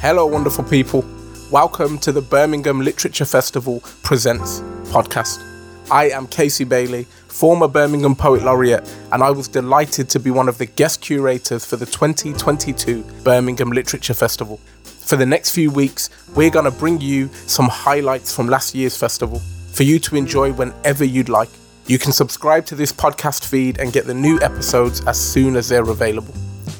Hello, 0.00 0.24
wonderful 0.26 0.62
people. 0.62 1.04
Welcome 1.50 1.98
to 1.98 2.12
the 2.12 2.22
Birmingham 2.22 2.80
Literature 2.80 3.24
Festival 3.24 3.80
Presents 4.04 4.60
podcast. 4.92 5.42
I 5.90 6.10
am 6.10 6.28
Casey 6.28 6.62
Bailey, 6.62 7.02
former 7.26 7.66
Birmingham 7.66 8.14
Poet 8.14 8.44
Laureate, 8.44 8.88
and 9.10 9.24
I 9.24 9.32
was 9.32 9.48
delighted 9.48 10.08
to 10.10 10.20
be 10.20 10.30
one 10.30 10.48
of 10.48 10.56
the 10.56 10.66
guest 10.66 11.00
curators 11.00 11.64
for 11.64 11.74
the 11.74 11.84
2022 11.84 13.02
Birmingham 13.24 13.70
Literature 13.70 14.14
Festival. 14.14 14.60
For 14.84 15.16
the 15.16 15.26
next 15.26 15.50
few 15.50 15.68
weeks, 15.68 16.10
we're 16.36 16.50
going 16.50 16.70
to 16.70 16.78
bring 16.78 17.00
you 17.00 17.28
some 17.48 17.66
highlights 17.68 18.32
from 18.32 18.46
last 18.46 18.76
year's 18.76 18.96
festival 18.96 19.40
for 19.72 19.82
you 19.82 19.98
to 19.98 20.14
enjoy 20.14 20.52
whenever 20.52 21.02
you'd 21.02 21.28
like. 21.28 21.50
You 21.88 21.98
can 21.98 22.12
subscribe 22.12 22.66
to 22.66 22.76
this 22.76 22.92
podcast 22.92 23.44
feed 23.44 23.80
and 23.80 23.92
get 23.92 24.06
the 24.06 24.14
new 24.14 24.38
episodes 24.42 25.04
as 25.08 25.18
soon 25.18 25.56
as 25.56 25.68
they're 25.68 25.90
available. 25.90 26.34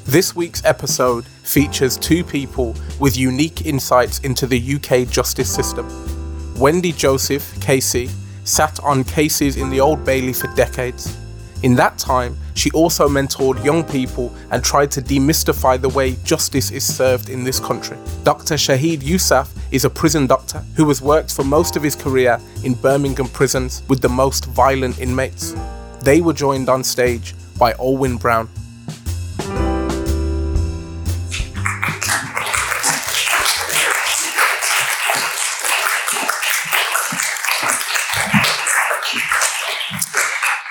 This 0.09 0.35
week's 0.35 0.65
episode 0.65 1.23
features 1.43 1.95
two 1.95 2.23
people 2.23 2.75
with 2.99 3.15
unique 3.15 3.67
insights 3.67 4.17
into 4.21 4.47
the 4.47 4.59
UK 4.59 5.07
justice 5.07 5.53
system. 5.53 5.85
Wendy 6.55 6.91
Joseph, 6.91 7.43
KC, 7.59 8.09
sat 8.43 8.79
on 8.79 9.03
cases 9.03 9.55
in 9.55 9.69
the 9.69 9.79
Old 9.79 10.03
Bailey 10.03 10.33
for 10.33 10.47
decades. 10.55 11.15
In 11.61 11.75
that 11.75 11.99
time, 11.99 12.35
she 12.55 12.71
also 12.71 13.07
mentored 13.07 13.63
young 13.63 13.83
people 13.83 14.33
and 14.49 14.63
tried 14.63 14.89
to 14.93 15.01
demystify 15.03 15.79
the 15.79 15.89
way 15.89 16.15
justice 16.23 16.71
is 16.71 16.83
served 16.83 17.29
in 17.29 17.43
this 17.43 17.59
country. 17.59 17.97
Dr. 18.23 18.55
Shahid 18.55 19.01
Yousaf 19.01 19.47
is 19.69 19.85
a 19.85 19.91
prison 19.91 20.25
doctor 20.25 20.63
who 20.75 20.87
has 20.87 21.03
worked 21.03 21.31
for 21.31 21.43
most 21.43 21.75
of 21.75 21.83
his 21.83 21.95
career 21.95 22.41
in 22.63 22.73
Birmingham 22.73 23.27
prisons 23.27 23.83
with 23.87 24.01
the 24.01 24.09
most 24.09 24.45
violent 24.45 24.97
inmates. 24.99 25.53
They 26.01 26.19
were 26.19 26.33
joined 26.33 26.67
on 26.67 26.83
stage 26.83 27.35
by 27.59 27.73
Olwyn 27.73 28.19
Brown. 28.19 28.49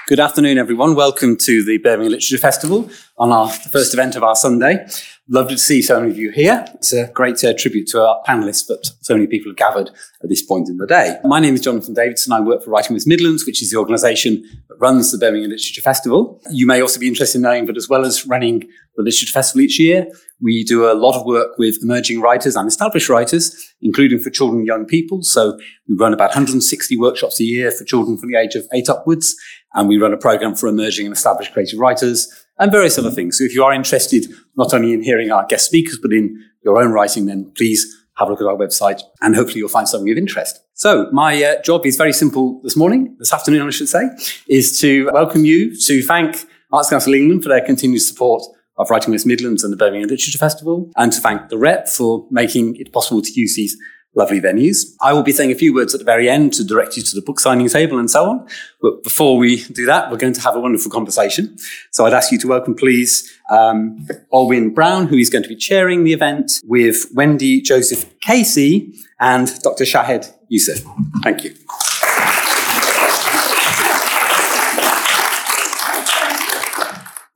Good 0.08 0.20
afternoon, 0.20 0.56
everyone. 0.56 0.94
Welcome 0.94 1.36
to 1.36 1.62
the 1.62 1.76
Birmingham 1.76 2.12
Literature 2.12 2.38
Festival 2.38 2.88
on 3.18 3.30
our 3.30 3.50
first 3.50 3.92
event 3.92 4.16
of 4.16 4.22
our 4.22 4.34
Sunday. 4.34 4.88
Lovely 5.28 5.56
to 5.56 5.60
see 5.60 5.82
so 5.82 6.00
many 6.00 6.10
of 6.10 6.16
you 6.16 6.30
here. 6.30 6.64
It's 6.76 6.94
a 6.94 7.08
great 7.08 7.44
uh, 7.44 7.52
tribute 7.52 7.88
to 7.88 8.00
our 8.00 8.22
panelists, 8.26 8.66
but 8.66 8.86
so 9.02 9.12
many 9.12 9.26
people 9.26 9.50
have 9.50 9.58
gathered 9.58 9.90
at 10.22 10.30
this 10.30 10.40
point 10.40 10.70
in 10.70 10.78
the 10.78 10.86
day. 10.86 11.18
My 11.24 11.40
name 11.40 11.52
is 11.52 11.60
Jonathan 11.60 11.92
Davidson. 11.92 12.32
I 12.32 12.40
work 12.40 12.64
for 12.64 12.70
Writing 12.70 12.94
West 12.94 13.06
Midlands, 13.06 13.44
which 13.44 13.60
is 13.60 13.70
the 13.70 13.76
organisation 13.76 14.42
that 14.70 14.76
runs 14.78 15.12
the 15.12 15.18
Birmingham 15.18 15.50
Literature 15.50 15.82
Festival. 15.82 16.40
You 16.50 16.66
may 16.66 16.80
also 16.80 16.98
be 16.98 17.06
interested 17.06 17.36
in 17.36 17.42
knowing 17.42 17.66
that 17.66 17.76
as 17.76 17.90
well 17.90 18.06
as 18.06 18.24
running 18.26 18.60
the 18.96 19.02
Literature 19.02 19.30
Festival 19.30 19.60
each 19.60 19.78
year, 19.78 20.06
we 20.40 20.64
do 20.64 20.90
a 20.90 20.94
lot 20.94 21.18
of 21.18 21.26
work 21.26 21.58
with 21.58 21.82
emerging 21.82 22.20
writers 22.20 22.56
and 22.56 22.68
established 22.68 23.08
writers, 23.08 23.74
including 23.82 24.20
for 24.20 24.30
children 24.30 24.60
and 24.60 24.66
young 24.66 24.86
people. 24.86 25.22
So 25.22 25.58
we 25.88 25.96
run 25.96 26.12
about 26.12 26.30
160 26.30 26.96
workshops 26.96 27.40
a 27.40 27.44
year 27.44 27.70
for 27.70 27.84
children 27.84 28.16
from 28.16 28.30
the 28.30 28.38
age 28.38 28.54
of 28.54 28.66
eight 28.72 28.88
upwards. 28.88 29.36
And 29.74 29.88
we 29.88 29.98
run 29.98 30.12
a 30.12 30.16
program 30.16 30.54
for 30.54 30.68
emerging 30.68 31.06
and 31.06 31.14
established 31.14 31.52
creative 31.52 31.78
writers 31.78 32.46
and 32.58 32.72
various 32.72 32.98
other 32.98 33.10
things. 33.10 33.38
So 33.38 33.44
if 33.44 33.54
you 33.54 33.64
are 33.64 33.72
interested 33.72 34.26
not 34.56 34.74
only 34.74 34.92
in 34.92 35.02
hearing 35.02 35.30
our 35.30 35.46
guest 35.46 35.66
speakers, 35.66 35.98
but 36.00 36.12
in 36.12 36.42
your 36.64 36.82
own 36.82 36.92
writing, 36.92 37.26
then 37.26 37.52
please 37.56 37.86
have 38.16 38.28
a 38.28 38.32
look 38.32 38.40
at 38.40 38.46
our 38.46 38.56
website 38.56 39.00
and 39.20 39.36
hopefully 39.36 39.60
you'll 39.60 39.68
find 39.68 39.88
something 39.88 40.10
of 40.10 40.18
interest. 40.18 40.60
So 40.74 41.08
my 41.12 41.42
uh, 41.42 41.62
job 41.62 41.86
is 41.86 41.96
very 41.96 42.12
simple 42.12 42.60
this 42.62 42.76
morning, 42.76 43.16
this 43.18 43.32
afternoon, 43.32 43.66
I 43.66 43.70
should 43.70 43.88
say, 43.88 44.08
is 44.48 44.80
to 44.80 45.10
welcome 45.12 45.44
you 45.44 45.76
to 45.82 46.02
thank 46.02 46.44
Arts 46.72 46.90
Council 46.90 47.14
England 47.14 47.42
for 47.42 47.48
their 47.48 47.64
continued 47.64 48.00
support 48.00 48.42
of 48.76 48.90
Writing 48.90 49.12
West 49.12 49.26
Midlands 49.26 49.64
and 49.64 49.72
the 49.72 49.76
Birmingham 49.76 50.08
Literature 50.08 50.38
Festival, 50.38 50.90
and 50.96 51.12
to 51.12 51.20
thank 51.20 51.48
the 51.48 51.58
rep 51.58 51.88
for 51.88 52.26
making 52.30 52.76
it 52.76 52.92
possible 52.92 53.20
to 53.20 53.32
use 53.34 53.56
these 53.56 53.76
lovely 54.14 54.40
venues. 54.40 54.94
I 55.00 55.12
will 55.12 55.22
be 55.22 55.32
saying 55.32 55.52
a 55.52 55.54
few 55.54 55.72
words 55.72 55.94
at 55.94 55.98
the 55.98 56.04
very 56.04 56.28
end 56.28 56.52
to 56.54 56.64
direct 56.64 56.96
you 56.96 57.02
to 57.02 57.14
the 57.14 57.22
book 57.22 57.38
signing 57.38 57.68
table 57.68 57.98
and 57.98 58.10
so 58.10 58.28
on. 58.28 58.48
But 58.80 59.02
before 59.02 59.38
we 59.38 59.64
do 59.64 59.86
that, 59.86 60.10
we're 60.10 60.16
going 60.16 60.32
to 60.32 60.40
have 60.40 60.56
a 60.56 60.60
wonderful 60.60 60.90
conversation. 60.90 61.56
So 61.92 62.04
I'd 62.04 62.14
ask 62.14 62.32
you 62.32 62.38
to 62.38 62.48
welcome, 62.48 62.74
please, 62.74 63.30
um, 63.50 64.06
Olwyn 64.32 64.74
Brown, 64.74 65.06
who 65.06 65.16
is 65.16 65.30
going 65.30 65.44
to 65.44 65.48
be 65.48 65.56
chairing 65.56 66.04
the 66.04 66.12
event 66.12 66.52
with 66.64 67.06
Wendy 67.14 67.60
Joseph 67.60 68.18
KC 68.20 68.94
and 69.20 69.48
Dr. 69.62 69.84
Shahed 69.84 70.26
Yousaf. 70.50 70.84
Thank 71.22 71.44
you. 71.44 71.54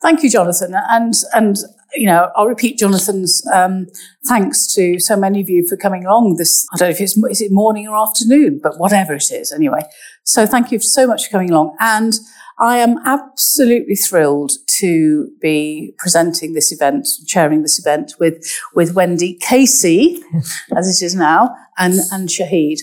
Thank 0.02 0.24
you, 0.24 0.30
Jonathan. 0.30 0.74
And, 0.90 1.14
and 1.32 1.56
you 1.94 2.06
know, 2.06 2.30
I'll 2.36 2.46
repeat 2.46 2.78
Jonathan's 2.78 3.42
um, 3.52 3.86
thanks 4.26 4.72
to 4.74 4.98
so 4.98 5.16
many 5.16 5.40
of 5.40 5.48
you 5.48 5.66
for 5.66 5.76
coming 5.76 6.04
along 6.04 6.36
this. 6.36 6.66
I 6.72 6.78
don't 6.78 6.88
know 6.88 6.94
if 6.94 7.00
it's 7.00 7.16
is 7.16 7.40
it 7.40 7.52
morning 7.52 7.88
or 7.88 7.96
afternoon, 7.96 8.60
but 8.62 8.78
whatever 8.78 9.14
it 9.14 9.30
is, 9.30 9.52
anyway. 9.52 9.82
So 10.24 10.46
thank 10.46 10.72
you 10.72 10.78
so 10.78 11.06
much 11.06 11.26
for 11.26 11.30
coming 11.30 11.50
along, 11.50 11.76
and 11.80 12.14
I 12.58 12.78
am 12.78 12.98
absolutely 13.04 13.96
thrilled 13.96 14.52
to 14.78 15.30
be 15.40 15.94
presenting 15.98 16.52
this 16.52 16.72
event, 16.72 17.08
chairing 17.26 17.62
this 17.62 17.78
event 17.78 18.14
with 18.18 18.44
with 18.74 18.94
Wendy 18.94 19.38
KC, 19.38 20.20
as 20.76 20.88
it 20.88 21.04
is 21.04 21.14
now, 21.14 21.54
and 21.78 21.94
and 22.12 22.28
Shahid, 22.28 22.78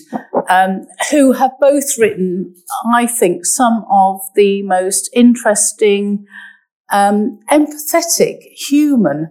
um, 0.48 0.86
who 1.10 1.32
have 1.32 1.52
both 1.60 1.98
written, 1.98 2.54
I 2.94 3.06
think, 3.06 3.46
some 3.46 3.84
of 3.90 4.20
the 4.34 4.62
most 4.62 5.10
interesting 5.14 6.26
um, 6.92 7.40
empathetic, 7.50 8.40
human 8.52 9.28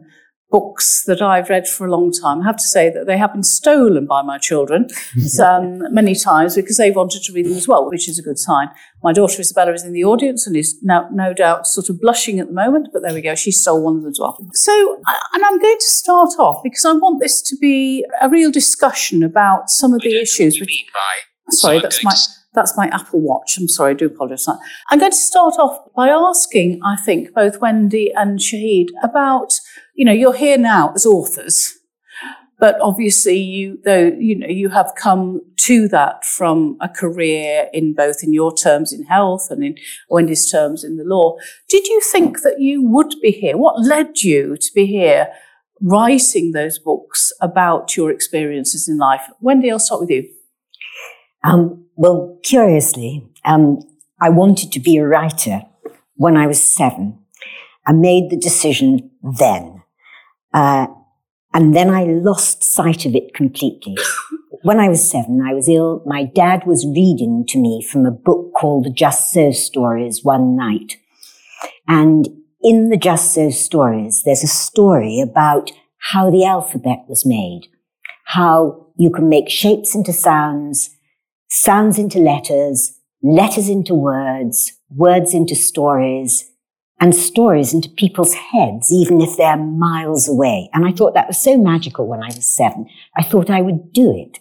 books 0.52 1.04
that 1.06 1.22
I've 1.22 1.50
read 1.50 1.68
for 1.68 1.86
a 1.86 1.92
long 1.92 2.12
time. 2.12 2.42
I 2.42 2.46
have 2.46 2.58
to 2.58 2.64
say 2.64 2.90
that 2.90 3.06
they 3.06 3.18
have 3.18 3.34
been 3.34 3.44
stolen 3.44 4.08
by 4.08 4.24
my 4.24 4.40
children 4.40 4.88
um, 5.44 5.94
many 5.94 6.16
times 6.16 6.56
because 6.56 6.78
they 6.78 6.90
wanted 6.90 7.22
to 7.24 7.34
read 7.34 7.46
them 7.46 7.56
as 7.56 7.68
well, 7.68 7.88
which 7.88 8.10
is 8.10 8.18
a 8.18 8.24
good 8.24 8.40
sign. 8.40 8.70
My 9.04 9.14
daughter 9.14 9.40
Isabella 9.40 9.74
is 9.74 9.84
in 9.84 9.94
the 9.94 10.04
audience 10.04 10.48
and 10.48 10.56
is 10.56 10.78
now, 10.82 11.08
no 11.12 11.34
doubt 11.34 11.68
sort 11.68 11.90
of 11.90 12.02
blushing 12.02 12.40
at 12.40 12.48
the 12.48 12.54
moment, 12.54 12.88
but 12.92 13.04
there 13.04 13.14
we 13.14 13.22
go. 13.22 13.36
She 13.36 13.52
stole 13.52 13.84
one 13.84 13.98
of 13.98 14.02
them 14.02 14.10
as 14.12 14.20
well. 14.20 14.38
So, 14.54 14.98
and 15.34 15.44
I'm 15.46 15.60
going 15.60 15.78
to 15.78 15.86
start 15.86 16.32
off 16.40 16.62
because 16.64 16.84
I 16.84 16.94
want 16.94 17.22
this 17.22 17.42
to 17.44 17.56
be 17.58 18.04
a 18.20 18.28
real 18.28 18.52
discussion 18.52 19.22
about 19.24 19.70
some 19.70 19.94
of 19.94 20.02
the 20.02 20.20
issues. 20.20 20.60
Which, 20.60 20.86
sorry, 21.50 21.80
that's 21.80 22.04
my. 22.04 22.12
That's 22.60 22.76
my 22.76 22.88
Apple 22.88 23.22
Watch. 23.22 23.58
I'm 23.58 23.70
sorry, 23.70 23.92
I 23.92 23.94
do 23.94 24.08
apologise. 24.08 24.46
I'm 24.90 25.00
going 25.00 25.12
to 25.12 25.18
start 25.18 25.54
off 25.58 25.80
by 25.96 26.10
asking, 26.10 26.82
I 26.84 26.98
think, 26.98 27.34
both 27.34 27.62
Wendy 27.62 28.12
and 28.14 28.38
Shahid 28.38 28.88
about, 29.02 29.54
you 29.96 30.04
know, 30.04 30.12
you're 30.12 30.34
here 30.34 30.58
now 30.58 30.92
as 30.94 31.06
authors, 31.06 31.74
but 32.60 32.78
obviously 32.82 33.38
you, 33.38 33.80
though, 33.86 34.12
you 34.20 34.38
know, 34.38 34.48
you 34.48 34.68
have 34.68 34.92
come 34.98 35.40
to 35.60 35.88
that 35.88 36.26
from 36.26 36.76
a 36.82 36.90
career 36.90 37.70
in 37.72 37.94
both 37.94 38.18
in 38.24 38.34
your 38.34 38.54
terms 38.54 38.92
in 38.92 39.04
health 39.04 39.48
and 39.50 39.64
in 39.64 39.76
Wendy's 40.10 40.52
terms 40.52 40.84
in 40.84 40.98
the 40.98 41.06
law. 41.06 41.38
Did 41.70 41.88
you 41.88 42.02
think 42.02 42.42
that 42.42 42.60
you 42.60 42.84
would 42.84 43.16
be 43.22 43.32
here? 43.32 43.56
What 43.56 43.80
led 43.80 44.22
you 44.22 44.58
to 44.58 44.72
be 44.76 44.86
here? 44.86 45.30
Writing 45.82 46.52
those 46.52 46.78
books 46.78 47.32
about 47.40 47.96
your 47.96 48.12
experiences 48.12 48.90
in 48.90 48.98
life. 48.98 49.22
Wendy, 49.40 49.72
I'll 49.72 49.80
start 49.80 50.02
with 50.02 50.10
you. 50.10 50.28
Um, 51.42 51.86
well, 52.00 52.40
curiously, 52.44 53.30
um, 53.44 53.82
I 54.22 54.30
wanted 54.30 54.72
to 54.72 54.80
be 54.80 54.96
a 54.96 55.06
writer 55.06 55.64
when 56.16 56.38
I 56.38 56.48
was 56.48 56.64
seven. 56.64 57.20
I 57.86 57.92
made 57.92 58.30
the 58.30 58.38
decision 58.38 59.12
then. 59.22 59.84
Uh, 60.54 60.88
and 61.54 61.76
then 61.76 61.90
I 61.90 62.06
lost 62.06 62.64
sight 62.64 63.06
of 63.06 63.16
it 63.16 63.34
completely. 63.34 63.98
when 64.64 64.80
I 64.80 64.88
was 64.88 65.12
seven, 65.12 65.42
I 65.46 65.54
was 65.54 65.68
ill. 65.68 66.02
My 66.06 66.24
dad 66.24 66.66
was 66.66 66.86
reading 66.86 67.46
to 67.50 67.60
me 67.60 67.86
from 67.86 68.06
a 68.06 68.12
book 68.12 68.54
called 68.54 68.86
The 68.86 68.92
Just 68.92 69.34
So 69.34 69.52
Stories 69.52 70.24
one 70.24 70.56
night. 70.56 70.96
And 71.86 72.30
in 72.62 72.92
the 72.92 72.98
Just 72.98 73.34
So 73.34 73.50
Stories, 73.50 74.24
there's 74.24 74.44
a 74.44 74.48
story 74.48 75.20
about 75.20 75.70
how 76.14 76.32
the 76.32 76.46
alphabet 76.46 77.00
was 77.10 77.26
made, 77.26 77.68
how 78.24 78.88
you 78.96 79.10
can 79.10 79.28
make 79.28 79.50
shapes 79.50 79.94
into 79.96 80.14
sounds, 80.14 80.96
sounds 81.50 81.98
into 81.98 82.20
letters, 82.20 83.00
letters 83.22 83.70
into 83.70 83.94
words, 83.96 84.74
words 84.90 85.34
into 85.34 85.56
stories, 85.56 86.50
and 87.00 87.16
stories 87.16 87.74
into 87.74 87.90
people's 87.90 88.34
heads, 88.34 88.92
even 88.92 89.22
if 89.22 89.38
they're 89.38 89.58
miles 89.58 90.28
away. 90.28 90.70
And 90.74 90.86
I 90.86 90.92
thought 90.92 91.14
that 91.14 91.28
was 91.28 91.42
so 91.42 91.58
magical 91.58 92.08
when 92.08 92.22
I 92.22 92.28
was 92.28 92.48
seven. 92.48 92.88
I 93.18 93.24
thought 93.24 93.50
I 93.50 93.62
would 93.62 93.94
do 93.94 94.14
it. 94.16 94.38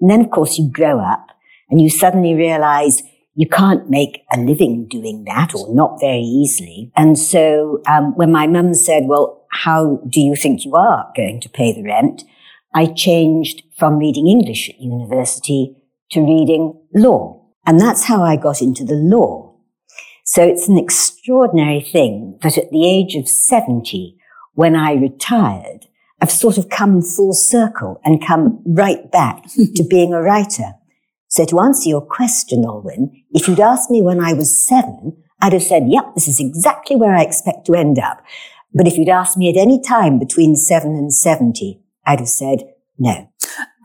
And 0.00 0.10
then, 0.10 0.20
of 0.20 0.30
course, 0.30 0.58
you 0.58 0.70
grow 0.70 1.00
up 1.00 1.28
and 1.70 1.80
you 1.80 1.90
suddenly 1.90 2.34
realize 2.34 3.02
you 3.34 3.48
can't 3.48 3.88
make 3.88 4.22
a 4.32 4.38
living 4.38 4.86
doing 4.88 5.24
that 5.24 5.54
or 5.54 5.72
not 5.74 5.98
very 6.00 6.20
easily. 6.20 6.92
And 6.96 7.18
so, 7.18 7.80
um, 7.86 8.14
when 8.16 8.32
my 8.32 8.46
mum 8.46 8.74
said, 8.74 9.04
well, 9.06 9.46
how 9.50 10.02
do 10.08 10.20
you 10.20 10.36
think 10.36 10.64
you 10.64 10.74
are 10.74 11.10
going 11.16 11.40
to 11.40 11.48
pay 11.48 11.72
the 11.72 11.82
rent? 11.82 12.24
I 12.74 12.86
changed 12.86 13.62
from 13.76 13.98
reading 13.98 14.26
English 14.26 14.68
at 14.68 14.80
university 14.80 15.74
to 16.10 16.20
reading 16.20 16.80
law. 16.94 17.46
And 17.66 17.80
that's 17.80 18.04
how 18.04 18.22
I 18.22 18.36
got 18.36 18.62
into 18.62 18.84
the 18.84 18.94
law. 18.94 19.54
So 20.24 20.42
it's 20.42 20.68
an 20.68 20.78
extraordinary 20.78 21.80
thing 21.80 22.38
that 22.42 22.58
at 22.58 22.70
the 22.70 22.86
age 22.86 23.14
of 23.14 23.28
70, 23.28 24.18
when 24.54 24.76
I 24.76 24.92
retired, 24.92 25.86
I've 26.20 26.30
sort 26.30 26.58
of 26.58 26.68
come 26.68 27.00
full 27.02 27.32
circle 27.32 28.00
and 28.04 28.24
come 28.24 28.62
right 28.66 29.10
back 29.10 29.44
to 29.76 29.84
being 29.88 30.12
a 30.12 30.20
writer. 30.20 30.74
So 31.28 31.44
to 31.44 31.60
answer 31.60 31.88
your 31.88 32.00
question, 32.00 32.64
Olwyn, 32.64 33.10
if 33.30 33.48
you'd 33.48 33.60
asked 33.60 33.90
me 33.90 34.02
when 34.02 34.20
I 34.20 34.32
was 34.32 34.66
seven, 34.66 35.16
I'd 35.40 35.52
have 35.52 35.62
said, 35.62 35.84
yep, 35.86 36.14
this 36.14 36.26
is 36.26 36.40
exactly 36.40 36.96
where 36.96 37.14
I 37.14 37.22
expect 37.22 37.66
to 37.66 37.74
end 37.74 37.98
up. 37.98 38.22
But 38.74 38.86
if 38.86 38.96
you'd 38.96 39.08
asked 39.08 39.36
me 39.36 39.48
at 39.48 39.56
any 39.56 39.80
time 39.80 40.18
between 40.18 40.56
seven 40.56 40.92
and 40.92 41.12
70, 41.12 41.80
I'd 42.04 42.20
have 42.20 42.28
said 42.28 42.64
no. 42.98 43.30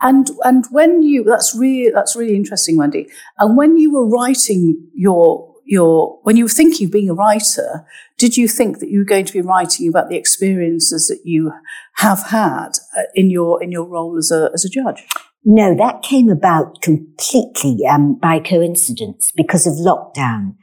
And 0.02 0.30
and 0.44 0.66
when 0.70 1.02
you 1.02 1.24
that's 1.24 1.54
really 1.54 1.90
that's 1.90 2.16
really 2.16 2.36
interesting, 2.36 2.76
Wendy. 2.76 3.08
And 3.38 3.56
when 3.56 3.76
you 3.76 3.92
were 3.92 4.08
writing 4.08 4.88
your 4.94 5.54
your 5.64 6.18
when 6.22 6.36
you 6.36 6.44
were 6.44 6.50
thinking 6.50 6.86
of 6.86 6.92
being 6.92 7.10
a 7.10 7.14
writer, 7.14 7.86
did 8.18 8.36
you 8.36 8.48
think 8.48 8.78
that 8.78 8.90
you 8.90 8.98
were 8.98 9.04
going 9.04 9.24
to 9.24 9.32
be 9.32 9.40
writing 9.40 9.88
about 9.88 10.08
the 10.08 10.16
experiences 10.16 11.08
that 11.08 11.20
you 11.24 11.52
have 11.96 12.24
had 12.24 12.72
uh, 12.96 13.02
in 13.14 13.30
your 13.30 13.62
in 13.62 13.72
your 13.72 13.84
role 13.84 14.16
as 14.18 14.30
a 14.30 14.50
as 14.52 14.64
a 14.64 14.68
judge? 14.68 15.04
No, 15.44 15.74
that 15.76 16.02
came 16.02 16.30
about 16.30 16.80
completely 16.80 17.86
um, 17.86 18.14
by 18.14 18.40
coincidence 18.40 19.30
because 19.36 19.66
of 19.66 19.74
lockdown. 19.74 20.54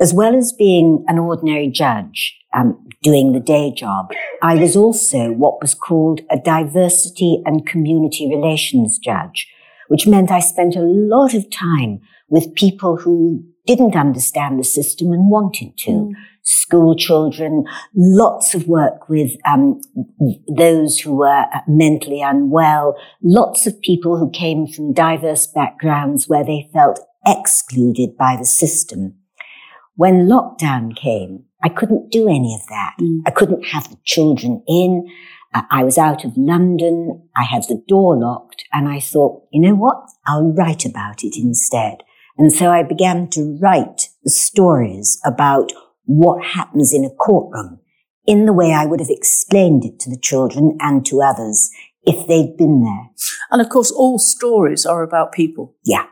As 0.00 0.14
well 0.14 0.36
as 0.36 0.52
being 0.52 1.04
an 1.08 1.18
ordinary 1.18 1.68
judge, 1.68 2.38
um, 2.54 2.86
doing 3.02 3.32
the 3.32 3.40
day 3.40 3.72
job, 3.72 4.10
I 4.42 4.54
was 4.54 4.76
also 4.76 5.32
what 5.32 5.60
was 5.60 5.74
called 5.74 6.20
a 6.30 6.38
diversity 6.38 7.42
and 7.44 7.66
community 7.66 8.28
relations 8.28 8.98
judge, 8.98 9.48
which 9.88 10.06
meant 10.06 10.30
I 10.30 10.40
spent 10.40 10.76
a 10.76 10.80
lot 10.80 11.34
of 11.34 11.50
time 11.50 12.00
with 12.28 12.54
people 12.54 12.96
who 12.96 13.44
didn't 13.66 13.96
understand 13.96 14.58
the 14.58 14.64
system 14.64 15.12
and 15.12 15.30
wanted 15.30 15.76
to. 15.76 15.90
Mm. 15.90 16.12
School 16.42 16.96
children, 16.96 17.64
lots 17.94 18.54
of 18.54 18.66
work 18.66 19.10
with 19.10 19.32
um, 19.46 19.82
those 20.48 20.98
who 20.98 21.16
were 21.16 21.44
mentally 21.66 22.22
unwell, 22.22 22.96
lots 23.22 23.66
of 23.66 23.78
people 23.82 24.16
who 24.16 24.30
came 24.30 24.66
from 24.66 24.94
diverse 24.94 25.46
backgrounds 25.46 26.26
where 26.26 26.44
they 26.44 26.70
felt 26.72 27.00
excluded 27.26 28.16
by 28.16 28.34
the 28.34 28.46
system. 28.46 29.17
When 29.98 30.28
lockdown 30.28 30.94
came, 30.94 31.46
I 31.60 31.68
couldn't 31.68 32.12
do 32.12 32.28
any 32.28 32.54
of 32.54 32.64
that. 32.68 32.94
Mm. 33.00 33.22
I 33.26 33.32
couldn't 33.32 33.64
have 33.64 33.90
the 33.90 33.98
children 34.04 34.62
in. 34.68 35.08
Uh, 35.52 35.62
I 35.72 35.82
was 35.82 35.98
out 35.98 36.24
of 36.24 36.36
London. 36.36 37.28
I 37.36 37.42
had 37.42 37.64
the 37.64 37.82
door 37.88 38.16
locked 38.16 38.62
and 38.72 38.86
I 38.88 39.00
thought, 39.00 39.42
you 39.52 39.60
know 39.60 39.74
what? 39.74 39.96
I'll 40.24 40.52
write 40.52 40.84
about 40.84 41.24
it 41.24 41.36
instead. 41.36 42.04
And 42.36 42.52
so 42.52 42.70
I 42.70 42.84
began 42.84 43.28
to 43.30 43.58
write 43.60 44.10
the 44.22 44.30
stories 44.30 45.20
about 45.26 45.72
what 46.04 46.44
happens 46.44 46.94
in 46.94 47.04
a 47.04 47.10
courtroom 47.10 47.80
in 48.24 48.46
the 48.46 48.52
way 48.52 48.72
I 48.72 48.86
would 48.86 49.00
have 49.00 49.10
explained 49.10 49.84
it 49.84 49.98
to 49.98 50.10
the 50.10 50.20
children 50.20 50.78
and 50.80 51.04
to 51.06 51.22
others 51.22 51.70
if 52.04 52.28
they'd 52.28 52.56
been 52.56 52.84
there. 52.84 53.10
And 53.50 53.60
of 53.60 53.68
course, 53.68 53.90
all 53.90 54.20
stories 54.20 54.86
are 54.86 55.02
about 55.02 55.32
people. 55.32 55.74
Yeah. 55.84 56.06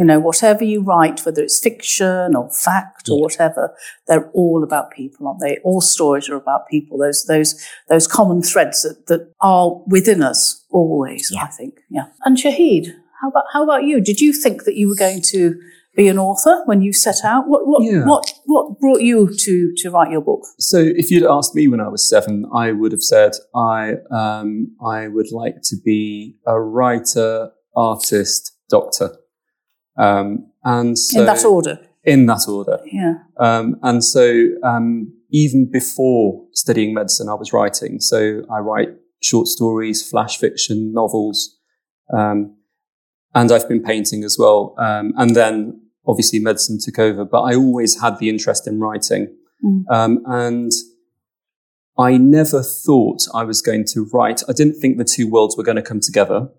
You 0.00 0.06
know, 0.06 0.18
whatever 0.18 0.64
you 0.64 0.82
write, 0.82 1.26
whether 1.26 1.42
it's 1.42 1.60
fiction 1.60 2.34
or 2.34 2.50
fact 2.50 3.10
or 3.10 3.18
yeah. 3.18 3.22
whatever, 3.22 3.76
they're 4.08 4.30
all 4.30 4.64
about 4.64 4.92
people, 4.92 5.28
aren't 5.28 5.40
they? 5.40 5.58
All 5.62 5.82
stories 5.82 6.26
are 6.30 6.36
about 6.36 6.66
people. 6.70 6.96
Those 6.96 7.26
those 7.26 7.62
those 7.90 8.06
common 8.06 8.40
threads 8.40 8.80
that, 8.80 9.08
that 9.08 9.30
are 9.42 9.82
within 9.86 10.22
us 10.22 10.64
always. 10.70 11.30
Yeah. 11.30 11.42
I 11.42 11.48
think. 11.48 11.80
Yeah. 11.90 12.06
And 12.24 12.38
Shahid, 12.38 12.94
how 13.20 13.28
about 13.28 13.44
how 13.52 13.62
about 13.62 13.84
you? 13.84 14.00
Did 14.00 14.22
you 14.22 14.32
think 14.32 14.64
that 14.64 14.74
you 14.74 14.88
were 14.88 14.94
going 14.94 15.20
to 15.32 15.60
be 15.94 16.08
an 16.08 16.18
author 16.18 16.62
when 16.64 16.80
you 16.80 16.94
set 16.94 17.22
out? 17.22 17.46
What 17.46 17.66
what 17.66 17.82
yeah. 17.82 18.06
what 18.06 18.32
what 18.46 18.80
brought 18.80 19.02
you 19.02 19.28
to 19.36 19.72
to 19.76 19.90
write 19.90 20.10
your 20.10 20.22
book? 20.22 20.46
So, 20.58 20.78
if 20.78 21.10
you'd 21.10 21.24
asked 21.24 21.54
me 21.54 21.68
when 21.68 21.80
I 21.82 21.88
was 21.88 22.08
seven, 22.08 22.46
I 22.54 22.72
would 22.72 22.92
have 22.92 23.02
said 23.02 23.32
I 23.54 23.96
um, 24.10 24.74
I 24.82 25.08
would 25.08 25.30
like 25.30 25.56
to 25.64 25.76
be 25.84 26.36
a 26.46 26.58
writer, 26.58 27.50
artist, 27.76 28.56
doctor, 28.70 29.19
um, 30.00 30.46
and 30.64 30.98
so, 30.98 31.20
in 31.20 31.26
that 31.26 31.44
order. 31.44 31.78
In 32.04 32.26
that 32.26 32.48
order, 32.48 32.80
yeah. 32.90 33.14
Um, 33.38 33.76
and 33.82 34.02
so, 34.02 34.46
um, 34.64 35.12
even 35.30 35.70
before 35.70 36.46
studying 36.52 36.94
medicine, 36.94 37.28
I 37.28 37.34
was 37.34 37.52
writing. 37.52 38.00
So, 38.00 38.42
I 38.50 38.58
write 38.58 38.88
short 39.22 39.48
stories, 39.48 40.08
flash 40.08 40.38
fiction, 40.38 40.92
novels. 40.92 41.58
Um, 42.16 42.56
and 43.34 43.52
I've 43.52 43.68
been 43.68 43.82
painting 43.82 44.24
as 44.24 44.36
well. 44.38 44.74
Um, 44.78 45.12
and 45.16 45.36
then 45.36 45.80
obviously 46.06 46.38
medicine 46.38 46.78
took 46.80 46.98
over, 46.98 47.24
but 47.24 47.42
I 47.42 47.54
always 47.54 48.00
had 48.00 48.18
the 48.18 48.28
interest 48.28 48.66
in 48.66 48.80
writing. 48.80 49.34
Mm. 49.64 49.84
Um, 49.90 50.22
and 50.26 50.72
I 51.98 52.16
never 52.16 52.62
thought 52.62 53.22
I 53.34 53.44
was 53.44 53.62
going 53.62 53.84
to 53.92 54.08
write. 54.12 54.42
I 54.48 54.52
didn't 54.52 54.80
think 54.80 54.98
the 54.98 55.04
two 55.04 55.30
worlds 55.30 55.56
were 55.56 55.64
going 55.64 55.76
to 55.76 55.82
come 55.82 56.00
together 56.00 56.40
mm. 56.40 56.50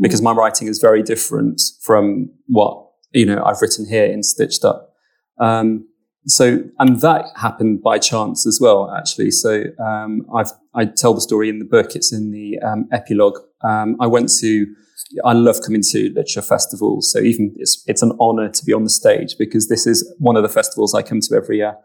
because 0.00 0.22
my 0.22 0.32
writing 0.32 0.68
is 0.68 0.78
very 0.78 1.02
different 1.02 1.60
from 1.82 2.30
what, 2.46 2.89
you 3.12 3.26
know, 3.26 3.42
I've 3.44 3.60
written 3.60 3.86
here 3.86 4.04
in 4.04 4.22
Stitched 4.22 4.64
Up. 4.64 4.94
Um, 5.40 5.86
so, 6.26 6.62
and 6.78 7.00
that 7.00 7.24
happened 7.36 7.82
by 7.82 7.98
chance 7.98 8.46
as 8.46 8.58
well, 8.60 8.90
actually. 8.90 9.30
So, 9.30 9.64
um, 9.78 10.26
I 10.74 10.84
tell 10.84 11.14
the 11.14 11.20
story 11.20 11.48
in 11.48 11.58
the 11.58 11.64
book. 11.64 11.96
It's 11.96 12.12
in 12.12 12.30
the 12.30 12.58
um, 12.60 12.88
epilogue. 12.92 13.38
Um, 13.62 13.96
I 14.00 14.06
went 14.06 14.30
to 14.40 14.66
I 15.24 15.32
love 15.32 15.56
coming 15.64 15.82
to 15.82 16.08
literature 16.08 16.42
festivals. 16.42 17.10
So 17.10 17.20
even 17.20 17.54
it's, 17.56 17.82
it's 17.86 18.02
an 18.02 18.12
honor 18.20 18.48
to 18.48 18.64
be 18.64 18.72
on 18.72 18.84
the 18.84 18.90
stage 18.90 19.36
because 19.38 19.68
this 19.68 19.86
is 19.86 20.14
one 20.18 20.36
of 20.36 20.42
the 20.42 20.48
festivals 20.48 20.94
I 20.94 21.02
come 21.02 21.20
to 21.20 21.34
every 21.34 21.58
year. 21.58 21.76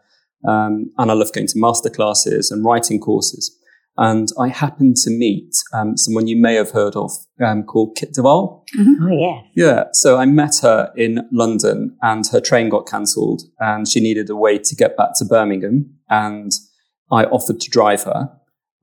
Um, 0.46 0.92
and 0.98 1.10
I 1.10 1.14
love 1.14 1.32
going 1.32 1.46
to 1.48 1.58
master 1.58 1.90
classes 1.90 2.50
and 2.50 2.64
writing 2.64 3.00
courses. 3.00 3.56
And 3.98 4.28
I 4.38 4.48
happened 4.48 4.96
to 4.98 5.10
meet 5.10 5.56
um, 5.72 5.96
someone 5.96 6.26
you 6.26 6.36
may 6.36 6.54
have 6.54 6.70
heard 6.70 6.96
of 6.96 7.10
um, 7.44 7.62
called 7.62 7.96
Kit 7.96 8.12
de 8.12 8.22
Waal. 8.22 8.64
Mm-hmm. 8.78 9.04
Oh, 9.04 9.10
yeah. 9.10 9.40
Yeah. 9.54 9.84
So 9.92 10.18
I 10.18 10.26
met 10.26 10.58
her 10.62 10.92
in 10.96 11.26
London 11.32 11.96
and 12.02 12.26
her 12.28 12.40
train 12.40 12.68
got 12.68 12.86
cancelled 12.86 13.42
and 13.58 13.88
she 13.88 14.00
needed 14.00 14.28
a 14.28 14.36
way 14.36 14.58
to 14.58 14.76
get 14.76 14.96
back 14.96 15.10
to 15.16 15.24
Birmingham. 15.24 15.94
And 16.10 16.52
I 17.10 17.24
offered 17.24 17.60
to 17.60 17.70
drive 17.70 18.04
her. 18.04 18.30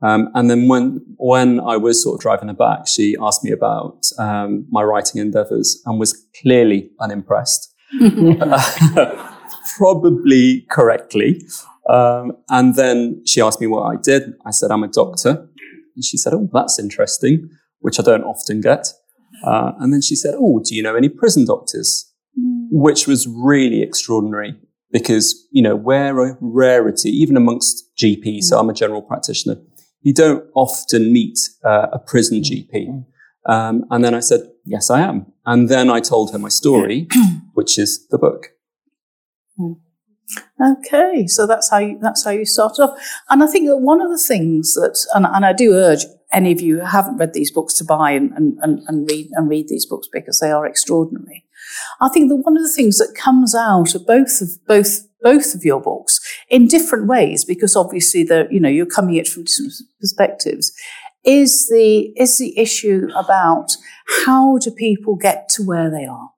Um, 0.02 0.30
and 0.36 0.50
then 0.50 0.68
when 0.68 1.02
when 1.16 1.62
I 1.62 1.78
was 1.78 2.04
sort 2.04 2.16
of 2.16 2.22
driving 2.22 2.50
her 2.50 2.54
back, 2.54 2.88
she 2.88 3.16
asked 3.22 3.44
me 3.44 3.52
about 3.52 4.04
um, 4.20 4.66
my 4.70 4.84
writing 4.84 5.22
endeavours 5.22 5.82
and 5.86 5.98
was 5.98 6.26
clearly 6.42 6.92
unimpressed, 7.00 7.74
probably 9.78 10.68
correctly. 10.70 11.42
Um, 11.90 12.38
and 12.50 12.76
then 12.76 13.24
she 13.26 13.42
asked 13.42 13.60
me 13.60 13.68
what 13.68 13.84
I 13.84 13.96
did. 14.02 14.34
I 14.46 14.52
said 14.52 14.72
I'm 14.72 14.84
a 14.84 14.88
doctor, 14.88 15.48
and 15.96 16.04
she 16.04 16.18
said, 16.18 16.34
"Oh, 16.34 16.50
that's 16.54 16.80
interesting," 16.80 17.50
which 17.80 18.00
I 18.00 18.04
don't 18.04 18.24
often 18.24 18.62
get. 18.62 18.88
Uh, 19.46 19.74
and 19.80 19.92
then 19.92 20.02
she 20.02 20.16
said, 20.16 20.36
"Oh, 20.38 20.62
do 20.64 20.76
you 20.76 20.84
know 20.84 20.96
any 20.96 21.10
prison 21.10 21.46
doctors?" 21.46 22.10
Which 22.72 23.08
was 23.08 23.28
really 23.28 23.84
extraordinary 23.84 24.56
because 24.92 25.48
you 25.52 25.62
know 25.62 25.76
we're 25.76 26.32
a 26.32 26.38
rarity 26.40 27.10
even 27.10 27.38
amongst 27.38 27.84
GPs. 27.98 28.44
So 28.44 28.60
I'm 28.60 28.70
a 28.70 28.74
general 28.74 29.02
practitioner 29.02 29.58
you 30.04 30.14
don't 30.14 30.46
often 30.54 31.12
meet 31.12 31.40
uh, 31.66 31.88
a 31.94 32.00
prison 32.00 32.42
mm-hmm. 32.42 32.78
GP. 32.78 33.06
Um, 33.46 33.86
and 33.90 34.04
then 34.04 34.14
I 34.14 34.20
said, 34.20 34.42
yes, 34.66 34.90
I 34.90 35.02
am. 35.02 35.26
And 35.46 35.70
then 35.70 35.90
I 35.90 36.00
told 36.00 36.32
her 36.32 36.40
my 36.40 36.50
story, 36.50 37.08
which 37.54 37.78
is 37.80 38.08
the 38.10 38.18
book. 38.18 38.50
Hmm. 39.58 39.74
Okay, 40.62 41.28
so 41.28 41.46
that's 41.46 41.70
how 41.70 41.80
you, 41.80 42.00
that's 42.02 42.24
how 42.24 42.32
you 42.32 42.46
started 42.46 42.84
off. 42.84 42.98
And 43.30 43.44
I 43.44 43.48
think 43.48 43.68
that 43.68 43.78
one 43.78 44.02
of 44.02 44.10
the 44.10 44.18
things 44.18 44.74
that, 44.76 45.06
and, 45.14 45.26
and 45.26 45.46
I 45.46 45.54
do 45.54 45.74
urge 45.74 46.06
any 46.32 46.52
of 46.52 46.62
you 46.62 46.80
who 46.80 46.86
haven't 46.86 47.18
read 47.18 47.34
these 47.34 47.52
books 47.52 47.74
to 47.76 47.84
buy 47.84 48.12
and, 48.12 48.32
and, 48.34 48.82
and 48.88 49.10
read 49.10 49.30
and 49.34 49.50
read 49.50 49.68
these 49.68 49.86
books 49.86 50.08
because 50.12 50.40
they 50.40 50.52
are 50.52 50.66
extraordinary. 50.66 51.46
I 52.02 52.10
think 52.10 52.30
that 52.30 52.38
one 52.38 52.58
of 52.58 52.64
the 52.64 52.74
things 52.74 52.98
that 52.98 53.16
comes 53.16 53.56
out 53.56 53.96
of 53.96 54.06
both 54.06 54.42
of 54.42 54.50
both 54.68 55.08
both 55.22 55.56
of 55.56 55.64
your 55.64 55.82
books 55.82 56.20
in 56.50 56.68
different 56.68 57.08
ways, 57.08 57.46
because 57.46 57.76
obviously 57.76 58.24
the 58.24 58.48
you 58.52 58.60
know 58.60 58.70
you're 58.70 58.86
coming 58.86 59.18
at 59.18 59.28
it 59.28 59.32
from 59.32 59.44
different 59.44 59.74
perspectives, 60.00 60.74
is 61.24 61.70
the 61.70 62.14
is 62.18 62.38
the 62.38 62.58
issue 62.58 63.08
about 63.16 63.72
how 64.26 64.58
do 64.58 64.72
people 64.72 65.16
get 65.16 65.50
to 65.50 65.64
where 65.64 65.90
they 65.90 66.06
are. 66.06 66.33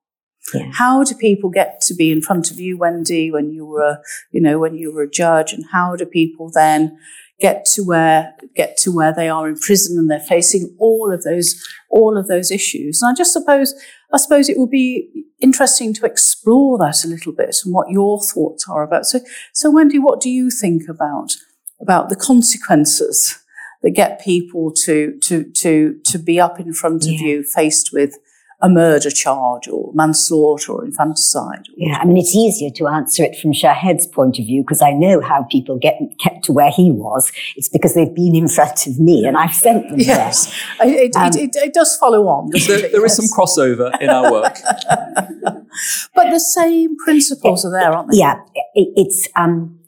Yeah. 0.54 0.72
How 0.74 1.04
do 1.04 1.16
people 1.16 1.50
get 1.50 1.82
to 1.82 1.94
be 1.94 2.12
in 2.12 2.22
front 2.22 2.52
of 2.52 2.60
you, 2.60 2.78
Wendy, 2.78 3.32
when 3.32 3.52
you 3.52 3.66
were, 3.66 4.00
you 4.32 4.40
know, 4.40 4.60
when 4.60 4.75
you 4.75 4.94
were 4.94 5.04
a 5.04 5.10
judge, 5.10 5.54
and 5.54 5.66
how 5.72 5.96
do 5.96 6.06
people 6.06 6.52
then 6.54 6.98
get 7.40 7.66
to 7.66 7.84
where 7.84 8.34
get 8.56 8.78
to 8.78 8.92
where 8.92 9.14
they 9.14 9.28
are 9.28 9.50
in 9.50 9.58
prison 9.58 9.98
and 9.98 10.10
they're 10.10 10.20
facing 10.20 10.74
all 10.80 11.12
of 11.12 11.24
those 11.24 11.62
all 11.90 12.18
of 12.18 12.28
those 12.28 12.52
issues? 12.52 13.02
And 13.02 13.12
I 13.12 13.16
just 13.16 13.34
suppose 13.34 13.74
I 14.14 14.18
suppose 14.18 14.48
it 14.48 14.58
would 14.58 14.70
be 14.70 15.10
interesting 15.42 15.94
to 15.96 16.06
explore 16.06 16.78
that 16.78 17.04
a 17.04 17.08
little 17.08 17.34
bit 17.34 17.56
and 17.66 17.74
what 17.74 17.90
your 17.90 18.22
thoughts 18.22 18.66
are 18.70 18.84
about. 18.84 19.06
So, 19.06 19.20
so 19.54 19.70
Wendy, 19.72 20.00
what 20.00 20.22
do 20.22 20.30
you 20.30 20.50
think 20.50 20.88
about 20.88 21.34
about 21.82 22.10
the 22.10 22.16
consequences 22.16 23.40
that 23.82 23.92
get 23.92 24.24
people 24.24 24.72
to 24.72 25.18
to 25.22 25.44
to 25.52 26.00
to 26.04 26.18
be 26.18 26.40
up 26.40 26.60
in 26.60 26.74
front 26.74 27.06
of 27.06 27.12
you, 27.12 27.44
faced 27.44 27.92
with 27.92 28.18
a 28.66 28.70
murder 28.70 29.12
charge 29.12 29.68
or 29.68 29.92
manslaughter 29.94 30.72
or 30.72 30.84
infanticide. 30.84 31.68
Yeah, 31.78 32.00
I 32.02 32.06
mean, 32.06 32.18
it's 32.18 32.36
easier 32.36 32.72
to 32.72 32.88
answer 32.88 33.24
it 33.24 33.38
from 33.38 33.54
Shahed's 33.54 34.08
point 34.08 34.40
of 34.40 34.46
view 34.46 34.64
because 34.64 34.82
I 34.82 34.92
know 34.92 35.22
how 35.22 35.44
people 35.44 35.78
get 35.78 36.00
kept 36.20 36.46
to 36.46 36.52
where 36.52 36.72
he 36.72 36.92
was. 36.92 37.32
It's 37.56 37.70
because 37.70 37.94
they've 37.94 38.14
been 38.14 38.36
in 38.36 38.48
front 38.48 38.88
of 38.88 39.00
me 39.00 39.24
and 39.24 39.38
I've 39.38 39.54
sent 39.54 39.88
them 39.90 40.00
yes. 40.00 40.48
there. 40.80 40.88
It, 40.96 41.16
um, 41.16 41.28
it, 41.28 41.36
it, 41.36 41.56
it, 41.56 41.74
does 41.74 41.96
follow 41.98 42.28
on. 42.28 42.50
There, 42.52 42.80
there 42.80 43.02
yes. 43.02 43.20
is 43.20 43.30
some 43.30 43.38
crossover 43.38 43.92
in 44.02 44.10
our 44.10 44.32
work. 44.32 44.56
but 46.16 46.32
the 46.32 46.40
same 46.40 46.96
principles 46.98 47.66
are 47.66 47.72
there, 47.72 47.92
aren't 47.92 48.12
they? 48.12 48.18
Yeah, 48.18 48.40
it's, 48.74 49.28
um, 49.36 49.80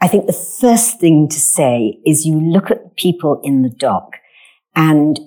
I 0.00 0.08
think 0.08 0.26
the 0.26 0.32
first 0.32 1.00
thing 1.00 1.28
to 1.28 1.38
say 1.38 1.98
is 2.04 2.26
you 2.26 2.38
look 2.38 2.70
at 2.70 2.96
people 2.96 3.40
in 3.44 3.62
the 3.62 3.70
dock 3.70 4.16
and 4.74 5.18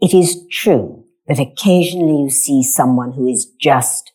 it 0.00 0.14
is 0.14 0.46
true 0.50 1.01
that 1.26 1.38
occasionally 1.38 2.24
you 2.24 2.30
see 2.30 2.62
someone 2.62 3.12
who 3.12 3.28
is 3.28 3.46
just 3.60 4.12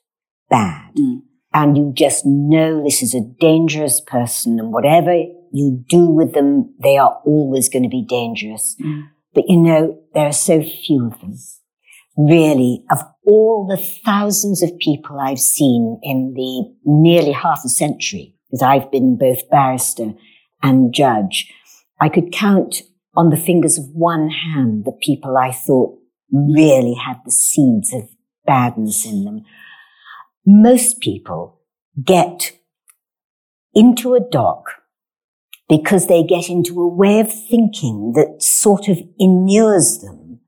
bad 0.49 0.91
mm. 0.97 1.21
and 1.53 1.77
you 1.77 1.93
just 1.95 2.25
know 2.25 2.83
this 2.83 3.01
is 3.01 3.13
a 3.13 3.33
dangerous 3.39 4.01
person 4.01 4.59
and 4.59 4.71
whatever 4.71 5.13
you 5.51 5.83
do 5.89 6.05
with 6.09 6.33
them, 6.33 6.73
they 6.81 6.97
are 6.97 7.21
always 7.25 7.69
going 7.69 7.83
to 7.83 7.89
be 7.89 8.05
dangerous. 8.07 8.75
Mm. 8.81 9.09
But 9.33 9.45
you 9.47 9.57
know, 9.57 9.99
there 10.13 10.25
are 10.25 10.33
so 10.33 10.61
few 10.61 11.07
of 11.07 11.19
them. 11.21 11.37
Really, 12.17 12.83
of 12.89 13.03
all 13.25 13.67
the 13.67 13.77
thousands 13.77 14.63
of 14.63 14.79
people 14.79 15.19
I've 15.19 15.39
seen 15.39 15.99
in 16.01 16.33
the 16.33 16.73
nearly 16.83 17.31
half 17.31 17.61
a 17.63 17.69
century, 17.69 18.33
because 18.49 18.63
I've 18.63 18.91
been 18.91 19.17
both 19.17 19.47
barrister 19.51 20.13
and 20.63 20.93
judge, 20.93 21.53
I 22.01 22.09
could 22.09 22.31
count 22.31 22.81
on 23.15 23.29
the 23.29 23.37
fingers 23.37 23.77
of 23.77 23.85
one 23.93 24.29
hand 24.29 24.85
the 24.85 24.97
people 24.99 25.37
I 25.37 25.51
thought 25.51 25.99
really 26.31 26.93
had 26.93 27.17
the 27.25 27.31
seeds 27.31 27.93
of 27.93 28.09
badness 28.45 29.05
in 29.05 29.25
them. 29.25 29.43
Most 30.45 30.99
people 30.99 31.59
get 32.03 32.53
into 33.73 34.15
a 34.15 34.19
dock 34.19 34.63
because 35.69 36.07
they 36.07 36.23
get 36.23 36.49
into 36.49 36.81
a 36.81 36.87
way 36.87 37.19
of 37.19 37.31
thinking 37.31 38.13
that 38.15 38.41
sort 38.41 38.87
of 38.87 38.99
inures 39.19 39.99
them 39.99 40.39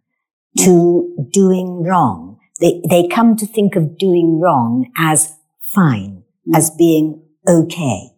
to 0.59 1.27
doing 1.31 1.83
wrong. 1.83 2.39
They, 2.59 2.81
they 2.89 3.07
come 3.07 3.35
to 3.37 3.45
think 3.45 3.75
of 3.75 3.97
doing 3.97 4.39
wrong 4.39 4.91
as 4.97 5.35
fine, 5.73 6.23
as 6.53 6.71
being 6.71 7.21
okay. 7.47 8.11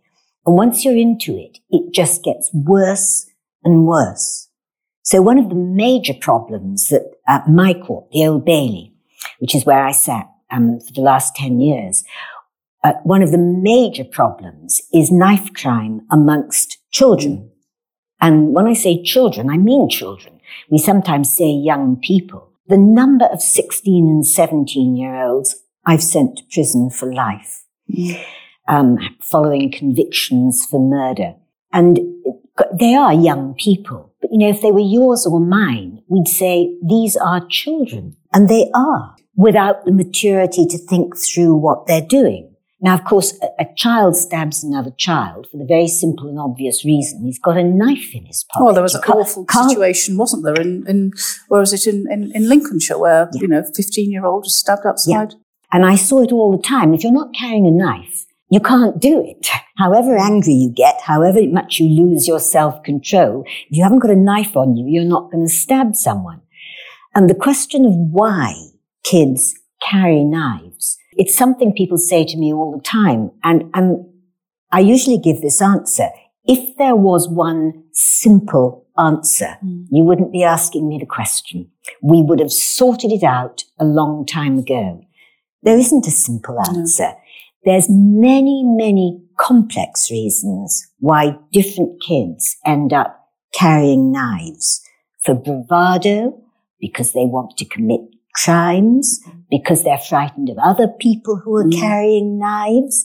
And 0.45 0.55
once 0.55 0.83
you're 0.83 0.97
into 0.97 1.37
it, 1.37 1.59
it 1.69 1.93
just 1.93 2.23
gets 2.23 2.49
worse 2.53 3.27
and 3.63 3.85
worse. 3.85 4.49
So 5.03 5.21
one 5.21 5.37
of 5.37 5.49
the 5.49 5.55
major 5.55 6.13
problems 6.13 6.87
that 6.89 7.10
at 7.27 7.47
my 7.47 7.73
court, 7.73 8.09
the 8.11 8.27
Old 8.27 8.45
Bailey, 8.45 8.93
which 9.39 9.55
is 9.55 9.65
where 9.65 9.83
I 9.83 9.91
sat 9.91 10.27
um, 10.51 10.79
for 10.79 10.93
the 10.93 11.01
last 11.01 11.35
10 11.35 11.59
years, 11.59 12.03
uh, 12.83 12.93
one 13.03 13.21
of 13.21 13.31
the 13.31 13.37
major 13.37 14.03
problems 14.03 14.81
is 14.93 15.11
knife 15.11 15.53
crime 15.53 16.01
amongst 16.11 16.77
children. 16.91 17.51
And 18.19 18.53
when 18.53 18.67
I 18.67 18.73
say 18.73 19.03
children, 19.03 19.49
I 19.49 19.57
mean 19.57 19.89
children. 19.89 20.39
We 20.69 20.77
sometimes 20.77 21.35
say 21.35 21.49
young 21.49 21.97
people. 21.97 22.51
The 22.67 22.77
number 22.77 23.25
of 23.25 23.41
16 23.41 24.07
and 24.07 24.25
17 24.25 24.95
year 24.95 25.15
olds 25.15 25.55
I've 25.85 26.03
sent 26.03 26.37
to 26.37 26.43
prison 26.51 26.89
for 26.89 27.11
life, 27.11 27.63
um, 28.67 28.97
following 29.19 29.71
convictions 29.71 30.65
for 30.65 30.79
murder. 30.79 31.35
And 31.73 31.99
they 32.73 32.93
are 32.93 33.13
young 33.13 33.55
people. 33.55 34.10
But 34.21 34.31
you 34.31 34.37
know, 34.37 34.49
if 34.49 34.61
they 34.61 34.71
were 34.71 34.79
yours 34.79 35.25
or 35.25 35.39
mine, 35.39 36.03
we'd 36.07 36.27
say 36.27 36.75
these 36.87 37.17
are 37.17 37.45
children. 37.49 38.15
And 38.33 38.47
they 38.47 38.69
are 38.73 39.15
without 39.35 39.85
the 39.85 39.91
maturity 39.91 40.65
to 40.67 40.77
think 40.77 41.17
through 41.17 41.55
what 41.55 41.87
they're 41.87 42.05
doing. 42.05 42.51
Now, 42.83 42.95
of 42.95 43.05
course, 43.05 43.37
a, 43.41 43.47
a, 43.59 43.65
child 43.75 44.15
stabs 44.15 44.63
another 44.63 44.89
child 44.97 45.47
for 45.51 45.57
the 45.57 45.65
very 45.65 45.87
simple 45.87 46.27
and 46.27 46.39
obvious 46.39 46.83
reason 46.83 47.23
he's 47.23 47.37
got 47.37 47.55
a 47.55 47.63
knife 47.63 48.15
in 48.15 48.25
his 48.25 48.43
pocket. 48.43 48.65
Well, 48.65 48.73
there 48.73 48.81
was 48.81 48.93
you 48.93 49.01
an 49.01 49.19
awful 49.19 49.45
situation, 49.47 50.17
wasn't 50.17 50.43
there, 50.43 50.59
in, 50.59 50.87
in 50.87 51.11
where 51.47 51.59
was 51.59 51.73
it, 51.73 51.85
in, 51.85 52.11
in, 52.11 52.31
in 52.33 52.49
Lincolnshire, 52.49 52.97
where, 52.97 53.29
yeah. 53.33 53.41
you 53.41 53.47
know, 53.47 53.61
15-year-old 53.61 54.45
was 54.45 54.57
stabbed 54.57 54.87
outside? 54.87 55.33
Yeah. 55.33 55.37
And 55.71 55.85
I 55.85 55.95
saw 55.95 56.23
it 56.23 56.31
all 56.31 56.51
the 56.51 56.63
time. 56.63 56.95
If 56.95 57.03
you're 57.03 57.13
not 57.13 57.35
carrying 57.35 57.67
a 57.67 57.71
knife, 57.71 58.25
you 58.51 58.60
can't 58.60 59.00
do 59.00 59.24
it. 59.25 59.48
However 59.77 60.17
angry 60.17 60.53
you 60.53 60.70
get, 60.70 61.00
however 61.01 61.39
much 61.48 61.79
you 61.79 61.88
lose 61.88 62.27
your 62.27 62.39
self-control, 62.39 63.46
if 63.48 63.77
you 63.77 63.81
haven't 63.81 64.00
got 64.00 64.12
a 64.12 64.15
knife 64.15 64.58
on 64.58 64.75
you, 64.75 64.86
you're 64.88 65.05
not 65.05 65.31
going 65.31 65.48
to 65.48 65.53
stab 65.53 65.96
someone. 65.96 66.41
And 67.15 67.29
the 67.29 67.36
question 67.36 67.86
of 67.86 67.93
why 67.96 68.53
kids 69.03 69.55
carry 69.81 70.25
knives, 70.25 70.98
it's 71.13 71.34
something 71.34 71.72
people 71.72 71.98
say 71.98 72.25
to 72.25 72.38
me 72.38 72.53
all 72.53 72.75
the 72.75 72.84
time. 72.84 73.31
And, 73.41 73.72
and 73.74 74.05
I 74.70 74.81
usually 74.81 75.17
give 75.17 75.41
this 75.41 75.62
answer. 75.62 76.10
If 76.43 76.75
there 76.77 76.96
was 76.96 77.29
one 77.29 77.86
simple 77.93 78.86
answer, 78.98 79.58
mm. 79.63 79.86
you 79.89 80.03
wouldn't 80.03 80.34
be 80.34 80.43
asking 80.43 80.89
me 80.89 80.98
the 81.00 81.05
question. 81.05 81.72
We 82.01 82.22
would 82.22 82.39
have 82.39 82.51
sorted 82.51 83.13
it 83.13 83.24
out 83.24 83.63
a 83.79 83.86
long 83.86 84.25
time 84.25 84.58
ago. 84.58 85.05
There 85.63 85.77
isn't 85.77 86.05
a 86.05 86.12
simple 86.12 86.60
answer. 86.60 87.03
No. 87.03 87.15
There's 87.63 87.87
many, 87.89 88.63
many 88.65 89.21
complex 89.39 90.09
reasons 90.09 90.87
why 90.99 91.37
different 91.51 92.01
kids 92.01 92.57
end 92.65 92.93
up 92.93 93.29
carrying 93.53 94.11
knives 94.11 94.81
for 95.23 95.35
bravado, 95.35 96.41
because 96.79 97.13
they 97.13 97.25
want 97.25 97.57
to 97.57 97.65
commit 97.65 98.01
crimes, 98.33 99.19
because 99.49 99.83
they're 99.83 99.97
frightened 99.97 100.49
of 100.49 100.57
other 100.57 100.87
people 100.87 101.39
who 101.43 101.55
are 101.55 101.65
mm. 101.65 101.79
carrying 101.79 102.39
knives, 102.39 103.03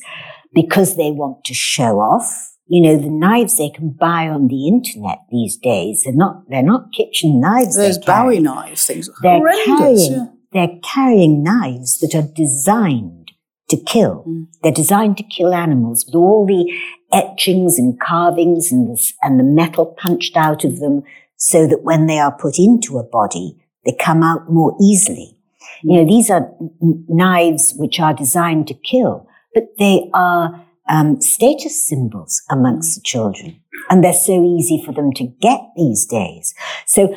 because 0.55 0.97
they 0.97 1.11
want 1.11 1.45
to 1.45 1.53
show 1.53 1.99
off. 1.99 2.53
You 2.69 2.83
know, 2.83 2.97
the 2.99 3.11
knives 3.11 3.59
they 3.59 3.69
can 3.69 3.91
buy 3.91 4.29
on 4.29 4.49
the 4.49 4.67
internet 4.67 5.19
these 5.31 5.57
days, 5.57 6.03
they're 6.05 6.15
not, 6.15 6.45
they're 6.49 6.63
not 6.63 6.93
kitchen 6.93 7.41
knives. 7.41 7.77
There's 7.77 7.99
Bowie 7.99 8.41
knives, 8.41 8.87
things 8.87 9.11
they're 9.23 9.41
carrying, 9.67 10.13
yeah. 10.13 10.27
they're 10.53 10.79
carrying 10.83 11.43
knives 11.43 11.99
that 11.99 12.15
are 12.15 12.27
designed 12.35 13.26
to 13.69 13.77
kill. 13.77 14.25
Mm. 14.27 14.47
They're 14.63 14.73
designed 14.73 15.17
to 15.19 15.23
kill 15.23 15.53
animals 15.53 16.05
with 16.07 16.15
all 16.15 16.47
the 16.47 16.73
etchings 17.13 17.79
and 17.79 17.99
carvings 18.01 18.71
and 18.71 18.89
the, 18.89 19.13
and 19.23 19.39
the 19.39 19.45
metal 19.45 19.87
punched 19.87 20.37
out 20.37 20.65
of 20.65 20.79
them 20.81 21.03
so 21.37 21.67
that 21.67 21.83
when 21.83 22.07
they 22.07 22.19
are 22.19 22.33
put 22.33 22.59
into 22.59 22.99
a 22.99 23.05
body, 23.05 23.57
they 23.85 23.97
come 23.99 24.23
out 24.23 24.51
more 24.51 24.77
easily. 24.81 25.37
Mm. 25.85 25.93
You 25.93 25.99
know, 25.99 26.07
these 26.07 26.31
are 26.31 26.51
n- 26.83 27.05
knives 27.09 27.75
which 27.77 28.01
are 28.01 28.15
designed 28.15 28.69
to 28.69 28.75
kill, 28.75 29.29
but 29.55 29.65
they 29.79 30.11
are 30.15 30.65
um, 30.89 31.21
status 31.21 31.87
symbols 31.87 32.43
amongst 32.51 32.95
the 32.95 33.03
children. 33.03 33.61
And 33.91 34.03
they're 34.03 34.13
so 34.13 34.45
easy 34.45 34.83
for 34.85 34.93
them 34.93 35.13
to 35.15 35.25
get 35.41 35.61
these 35.77 36.07
days. 36.07 36.55
So 36.87 37.17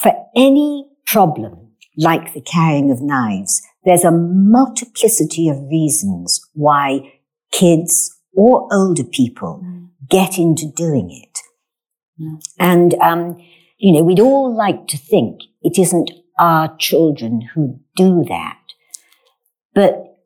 for 0.00 0.12
any 0.36 0.86
problem 1.06 1.68
like 1.96 2.32
the 2.32 2.40
carrying 2.40 2.90
of 2.90 3.02
knives, 3.02 3.60
there's 3.88 4.04
a 4.04 4.10
multiplicity 4.10 5.48
of 5.48 5.56
reasons 5.70 6.46
why 6.52 7.10
kids 7.50 8.14
or 8.34 8.68
older 8.70 9.02
people 9.02 9.62
mm. 9.64 9.88
get 10.10 10.36
into 10.36 10.70
doing 10.76 11.10
it. 11.10 11.38
Mm. 12.20 12.38
And, 12.58 12.94
um, 13.00 13.38
you 13.78 13.94
know, 13.94 14.02
we'd 14.02 14.20
all 14.20 14.54
like 14.54 14.88
to 14.88 14.98
think 14.98 15.40
it 15.62 15.78
isn't 15.78 16.10
our 16.38 16.76
children 16.76 17.48
who 17.54 17.80
do 17.96 18.26
that. 18.28 18.58
But 19.74 20.18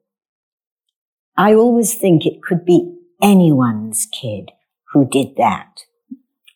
I 1.36 1.54
always 1.54 1.94
think 1.94 2.26
it 2.26 2.42
could 2.42 2.64
be 2.64 2.98
anyone's 3.22 4.08
kid 4.10 4.50
who 4.92 5.08
did 5.08 5.36
that. 5.36 5.84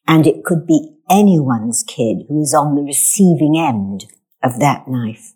And 0.08 0.26
it 0.26 0.42
could 0.42 0.66
be 0.66 0.96
anyone's 1.08 1.84
kid 1.86 2.24
who 2.28 2.42
is 2.42 2.52
on 2.52 2.74
the 2.74 2.82
receiving 2.82 3.56
end 3.56 4.06
of 4.42 4.58
that 4.58 4.88
knife. 4.88 5.34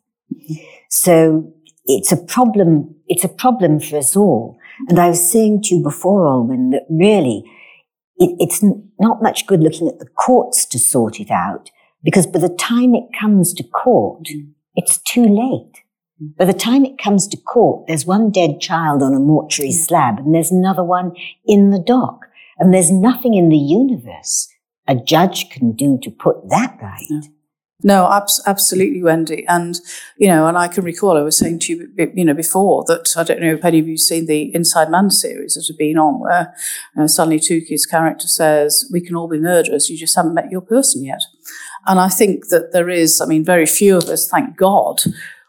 So 0.89 1.55
it's 1.99 2.13
a 2.13 2.17
problem, 2.17 2.95
it's 3.07 3.25
a 3.25 3.29
problem 3.29 3.81
for 3.81 3.97
us 3.97 4.17
all. 4.17 4.59
And 4.89 4.99
I 4.99 5.09
was 5.09 5.31
saying 5.31 5.63
to 5.65 5.77
you 5.77 5.83
before, 5.83 6.25
Olwyn, 6.25 6.71
that 6.73 6.87
really 6.89 7.45
it, 8.17 8.37
it's 8.39 8.63
not 8.99 9.23
much 9.23 9.47
good 9.47 9.61
looking 9.61 9.89
at 9.89 9.99
the 9.99 10.07
courts 10.07 10.65
to 10.67 10.79
sort 10.79 11.21
it 11.21 11.31
out 11.31 11.71
because 12.03 12.27
by 12.27 12.39
the 12.39 12.49
time 12.49 12.95
it 12.95 13.05
comes 13.19 13.53
to 13.55 13.65
court, 13.65 14.25
mm. 14.25 14.53
it's 14.77 14.99
too 14.99 15.25
late. 15.25 15.83
Mm. 16.23 16.37
By 16.37 16.45
the 16.45 16.53
time 16.53 16.85
it 16.85 16.99
comes 16.99 17.27
to 17.29 17.37
court, 17.37 17.87
there's 17.89 18.07
one 18.07 18.31
dead 18.31 18.61
child 18.61 19.03
on 19.03 19.15
a 19.15 19.19
mortuary 19.19 19.73
mm. 19.73 19.87
slab 19.87 20.19
and 20.19 20.35
there's 20.35 20.53
another 20.53 20.85
one 20.85 21.13
in 21.45 21.71
the 21.71 21.83
dock. 21.83 22.27
And 22.59 22.75
there's 22.75 22.91
nothing 22.91 23.35
in 23.35 23.49
the 23.49 23.57
universe 23.57 24.49
a 24.87 24.95
judge 24.95 25.51
can 25.51 25.73
do 25.73 25.99
to 26.03 26.11
put 26.11 26.37
that 26.49 26.77
right. 26.83 27.25
No, 27.83 28.11
abs- 28.11 28.43
absolutely, 28.47 29.03
Wendy. 29.03 29.47
And, 29.47 29.81
you 30.19 30.29
know, 30.29 30.47
and 30.47 30.59
I 30.59 30.69
can 30.69 30.85
recall 30.85 31.17
I 31.17 31.23
was 31.23 31.37
saying 31.37 31.61
to 31.61 31.73
you, 31.73 32.11
you 32.15 32.25
know, 32.25 32.35
before 32.35 32.85
that 32.89 33.15
I 33.17 33.23
don't 33.23 33.41
know 33.41 33.55
if 33.55 33.65
any 33.65 33.79
of 33.79 33.87
you 33.87 33.95
have 33.95 34.01
seen 34.01 34.27
the 34.27 34.55
Inside 34.55 34.91
Man 34.91 35.11
series 35.11 35.55
that 35.55 35.67
have 35.69 35.79
been 35.79 35.99
on 35.99 36.21
where 36.21 36.55
uh, 36.99 37.09
Stanley 37.09 37.41
Tucci's 37.41 37.87
character 37.87 38.29
says, 38.29 38.89
we 38.93 39.01
can 39.01 39.17
all 39.17 39.29
be 39.29 39.39
murderers, 39.39 39.89
you 39.89 39.97
just 39.97 40.17
haven't 40.17 40.35
met 40.35 40.51
your 40.51 40.61
person 40.61 41.05
yet. 41.05 41.23
And 41.87 41.99
I 41.99 42.09
think 42.09 42.49
that 42.49 42.73
there 42.73 42.91
is, 42.91 43.21
I 43.21 43.27
mean, 43.27 43.45
very 43.45 43.67
few 43.67 43.97
of 43.97 44.05
us, 44.05 44.29
thank 44.29 44.57
God, 44.57 45.01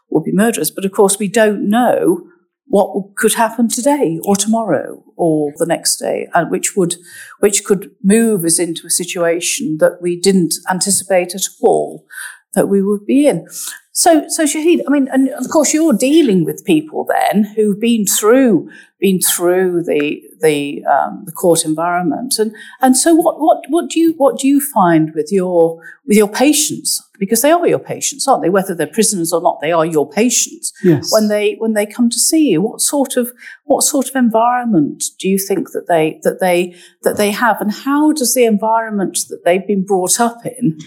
would 0.08 0.24
be 0.24 0.32
murderers. 0.32 0.70
But 0.70 0.86
of 0.86 0.92
course, 0.92 1.18
we 1.18 1.28
don't 1.28 1.68
know 1.68 2.31
what 2.72 3.16
could 3.16 3.34
happen 3.34 3.68
today 3.68 4.18
or 4.24 4.34
tomorrow 4.34 5.04
or 5.16 5.52
the 5.58 5.66
next 5.66 5.98
day, 5.98 6.26
and 6.32 6.50
which 6.50 6.74
would, 6.74 6.96
which 7.40 7.64
could 7.64 7.90
move 8.02 8.46
us 8.46 8.58
into 8.58 8.86
a 8.86 8.90
situation 8.90 9.76
that 9.78 10.00
we 10.00 10.18
didn't 10.18 10.54
anticipate 10.70 11.34
at 11.34 11.42
all 11.60 12.06
that 12.54 12.70
we 12.70 12.82
would 12.82 13.04
be 13.04 13.26
in. 13.26 13.46
So, 13.94 14.26
so 14.28 14.44
Shahid, 14.44 14.80
I 14.88 14.90
mean, 14.90 15.06
and 15.12 15.28
of 15.28 15.50
course 15.50 15.74
you're 15.74 15.92
dealing 15.92 16.46
with 16.46 16.64
people 16.64 17.04
then 17.06 17.44
who've 17.44 17.78
been 17.78 18.06
through, 18.06 18.70
been 18.98 19.20
through 19.20 19.82
the, 19.82 20.22
the, 20.40 20.82
um, 20.86 21.24
the 21.26 21.32
court 21.32 21.66
environment. 21.66 22.38
And, 22.38 22.54
and 22.80 22.96
so 22.96 23.14
what, 23.14 23.38
what, 23.38 23.64
what 23.68 23.90
do 23.90 24.00
you, 24.00 24.14
what 24.14 24.38
do 24.38 24.48
you 24.48 24.62
find 24.62 25.12
with 25.14 25.30
your, 25.30 25.78
with 26.06 26.16
your 26.16 26.28
patients? 26.28 27.06
Because 27.18 27.42
they 27.42 27.52
are 27.52 27.68
your 27.68 27.78
patients, 27.78 28.26
aren't 28.26 28.42
they? 28.42 28.48
Whether 28.48 28.74
they're 28.74 28.86
prisoners 28.86 29.30
or 29.30 29.42
not, 29.42 29.60
they 29.60 29.72
are 29.72 29.84
your 29.84 30.08
patients. 30.08 30.72
Yes. 30.82 31.12
When 31.12 31.28
they, 31.28 31.56
when 31.56 31.74
they 31.74 31.84
come 31.84 32.08
to 32.08 32.18
see 32.18 32.48
you, 32.48 32.62
what 32.62 32.80
sort 32.80 33.18
of, 33.18 33.30
what 33.64 33.82
sort 33.82 34.08
of 34.08 34.16
environment 34.16 35.04
do 35.18 35.28
you 35.28 35.38
think 35.38 35.72
that 35.72 35.86
they, 35.86 36.18
that 36.22 36.40
they, 36.40 36.74
that 37.02 37.18
they 37.18 37.30
have? 37.30 37.60
And 37.60 37.70
how 37.70 38.12
does 38.12 38.32
the 38.32 38.46
environment 38.46 39.18
that 39.28 39.44
they've 39.44 39.66
been 39.66 39.84
brought 39.84 40.18
up 40.18 40.46
in 40.46 40.78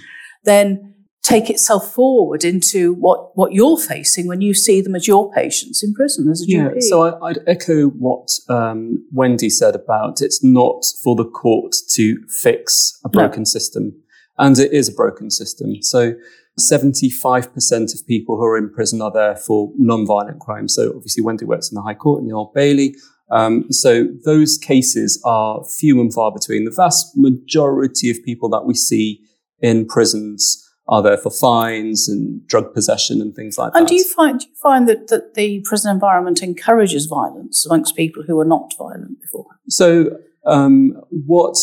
then 0.44 0.95
take 1.26 1.50
itself 1.50 1.92
forward 1.94 2.44
into 2.44 2.94
what, 2.94 3.36
what 3.36 3.52
you're 3.52 3.80
facing 3.80 4.28
when 4.28 4.42
you 4.42 4.54
see 4.54 4.80
them 4.80 4.96
as 4.96 5.08
your 5.08 5.32
patients 5.32 5.84
in 5.84 5.94
prison 5.94 6.30
as 6.30 6.42
a 6.42 6.46
Yeah, 6.48 6.70
GP. 6.70 6.82
so 6.84 7.02
I, 7.02 7.30
I'd 7.30 7.40
echo 7.48 7.88
what 7.88 8.30
um, 8.48 9.04
Wendy 9.12 9.50
said 9.50 9.76
about 9.76 10.22
it's 10.22 10.44
not 10.44 10.86
for 11.04 11.16
the 11.16 11.26
court 11.26 11.76
to 11.94 12.24
fix 12.30 13.00
a 13.04 13.10
broken 13.10 13.46
system. 13.46 13.94
And 14.38 14.60
it 14.60 14.72
is 14.72 14.88
a 14.90 14.92
broken 14.94 15.32
system. 15.32 15.82
So 15.82 16.14
75% 16.60 17.94
of 17.96 18.08
people 18.08 18.38
who 18.38 18.46
are 18.46 18.58
in 18.58 18.70
prison 18.70 19.02
are 19.02 19.12
there 19.12 19.36
for 19.36 19.72
non-violent 19.78 20.40
crimes. 20.42 20.76
So 20.76 20.90
obviously 20.96 21.24
Wendy 21.24 21.46
works 21.46 21.72
in 21.72 21.76
the 21.76 21.82
High 21.82 21.94
Court 21.96 22.22
and 22.22 22.30
the 22.30 22.36
Old 22.36 22.54
Bailey. 22.54 22.96
Um, 23.32 23.72
so 23.72 24.08
those 24.26 24.58
cases 24.58 25.20
are 25.26 25.64
few 25.80 26.00
and 26.00 26.14
far 26.14 26.32
between. 26.32 26.66
The 26.66 26.72
vast 26.72 27.18
majority 27.18 28.12
of 28.12 28.18
people 28.24 28.50
that 28.50 28.66
we 28.66 28.76
see 28.76 29.22
in 29.60 29.88
prisons 29.88 30.62
are 30.88 31.02
there 31.02 31.18
for 31.18 31.32
fines 31.32 32.08
and 32.08 32.46
drug 32.48 32.74
possession 32.74 33.20
and 33.20 33.36
things 33.36 33.58
like 33.58 33.74
and 33.74 33.74
that. 33.74 33.80
And 33.80 33.88
do 33.88 33.96
you 33.96 34.04
find 34.04 34.40
do 34.40 34.48
you 34.48 34.56
find 34.56 34.88
that, 34.88 35.08
that 35.08 35.34
the 35.34 35.62
prison 35.62 35.92
environment 35.92 36.44
encourages 36.44 37.06
violence 37.06 37.66
amongst 37.66 37.96
people 37.96 38.24
who 38.24 38.40
are 38.40 38.46
not 38.46 38.74
violent 38.78 39.20
before? 39.22 39.48
So, 39.68 40.18
um, 40.46 41.02
what 41.10 41.58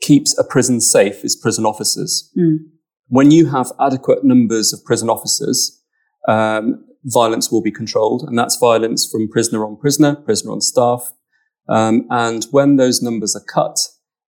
keeps 0.00 0.36
a 0.38 0.44
prison 0.44 0.80
safe 0.80 1.24
is 1.24 1.34
prison 1.34 1.66
officers. 1.66 2.30
Mm. 2.38 2.58
When 3.08 3.30
you 3.30 3.46
have 3.46 3.72
adequate 3.80 4.22
numbers 4.22 4.72
of 4.72 4.84
prison 4.84 5.10
officers, 5.10 5.82
um, 6.28 6.84
violence 7.04 7.50
will 7.50 7.62
be 7.62 7.72
controlled, 7.72 8.22
and 8.22 8.38
that's 8.38 8.56
violence 8.56 9.08
from 9.10 9.28
prisoner 9.28 9.64
on 9.64 9.76
prisoner, 9.76 10.14
prisoner 10.14 10.52
on 10.52 10.60
staff. 10.60 11.12
Um, 11.68 12.06
and 12.10 12.46
when 12.50 12.76
those 12.76 13.02
numbers 13.02 13.34
are 13.34 13.44
cut, 13.52 13.78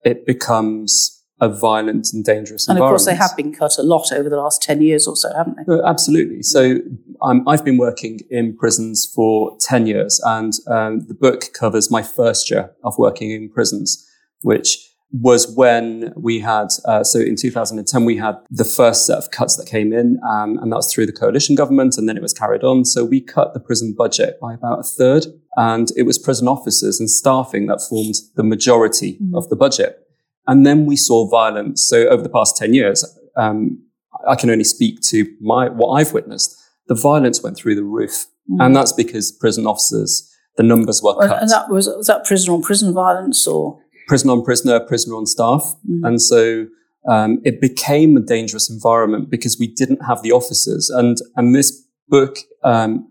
it 0.03 0.25
becomes 0.25 1.16
a 1.39 1.47
violent 1.47 2.11
and 2.13 2.25
dangerous 2.25 2.67
And 2.67 2.79
of 2.79 2.83
course, 2.83 3.05
they 3.05 3.15
have 3.15 3.35
been 3.37 3.53
cut 3.53 3.77
a 3.77 3.83
lot 3.83 4.11
over 4.11 4.27
the 4.27 4.37
last 4.37 4.61
10 4.63 4.81
years 4.81 5.07
or 5.07 5.15
so, 5.15 5.31
haven't 5.35 5.57
they? 5.57 5.73
Uh, 5.73 5.87
Absolutely. 5.87 6.41
So 6.41 6.77
um, 7.21 7.47
I've 7.47 7.63
been 7.63 7.77
working 7.77 8.19
in 8.29 8.57
prisons 8.57 9.09
for 9.13 9.55
10 9.61 9.85
years, 9.85 10.19
and 10.25 10.53
um, 10.67 11.01
the 11.07 11.13
book 11.13 11.53
covers 11.53 11.91
my 11.91 12.01
first 12.01 12.49
year 12.49 12.71
of 12.83 12.97
working 12.97 13.31
in 13.31 13.49
prisons, 13.49 14.03
which 14.41 14.79
was 15.11 15.55
when 15.55 16.11
we 16.17 16.39
had, 16.39 16.67
uh, 16.85 17.03
so 17.03 17.19
in 17.19 17.35
2010, 17.35 18.03
we 18.03 18.17
had 18.17 18.35
the 18.49 18.65
first 18.65 19.05
set 19.05 19.17
of 19.17 19.31
cuts 19.31 19.55
that 19.55 19.65
came 19.65 19.93
in, 19.93 20.19
um, 20.27 20.57
and 20.57 20.71
that 20.71 20.77
was 20.77 20.91
through 20.91 21.05
the 21.05 21.13
coalition 21.13 21.55
government, 21.55 21.97
and 21.97 22.09
then 22.09 22.17
it 22.17 22.21
was 22.21 22.33
carried 22.33 22.63
on. 22.63 22.83
So 22.83 23.05
we 23.05 23.21
cut 23.21 23.53
the 23.53 23.59
prison 23.59 23.95
budget 23.97 24.39
by 24.41 24.53
about 24.53 24.79
a 24.79 24.83
third, 24.83 25.27
and 25.55 25.89
it 25.95 26.03
was 26.03 26.17
prison 26.17 26.47
officers 26.47 26.99
and 26.99 27.09
staffing 27.09 27.67
that 27.67 27.81
formed 27.87 28.15
the 28.35 28.43
majority 28.43 29.17
of 29.33 29.49
the 29.49 29.55
budget. 29.55 30.06
And 30.47 30.65
then 30.65 30.85
we 30.85 30.95
saw 30.95 31.29
violence. 31.29 31.87
So 31.87 32.07
over 32.07 32.23
the 32.23 32.29
past 32.29 32.57
10 32.57 32.73
years, 32.73 33.05
um, 33.35 33.83
I 34.27 34.35
can 34.35 34.49
only 34.49 34.63
speak 34.63 35.01
to 35.09 35.25
my, 35.41 35.69
what 35.69 35.89
I've 35.89 36.13
witnessed. 36.13 36.57
The 36.87 36.95
violence 36.95 37.43
went 37.43 37.57
through 37.57 37.75
the 37.75 37.83
roof. 37.83 38.25
And 38.59 38.73
that's 38.73 38.93
because 38.93 39.29
prison 39.29 39.67
officers, 39.67 40.33
the 40.55 40.63
numbers 40.63 41.01
were 41.03 41.15
cut. 41.15 41.41
And 41.41 41.51
that 41.51 41.69
was, 41.69 41.87
was 41.87 42.07
that 42.07 42.23
prison 42.23 42.53
on 42.53 42.61
prison 42.61 42.93
violence 42.93 43.45
or? 43.45 43.81
prisoner 44.07 44.31
on 44.31 44.43
prisoner, 44.43 44.79
prisoner 44.79 45.15
on 45.17 45.25
staff. 45.25 45.75
And 46.03 46.21
so, 46.21 46.67
um, 47.09 47.41
it 47.43 47.59
became 47.59 48.15
a 48.15 48.21
dangerous 48.21 48.69
environment 48.69 49.29
because 49.29 49.57
we 49.59 49.67
didn't 49.67 49.99
have 50.05 50.23
the 50.23 50.31
officers. 50.31 50.89
And, 50.89 51.17
and 51.35 51.53
this 51.53 51.85
book, 52.07 52.37
um, 52.63 53.09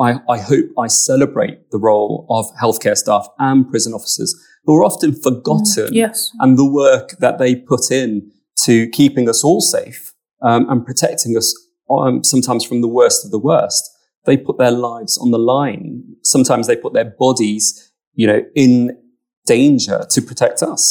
I, 0.00 0.20
I 0.28 0.38
hope 0.38 0.66
I 0.78 0.86
celebrate 0.86 1.70
the 1.70 1.78
role 1.78 2.26
of 2.30 2.46
healthcare 2.60 2.96
staff 2.96 3.28
and 3.38 3.68
prison 3.68 3.94
officers 3.94 4.34
who 4.64 4.76
are 4.76 4.84
often 4.84 5.14
forgotten 5.14 5.88
Yes. 5.92 6.30
and 6.40 6.58
the 6.58 6.70
work 6.70 7.16
that 7.20 7.38
they 7.38 7.54
put 7.54 7.90
in 7.90 8.30
to 8.64 8.88
keeping 8.90 9.28
us 9.28 9.44
all 9.44 9.60
safe 9.60 10.12
um, 10.42 10.68
and 10.70 10.84
protecting 10.84 11.36
us 11.36 11.54
um, 11.90 12.22
sometimes 12.24 12.64
from 12.64 12.80
the 12.80 12.88
worst 12.88 13.24
of 13.24 13.30
the 13.30 13.38
worst. 13.38 13.88
They 14.26 14.36
put 14.36 14.58
their 14.58 14.70
lives 14.72 15.16
on 15.16 15.30
the 15.30 15.38
line. 15.38 16.02
Sometimes 16.22 16.66
they 16.66 16.76
put 16.76 16.92
their 16.92 17.14
bodies, 17.18 17.90
you 18.14 18.26
know, 18.26 18.42
in 18.54 18.98
danger 19.46 20.04
to 20.10 20.20
protect 20.20 20.62
us. 20.62 20.82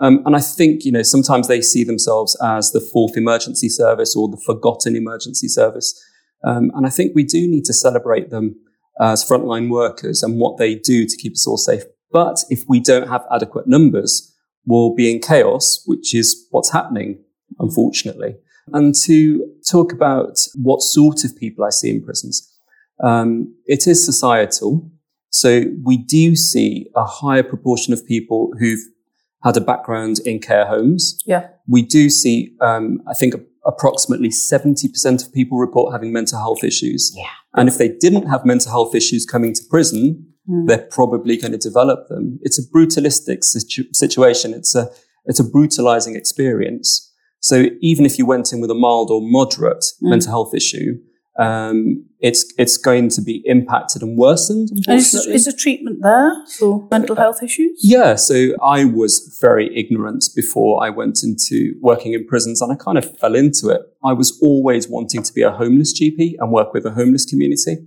Um, 0.00 0.22
and 0.26 0.34
I 0.34 0.40
think, 0.40 0.84
you 0.84 0.90
know, 0.90 1.02
sometimes 1.04 1.46
they 1.46 1.60
see 1.60 1.84
themselves 1.84 2.36
as 2.42 2.72
the 2.72 2.80
fourth 2.80 3.16
emergency 3.16 3.68
service 3.68 4.16
or 4.16 4.28
the 4.28 4.42
forgotten 4.44 4.96
emergency 4.96 5.46
service. 5.46 5.94
Um, 6.44 6.72
and 6.74 6.84
I 6.84 6.90
think 6.90 7.12
we 7.14 7.22
do 7.22 7.46
need 7.46 7.64
to 7.66 7.72
celebrate 7.72 8.30
them 8.30 8.56
as 9.00 9.24
frontline 9.24 9.70
workers 9.70 10.22
and 10.24 10.40
what 10.40 10.58
they 10.58 10.74
do 10.74 11.06
to 11.06 11.16
keep 11.16 11.34
us 11.34 11.46
all 11.46 11.56
safe. 11.56 11.84
But 12.12 12.38
if 12.50 12.64
we 12.68 12.80
don't 12.80 13.08
have 13.08 13.24
adequate 13.32 13.66
numbers, 13.66 14.34
we'll 14.66 14.94
be 14.94 15.10
in 15.10 15.20
chaos, 15.20 15.82
which 15.86 16.14
is 16.14 16.46
what's 16.50 16.72
happening, 16.72 17.22
unfortunately. 17.58 18.36
And 18.72 18.94
to 19.04 19.44
talk 19.68 19.92
about 19.92 20.38
what 20.54 20.82
sort 20.82 21.24
of 21.24 21.36
people 21.36 21.64
I 21.64 21.70
see 21.70 21.90
in 21.90 22.04
prisons, 22.04 22.48
um, 23.02 23.54
it 23.66 23.86
is 23.86 24.04
societal. 24.04 24.90
So 25.30 25.64
we 25.82 25.96
do 25.96 26.36
see 26.36 26.88
a 26.94 27.04
higher 27.04 27.42
proportion 27.42 27.92
of 27.92 28.06
people 28.06 28.52
who've 28.58 28.82
had 29.42 29.56
a 29.56 29.60
background 29.60 30.20
in 30.24 30.38
care 30.38 30.66
homes. 30.66 31.18
Yeah. 31.26 31.48
We 31.66 31.82
do 31.82 32.08
see, 32.10 32.54
um, 32.60 33.02
I 33.08 33.14
think, 33.14 33.34
approximately 33.64 34.28
70% 34.28 35.24
of 35.24 35.32
people 35.32 35.58
report 35.58 35.92
having 35.92 36.12
mental 36.12 36.38
health 36.38 36.64
issues. 36.64 37.12
Yeah. 37.16 37.26
And 37.54 37.68
if 37.68 37.78
they 37.78 37.88
didn't 37.88 38.28
have 38.28 38.44
mental 38.44 38.70
health 38.70 38.94
issues 38.94 39.24
coming 39.24 39.54
to 39.54 39.62
prison, 39.68 40.31
they're 40.46 40.86
probably 40.90 41.36
going 41.36 41.52
to 41.52 41.58
develop 41.58 42.08
them. 42.08 42.38
It's 42.42 42.58
a 42.58 42.68
brutalistic 42.68 43.44
situ- 43.44 43.92
situation. 43.92 44.54
It's 44.54 44.74
a, 44.74 44.90
it's 45.24 45.40
a 45.40 45.44
brutalizing 45.44 46.16
experience. 46.16 47.12
So 47.40 47.66
even 47.80 48.06
if 48.06 48.18
you 48.18 48.26
went 48.26 48.52
in 48.52 48.60
with 48.60 48.70
a 48.70 48.74
mild 48.74 49.10
or 49.10 49.20
moderate 49.22 49.84
mental 50.00 50.30
health 50.30 50.54
issue, 50.54 50.98
um, 51.38 52.04
it's, 52.20 52.52
it's 52.58 52.76
going 52.76 53.08
to 53.10 53.22
be 53.22 53.42
impacted 53.46 54.02
and 54.02 54.18
worsened. 54.18 54.68
And 54.86 54.98
is, 54.98 55.14
is 55.14 55.44
there 55.46 55.54
treatment 55.56 56.00
there 56.02 56.32
for 56.58 56.86
mental 56.90 57.16
health 57.16 57.42
issues? 57.42 57.80
Yeah, 57.82 58.16
so 58.16 58.50
I 58.62 58.84
was 58.84 59.38
very 59.40 59.74
ignorant 59.76 60.24
before 60.36 60.84
I 60.84 60.90
went 60.90 61.22
into 61.22 61.74
working 61.80 62.12
in 62.12 62.26
prisons 62.26 62.60
and 62.60 62.70
I 62.70 62.76
kind 62.76 62.98
of 62.98 63.18
fell 63.18 63.34
into 63.34 63.70
it. 63.70 63.80
I 64.04 64.12
was 64.12 64.38
always 64.42 64.88
wanting 64.88 65.22
to 65.22 65.32
be 65.32 65.42
a 65.42 65.50
homeless 65.50 65.98
GP 65.98 66.34
and 66.38 66.52
work 66.52 66.74
with 66.74 66.84
a 66.84 66.90
homeless 66.90 67.24
community. 67.24 67.78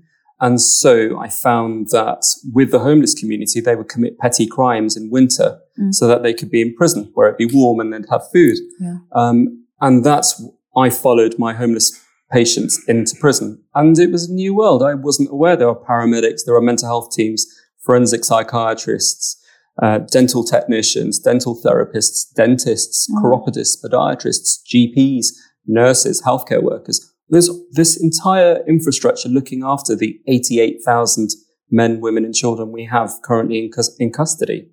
And 0.42 0.60
so 0.60 1.18
I 1.20 1.30
found 1.30 1.88
that 1.92 2.24
with 2.54 2.72
the 2.72 2.80
homeless 2.80 3.14
community, 3.14 3.62
they 3.62 3.76
would 3.76 3.88
commit 3.88 4.20
petty 4.20 4.46
crimes 4.46 4.98
in 4.98 5.10
winter 5.10 5.60
so 5.92 6.08
that 6.08 6.24
they 6.24 6.34
could 6.34 6.52
be 6.52 6.62
in 6.62 6.76
prison 6.76 7.10
where 7.14 7.28
it'd 7.28 7.38
be 7.38 7.54
warm 7.54 7.80
and 7.80 7.94
they'd 7.94 8.10
have 8.10 8.30
food. 8.32 8.58
Yeah. 8.80 8.98
Um, 9.14 9.66
and 9.80 10.04
that's, 10.04 10.44
I 10.76 10.90
followed 10.90 11.36
my 11.40 11.54
homeless 11.54 12.02
patients 12.32 12.82
into 12.88 13.16
prison. 13.20 13.64
And 13.74 13.98
it 13.98 14.12
was 14.12 14.30
a 14.30 14.34
new 14.34 14.56
world. 14.56 14.84
I 14.84 14.94
wasn't 14.94 15.32
aware 15.32 15.56
there 15.56 15.68
were 15.68 15.76
paramedics, 15.76 16.42
there 16.46 16.54
were 16.54 16.62
mental 16.62 16.88
health 16.88 17.12
teams, 17.16 17.46
forensic 17.84 18.26
psychiatrists, 18.26 19.42
uh, 19.82 20.00
dental 20.00 20.44
technicians, 20.44 21.20
dental 21.20 21.60
therapists, 21.62 22.34
dentists, 22.34 23.10
chiropodists, 23.22 23.78
podiatrists, 23.84 24.60
GPs, 24.74 25.28
nurses, 25.68 26.22
healthcare 26.22 26.64
workers. 26.64 27.14
There's 27.30 27.50
this 27.72 28.02
entire 28.02 28.64
infrastructure 28.68 29.30
looking 29.30 29.64
after 29.64 29.96
the 29.96 30.20
88,000 30.28 31.30
men, 31.72 32.00
women, 32.00 32.26
and 32.26 32.36
children 32.36 32.72
we 32.72 32.86
have 32.86 33.14
currently 33.24 33.60
in, 33.60 33.72
cus- 33.72 33.96
in 34.00 34.12
custody. 34.12 34.70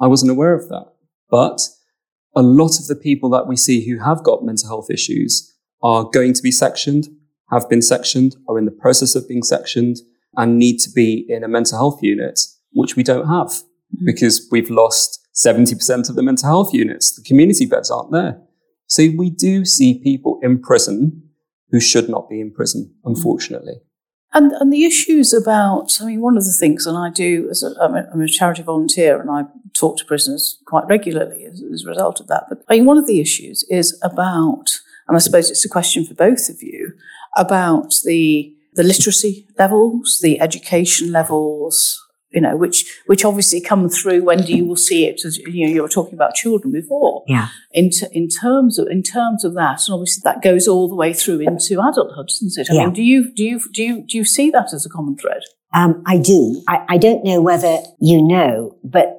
I 0.00 0.06
wasn't 0.06 0.30
aware 0.30 0.54
of 0.54 0.68
that. 0.68 0.92
But 1.30 1.60
a 2.36 2.42
lot 2.42 2.78
of 2.78 2.86
the 2.86 2.96
people 2.96 3.30
that 3.30 3.46
we 3.46 3.56
see 3.56 3.88
who 3.88 3.98
have 3.98 4.22
got 4.22 4.44
mental 4.44 4.68
health 4.68 4.90
issues 4.90 5.52
are 5.82 6.04
going 6.04 6.34
to 6.34 6.42
be 6.42 6.50
sectioned, 6.50 7.08
have 7.50 7.68
been 7.68 7.82
sectioned, 7.82 8.36
are 8.48 8.58
in 8.58 8.64
the 8.64 8.70
process 8.70 9.14
of 9.14 9.28
being 9.28 9.42
sectioned, 9.42 9.98
and 10.36 10.58
need 10.58 10.78
to 10.80 10.90
be 10.90 11.24
in 11.28 11.44
a 11.44 11.48
mental 11.48 11.78
health 11.78 12.02
unit, 12.02 12.40
which 12.72 12.96
we 12.96 13.02
don't 13.02 13.28
have 13.28 13.48
mm-hmm. 13.48 14.04
because 14.04 14.48
we've 14.50 14.70
lost 14.70 15.20
70% 15.34 16.08
of 16.08 16.16
the 16.16 16.22
mental 16.22 16.48
health 16.48 16.74
units. 16.74 17.14
The 17.14 17.22
community 17.22 17.66
beds 17.66 17.90
aren't 17.90 18.12
there. 18.12 18.40
So 18.86 19.08
we 19.16 19.30
do 19.30 19.64
see 19.64 19.98
people 19.98 20.38
in 20.42 20.60
prison 20.60 21.22
who 21.74 21.80
should 21.80 22.08
not 22.08 22.30
be 22.30 22.40
in 22.40 22.52
prison, 22.52 22.84
mm. 22.84 23.10
unfortunately. 23.10 23.74
And 24.32 24.52
and 24.52 24.72
the 24.72 24.84
issues 24.84 25.32
about, 25.32 26.00
I 26.00 26.04
mean, 26.06 26.20
one 26.20 26.36
of 26.36 26.44
the 26.44 26.52
things, 26.52 26.86
and 26.86 26.96
I 26.96 27.10
do 27.10 27.48
as 27.50 27.64
a, 27.64 27.74
I'm, 27.80 27.96
a, 27.96 28.08
I'm 28.12 28.20
a 28.20 28.28
charity 28.28 28.62
volunteer, 28.62 29.20
and 29.20 29.28
I 29.28 29.46
talk 29.72 29.98
to 29.98 30.04
prisoners 30.04 30.58
quite 30.66 30.86
regularly 30.86 31.44
as, 31.44 31.60
as 31.72 31.82
a 31.84 31.88
result 31.88 32.20
of 32.20 32.28
that. 32.28 32.44
But 32.48 32.62
I 32.68 32.74
mean, 32.74 32.84
one 32.84 32.98
of 32.98 33.08
the 33.08 33.20
issues 33.20 33.64
is 33.64 33.98
about, 34.02 34.78
and 35.08 35.16
I 35.16 35.18
suppose 35.18 35.50
it's 35.50 35.64
a 35.64 35.68
question 35.68 36.04
for 36.04 36.14
both 36.14 36.48
of 36.48 36.62
you 36.62 36.92
about 37.36 37.92
the 38.04 38.54
the 38.74 38.84
literacy 38.84 39.48
levels, 39.58 40.20
the 40.22 40.40
education 40.40 41.10
levels, 41.10 42.03
you 42.34 42.40
know, 42.40 42.56
which 42.56 42.84
which 43.06 43.24
obviously 43.24 43.60
come 43.60 43.88
through 43.88 44.22
when 44.24 44.42
do 44.42 44.52
you 44.54 44.64
will 44.66 44.76
see 44.76 45.06
it. 45.06 45.24
As 45.24 45.38
you 45.38 45.66
know, 45.66 45.72
you 45.72 45.82
were 45.82 45.88
talking 45.88 46.14
about 46.14 46.34
children 46.34 46.72
before. 46.72 47.22
Yeah. 47.26 47.48
In 47.72 47.90
t- 47.90 48.06
in 48.12 48.28
terms 48.28 48.78
of 48.78 48.88
in 48.88 49.02
terms 49.02 49.44
of 49.44 49.54
that, 49.54 49.80
and 49.86 49.94
obviously 49.94 50.20
that 50.24 50.42
goes 50.42 50.66
all 50.68 50.88
the 50.88 50.94
way 50.96 51.12
through 51.12 51.40
into 51.40 51.74
adulthood, 51.80 52.26
doesn't 52.28 52.58
it? 52.58 52.68
I 52.70 52.74
Yeah. 52.74 52.84
mean, 52.86 52.92
do 52.94 53.02
you 53.02 53.32
do 53.34 53.42
you 53.44 53.60
do 53.72 53.82
you 53.82 54.02
do 54.06 54.18
you 54.18 54.24
see 54.24 54.50
that 54.50 54.72
as 54.74 54.84
a 54.84 54.90
common 54.90 55.16
thread? 55.16 55.42
Um, 55.72 56.02
I 56.06 56.18
do. 56.18 56.62
I, 56.68 56.84
I 56.88 56.98
don't 56.98 57.24
know 57.24 57.40
whether 57.40 57.78
you 58.00 58.22
know, 58.22 58.76
but 58.84 59.18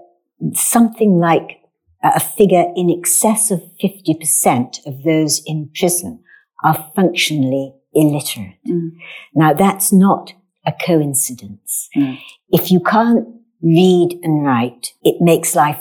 something 0.54 1.18
like 1.20 1.60
a 2.04 2.20
figure 2.20 2.66
in 2.76 2.90
excess 2.90 3.50
of 3.52 3.62
50% 3.84 4.86
of 4.86 5.04
those 5.04 5.42
in 5.46 5.70
prison 5.76 6.24
are 6.64 6.92
functionally 6.96 7.74
illiterate. 7.94 8.58
Mm. 8.68 8.92
Now, 9.34 9.54
that's 9.54 9.92
not 9.92 10.34
a 10.66 10.74
coincidence. 10.86 11.90
Mm. 11.96 12.20
If 12.50 12.72
you 12.72 12.80
can't 12.80 13.28
read 13.62 14.20
and 14.22 14.46
write, 14.46 14.94
it 15.04 15.22
makes 15.22 15.56
life 15.56 15.80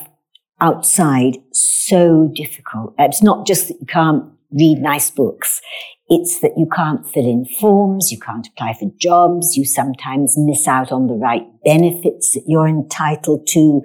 outside 0.60 1.38
so 1.52 2.30
difficult. 2.34 2.94
It's 2.98 3.22
not 3.22 3.46
just 3.46 3.68
that 3.68 3.78
you 3.80 3.86
can't 3.86 4.24
read 4.50 4.78
nice 4.78 5.10
books. 5.10 5.60
It's 6.08 6.40
that 6.40 6.52
you 6.56 6.66
can't 6.66 7.08
fill 7.08 7.26
in 7.26 7.46
forms, 7.46 8.12
you 8.12 8.18
can't 8.18 8.46
apply 8.46 8.74
for 8.74 8.90
jobs, 8.98 9.56
you 9.56 9.64
sometimes 9.64 10.34
miss 10.36 10.68
out 10.68 10.92
on 10.92 11.06
the 11.06 11.14
right 11.14 11.46
benefits 11.64 12.34
that 12.34 12.44
you're 12.46 12.68
entitled 12.68 13.46
to. 13.48 13.82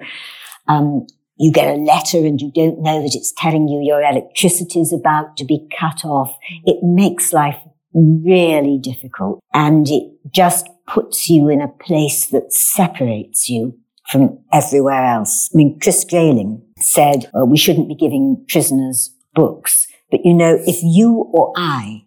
Um, 0.68 1.06
you 1.38 1.50
get 1.50 1.74
a 1.74 1.78
letter 1.78 2.18
and 2.18 2.38
you 2.38 2.52
don't 2.54 2.82
know 2.82 3.00
that 3.00 3.14
it's 3.14 3.32
telling 3.32 3.66
you 3.68 3.80
your 3.82 4.02
electricity 4.02 4.80
is 4.80 4.92
about 4.92 5.38
to 5.38 5.44
be 5.46 5.66
cut 5.78 6.04
off. 6.04 6.36
It 6.66 6.82
makes 6.82 7.32
life 7.32 7.56
really 7.94 8.78
difficult 8.78 9.40
and 9.54 9.88
it 9.88 10.04
just 10.30 10.68
puts 10.92 11.28
you 11.28 11.48
in 11.48 11.60
a 11.60 11.68
place 11.68 12.26
that 12.26 12.52
separates 12.52 13.48
you 13.48 13.78
from 14.10 14.38
everywhere 14.52 15.04
else. 15.04 15.48
I 15.54 15.56
mean, 15.56 15.78
Chris 15.80 16.04
Grayling 16.04 16.62
said 16.78 17.30
"Oh, 17.34 17.44
we 17.44 17.56
shouldn't 17.56 17.88
be 17.88 17.94
giving 17.94 18.44
prisoners 18.48 19.14
books. 19.34 19.86
But 20.10 20.24
you 20.24 20.34
know, 20.34 20.58
if 20.66 20.82
you 20.82 21.30
or 21.32 21.52
I, 21.56 22.04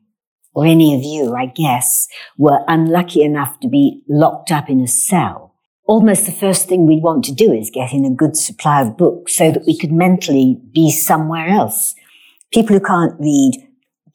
or 0.54 0.66
any 0.66 0.94
of 0.96 1.04
you, 1.04 1.34
I 1.36 1.46
guess, 1.48 2.08
were 2.38 2.64
unlucky 2.68 3.22
enough 3.22 3.60
to 3.62 3.68
be 3.68 4.04
locked 4.08 4.52
up 4.52 4.70
in 4.70 4.82
a 4.82 4.88
cell, 4.88 5.56
almost 5.86 6.26
the 6.26 6.32
first 6.32 6.68
thing 6.68 6.86
we'd 6.86 7.04
want 7.04 7.24
to 7.26 7.34
do 7.34 7.52
is 7.52 7.72
get 7.74 7.94
in 7.94 8.06
a 8.06 8.14
good 8.14 8.36
supply 8.36 8.82
of 8.82 8.98
books 8.98 9.36
so 9.36 9.52
that 9.52 9.66
we 9.66 9.78
could 9.78 9.92
mentally 9.92 10.60
be 10.74 10.92
somewhere 10.92 11.48
else. 11.48 11.96
People 12.52 12.78
who 12.78 12.84
can't 12.84 13.20
read 13.20 13.54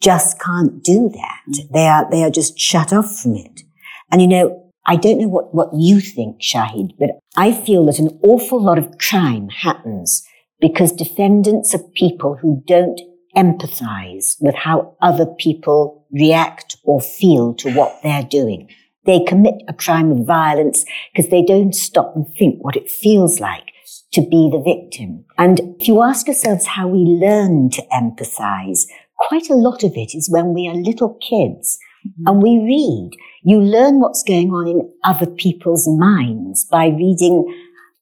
just 0.01 0.39
can't 0.39 0.81
do 0.83 1.09
that. 1.09 1.41
Mm. 1.49 1.71
They 1.73 1.87
are, 1.87 2.09
they 2.09 2.23
are 2.23 2.29
just 2.29 2.57
shut 2.57 2.93
off 2.93 3.19
from 3.19 3.35
it. 3.35 3.63
And 4.11 4.21
you 4.21 4.27
know, 4.27 4.71
I 4.85 4.95
don't 4.95 5.19
know 5.19 5.27
what, 5.27 5.53
what 5.53 5.69
you 5.73 5.99
think, 5.99 6.41
Shahid, 6.41 6.91
but 6.97 7.11
I 7.37 7.51
feel 7.51 7.85
that 7.85 7.99
an 7.99 8.19
awful 8.23 8.61
lot 8.61 8.77
of 8.77 8.97
crime 8.97 9.49
happens 9.49 10.25
because 10.59 10.91
defendants 10.91 11.75
are 11.75 11.83
people 11.95 12.37
who 12.41 12.63
don't 12.65 12.99
empathize 13.35 14.35
with 14.41 14.55
how 14.55 14.95
other 15.01 15.25
people 15.25 16.07
react 16.11 16.77
or 16.83 16.99
feel 16.99 17.53
to 17.55 17.71
what 17.73 17.99
they're 18.01 18.23
doing. 18.23 18.69
They 19.05 19.23
commit 19.23 19.55
a 19.67 19.73
crime 19.73 20.11
of 20.11 20.25
violence 20.25 20.85
because 21.13 21.29
they 21.29 21.43
don't 21.43 21.73
stop 21.73 22.13
and 22.15 22.25
think 22.37 22.63
what 22.63 22.75
it 22.75 22.89
feels 22.89 23.39
like 23.39 23.71
to 24.13 24.21
be 24.21 24.49
the 24.51 24.61
victim. 24.61 25.25
And 25.37 25.59
if 25.79 25.87
you 25.87 26.01
ask 26.01 26.27
yourselves 26.27 26.65
how 26.65 26.87
we 26.87 26.99
learn 26.99 27.69
to 27.71 27.83
empathize, 27.93 28.85
quite 29.17 29.49
a 29.49 29.55
lot 29.55 29.83
of 29.83 29.93
it 29.95 30.15
is 30.15 30.29
when 30.29 30.53
we 30.53 30.67
are 30.67 30.75
little 30.75 31.17
kids 31.21 31.77
mm-hmm. 32.05 32.27
and 32.27 32.41
we 32.41 32.59
read. 32.59 33.11
You 33.43 33.61
learn 33.61 33.99
what's 33.99 34.23
going 34.23 34.49
on 34.49 34.67
in 34.67 34.91
other 35.03 35.25
people's 35.25 35.87
minds 35.87 36.65
by 36.65 36.87
reading 36.87 37.45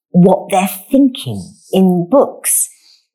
what 0.10 0.50
they're 0.50 0.68
thinking 0.90 1.54
in 1.72 2.08
books. 2.10 2.70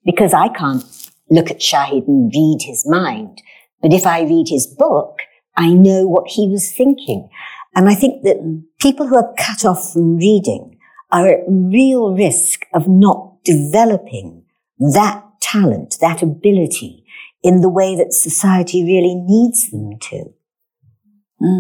Because 0.05 0.35
I 0.35 0.49
can't 0.49 0.85
look 1.31 1.51
at 1.51 1.61
Shahid 1.61 2.07
and 2.09 2.33
read 2.35 2.59
his 2.63 2.85
mind. 2.87 3.41
But 3.81 3.93
if 3.93 4.07
I 4.07 4.23
read 4.23 4.49
his 4.49 4.67
book, 4.67 5.19
I 5.57 5.73
know 5.73 6.07
what 6.07 6.29
he 6.29 6.49
was 6.49 6.73
thinking. 6.73 7.29
And 7.75 7.89
I 7.89 7.95
think 7.95 8.23
that 8.25 8.65
people 8.81 9.07
who 9.07 9.17
are 9.17 9.35
cut 9.39 9.65
off 9.65 9.93
from 9.93 10.17
reading 10.17 10.79
are 11.11 11.29
at 11.29 11.45
real 11.49 12.15
risk 12.15 12.67
of 12.75 12.89
not 12.89 13.43
developing 13.45 14.45
that 14.79 15.25
talent, 15.41 15.97
that 16.01 16.23
ability 16.23 17.05
in 17.43 17.61
the 17.61 17.69
way 17.69 17.97
that 17.97 18.13
society 18.13 18.85
really 18.85 19.15
needs 19.15 19.71
them 19.71 19.99
to. 20.01 20.33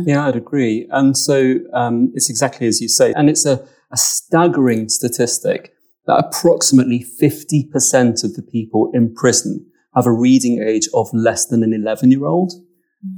Yeah, 0.06 0.26
I'd 0.26 0.36
agree. 0.36 0.86
And 0.90 1.16
so 1.16 1.56
um, 1.72 2.12
it's 2.14 2.30
exactly 2.30 2.66
as 2.66 2.80
you 2.80 2.88
say. 2.88 3.12
And 3.14 3.28
it's 3.28 3.46
a, 3.46 3.66
a 3.90 3.96
staggering 3.96 4.88
statistic 4.88 5.74
that 6.06 6.24
approximately 6.24 7.04
50% 7.20 8.24
of 8.24 8.34
the 8.34 8.42
people 8.42 8.90
in 8.92 9.14
prison 9.14 9.66
have 9.94 10.06
a 10.06 10.12
reading 10.12 10.62
age 10.62 10.88
of 10.94 11.08
less 11.12 11.46
than 11.46 11.62
an 11.62 11.72
11 11.72 12.10
year 12.10 12.26
old. 12.26 12.52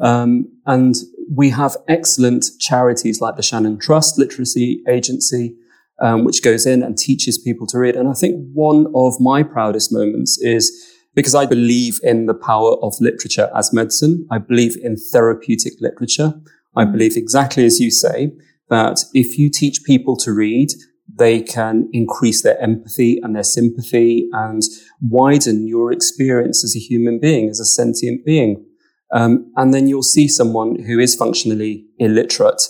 Um, 0.00 0.48
and 0.66 0.94
we 1.30 1.50
have 1.50 1.76
excellent 1.88 2.46
charities 2.58 3.20
like 3.20 3.36
the 3.36 3.42
Shannon 3.42 3.78
Trust 3.78 4.18
Literacy 4.18 4.82
Agency, 4.88 5.56
um, 6.00 6.24
which 6.24 6.42
goes 6.42 6.66
in 6.66 6.82
and 6.82 6.96
teaches 6.96 7.38
people 7.38 7.66
to 7.68 7.78
read. 7.78 7.96
And 7.96 8.08
I 8.08 8.14
think 8.14 8.36
one 8.52 8.86
of 8.94 9.20
my 9.20 9.42
proudest 9.42 9.92
moments 9.92 10.38
is 10.40 10.72
because 11.14 11.34
I 11.34 11.46
believe 11.46 12.00
in 12.02 12.26
the 12.26 12.34
power 12.34 12.76
of 12.82 12.94
literature 13.00 13.50
as 13.54 13.72
medicine. 13.72 14.26
I 14.30 14.38
believe 14.38 14.76
in 14.82 14.96
therapeutic 14.96 15.74
literature. 15.80 16.34
I 16.76 16.84
believe 16.84 17.16
exactly 17.16 17.64
as 17.64 17.80
you 17.80 17.90
say 17.90 18.32
that 18.70 19.04
if 19.12 19.38
you 19.38 19.50
teach 19.50 19.84
people 19.84 20.16
to 20.18 20.32
read, 20.32 20.70
they 21.16 21.40
can 21.42 21.88
increase 21.92 22.42
their 22.42 22.60
empathy 22.60 23.20
and 23.22 23.36
their 23.36 23.44
sympathy 23.44 24.28
and 24.32 24.62
widen 25.02 25.68
your 25.68 25.92
experience 25.92 26.64
as 26.64 26.74
a 26.74 26.80
human 26.80 27.20
being, 27.20 27.48
as 27.48 27.60
a 27.60 27.64
sentient 27.64 28.24
being. 28.24 28.64
Um, 29.12 29.52
and 29.56 29.72
then 29.72 29.86
you'll 29.86 30.02
see 30.02 30.26
someone 30.26 30.82
who 30.82 30.98
is 30.98 31.14
functionally 31.14 31.86
illiterate 31.98 32.62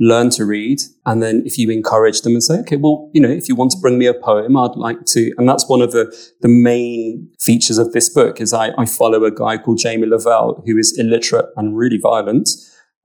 learn 0.00 0.30
to 0.30 0.44
read. 0.44 0.80
And 1.06 1.22
then 1.22 1.42
if 1.44 1.58
you 1.58 1.70
encourage 1.70 2.22
them 2.22 2.32
and 2.32 2.42
say, 2.42 2.58
okay, 2.60 2.76
well, 2.76 3.10
you 3.12 3.20
know, 3.20 3.28
if 3.28 3.48
you 3.48 3.54
want 3.54 3.72
to 3.72 3.78
bring 3.78 3.98
me 3.98 4.06
a 4.06 4.14
poem, 4.14 4.56
I'd 4.56 4.76
like 4.76 5.04
to. 5.06 5.32
And 5.38 5.48
that's 5.48 5.68
one 5.68 5.82
of 5.82 5.92
the, 5.92 6.14
the 6.40 6.48
main 6.48 7.28
features 7.40 7.78
of 7.78 7.92
this 7.92 8.08
book 8.08 8.40
is 8.40 8.52
I, 8.52 8.70
I 8.78 8.86
follow 8.86 9.24
a 9.24 9.30
guy 9.30 9.58
called 9.58 9.78
Jamie 9.78 10.06
Lavelle 10.06 10.62
who 10.66 10.78
is 10.78 10.96
illiterate 10.98 11.46
and 11.56 11.76
really 11.76 11.98
violent. 11.98 12.48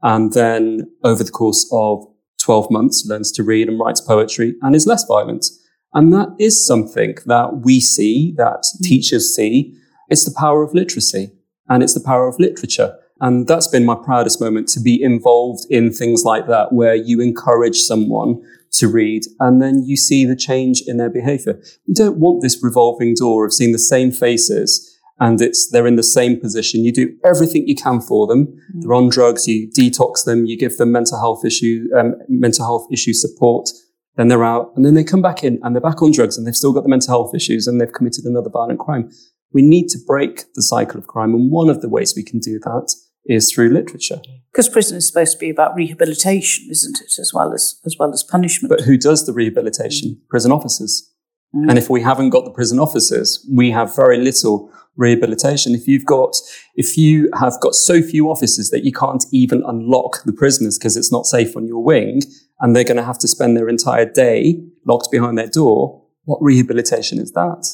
And 0.04 0.34
then 0.34 0.92
over 1.04 1.24
the 1.24 1.32
course 1.32 1.68
of 1.72 2.06
12 2.42 2.70
months 2.70 3.06
learns 3.08 3.32
to 3.32 3.44
read 3.44 3.70
and 3.70 3.80
writes 3.80 4.02
poetry 4.02 4.56
and 4.62 4.76
is 4.76 4.86
less 4.86 5.06
violent. 5.06 5.46
And 5.94 6.14
that 6.14 6.36
is 6.40 6.66
something 6.66 7.16
that 7.26 7.62
we 7.64 7.80
see, 7.80 8.34
that 8.38 8.66
hmm. 8.78 8.84
teachers 8.84 9.34
see. 9.34 9.76
It's 10.10 10.26
the 10.26 10.36
power 10.38 10.62
of 10.64 10.74
literacy 10.74 11.32
and 11.70 11.82
it's 11.82 11.94
the 11.94 12.04
power 12.04 12.28
of 12.28 12.40
literature. 12.40 12.98
And 13.22 13.48
that's 13.48 13.68
been 13.70 13.86
my 13.86 13.96
proudest 13.96 14.42
moment 14.42 14.68
to 14.70 14.82
be 14.82 15.02
involved 15.02 15.66
in 15.70 15.94
things 15.94 16.24
like 16.26 16.48
that, 16.48 16.74
where 16.74 16.96
you 16.96 17.22
encourage 17.22 17.78
someone 17.78 18.42
to 18.74 18.88
read 18.88 19.24
and 19.40 19.62
then 19.62 19.84
you 19.86 19.96
see 19.96 20.26
the 20.26 20.36
change 20.36 20.82
in 20.86 20.98
their 20.98 21.10
behavior. 21.10 21.62
We 21.88 21.94
don't 21.94 22.18
want 22.18 22.42
this 22.42 22.62
revolving 22.62 23.14
door 23.14 23.46
of 23.46 23.54
seeing 23.54 23.72
the 23.72 23.80
same 23.80 24.12
faces 24.12 24.93
and 25.20 25.42
it's, 25.42 25.70
they're 25.70 25.88
in 25.88 25.96
the 25.96 26.04
same 26.04 26.40
position. 26.40 26.84
You 26.84 26.92
do 26.92 27.16
everything 27.24 27.68
you 27.68 27.76
can 27.76 28.02
for 28.02 28.28
them. 28.28 28.58
They're 28.74 28.94
on 28.94 29.10
drugs. 29.10 29.48
You 29.48 29.70
detox 29.70 30.26
them. 30.26 30.46
You 30.46 30.58
give 30.58 30.78
them 30.78 30.92
mental 30.92 31.20
health 31.20 31.46
issue, 31.46 31.88
um, 31.96 32.16
mental 32.28 32.66
health 32.66 32.88
issue 32.92 33.14
support. 33.14 33.70
Then 34.16 34.28
they're 34.28 34.44
out 34.44 34.72
and 34.76 34.86
then 34.86 34.94
they 34.94 35.04
come 35.04 35.22
back 35.22 35.44
in 35.44 35.60
and 35.64 35.76
they're 35.76 35.82
back 35.82 36.02
on 36.02 36.12
drugs 36.12 36.38
and 36.38 36.46
they've 36.46 36.56
still 36.56 36.74
got 36.74 36.84
the 36.84 36.90
mental 36.90 37.10
health 37.10 37.34
issues 37.34 37.68
and 37.68 37.80
they've 37.80 37.92
committed 37.92 38.26
another 38.26 38.50
violent 38.50 38.80
crime. 38.80 39.10
We 39.52 39.62
need 39.62 39.88
to 39.90 40.00
break 40.06 40.46
the 40.56 40.62
cycle 40.62 41.00
of 41.00 41.08
crime. 41.08 41.34
And 41.34 41.52
one 41.52 41.70
of 41.70 41.82
the 41.82 41.90
ways 41.90 42.14
we 42.16 42.24
can 42.24 42.40
do 42.40 42.60
that 42.60 42.94
is 43.26 43.52
through 43.52 43.70
literature. 43.70 44.20
Because 44.52 44.70
prison 44.70 44.98
is 44.98 45.08
supposed 45.08 45.34
to 45.34 45.38
be 45.38 45.50
about 45.50 45.76
rehabilitation, 45.76 46.68
isn't 46.70 47.00
it, 47.02 47.20
as 47.20 47.32
well 47.34 47.54
as 47.54 47.80
as 47.86 47.96
well 47.98 48.12
as 48.14 48.24
punishment? 48.24 48.70
But 48.70 48.86
who 48.86 48.98
does 48.98 49.26
the 49.26 49.34
rehabilitation? 49.34 50.22
Prison 50.30 50.52
officers. 50.52 51.12
Mm. 51.56 51.70
And 51.70 51.78
if 51.78 51.90
we 51.90 52.02
haven't 52.02 52.30
got 52.30 52.46
the 52.46 52.52
prison 52.52 52.80
officers, 52.80 53.46
we 53.52 53.72
have 53.72 53.96
very 53.96 54.18
little 54.18 54.72
rehabilitation. 54.96 55.74
If 55.74 55.88
you've 55.88 56.06
got, 56.06 56.36
if 56.76 56.98
you 56.98 57.30
have 57.40 57.60
got 57.60 57.76
so 57.76 58.02
few 58.02 58.30
officers 58.30 58.70
that 58.70 58.84
you 58.84 58.92
can't 58.92 59.26
even 59.32 59.64
unlock 59.66 60.24
the 60.26 60.34
prisoners 60.34 60.78
because 60.78 60.98
it's 60.98 61.12
not 61.12 61.26
safe 61.26 61.56
on 61.58 61.68
your 61.68 61.84
wing 61.84 62.22
and 62.60 62.76
they're 62.76 62.84
going 62.84 62.98
to 62.98 63.04
have 63.04 63.20
to 63.20 63.28
spend 63.28 63.58
their 63.58 63.70
entire 63.70 64.06
day 64.06 64.62
locked 64.86 65.10
behind 65.12 65.38
their 65.38 65.48
door, 65.48 66.04
what 66.26 66.40
rehabilitation 66.42 67.20
is 67.20 67.32
that? 67.34 67.68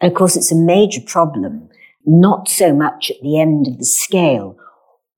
And 0.00 0.12
of 0.12 0.16
course, 0.16 0.36
it's 0.36 0.52
a 0.52 0.56
major 0.56 1.00
problem, 1.00 1.68
not 2.04 2.48
so 2.48 2.74
much 2.74 3.10
at 3.10 3.16
the 3.22 3.40
end 3.40 3.66
of 3.66 3.78
the 3.78 3.84
scale 3.84 4.58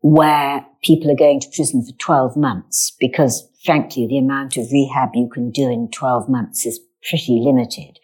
where 0.01 0.65
people 0.83 1.11
are 1.11 1.17
going 1.17 1.41
to 1.41 1.49
prison 1.55 1.85
for 1.85 1.93
12 1.99 2.37
months 2.37 2.95
because 3.01 3.51
frankly, 3.65 4.07
the 4.07 4.19
amount 4.19 4.57
of 4.57 4.71
rehab 4.71 5.11
you 5.15 5.29
can 5.29 5.51
do 5.51 5.69
in 5.69 5.91
12 5.91 6.29
months 6.29 6.65
is 6.65 6.79
pretty 7.09 7.41
limited. 7.43 7.99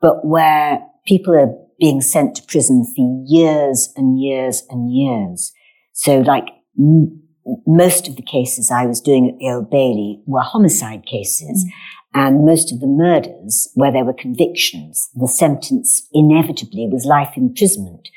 But 0.00 0.24
where 0.24 0.80
people 1.06 1.34
are 1.34 1.54
being 1.78 2.00
sent 2.00 2.34
to 2.36 2.42
prison 2.42 2.84
for 2.84 3.24
years 3.26 3.92
and 3.96 4.20
years 4.20 4.62
and 4.70 4.92
years. 4.92 5.52
So 5.92 6.18
like 6.18 6.46
m- 6.78 7.22
most 7.66 8.08
of 8.08 8.16
the 8.16 8.22
cases 8.22 8.70
I 8.70 8.86
was 8.86 9.00
doing 9.00 9.30
at 9.30 9.38
the 9.38 9.50
Old 9.50 9.70
Bailey 9.70 10.22
were 10.26 10.40
homicide 10.40 11.06
cases. 11.06 11.64
Mm. 11.64 11.70
And 12.14 12.44
most 12.46 12.72
of 12.72 12.80
the 12.80 12.86
murders 12.86 13.68
where 13.74 13.92
there 13.92 14.04
were 14.04 14.14
convictions, 14.14 15.10
the 15.14 15.28
sentence 15.28 16.08
inevitably 16.12 16.88
was 16.90 17.04
life 17.04 17.34
imprisonment 17.36 18.08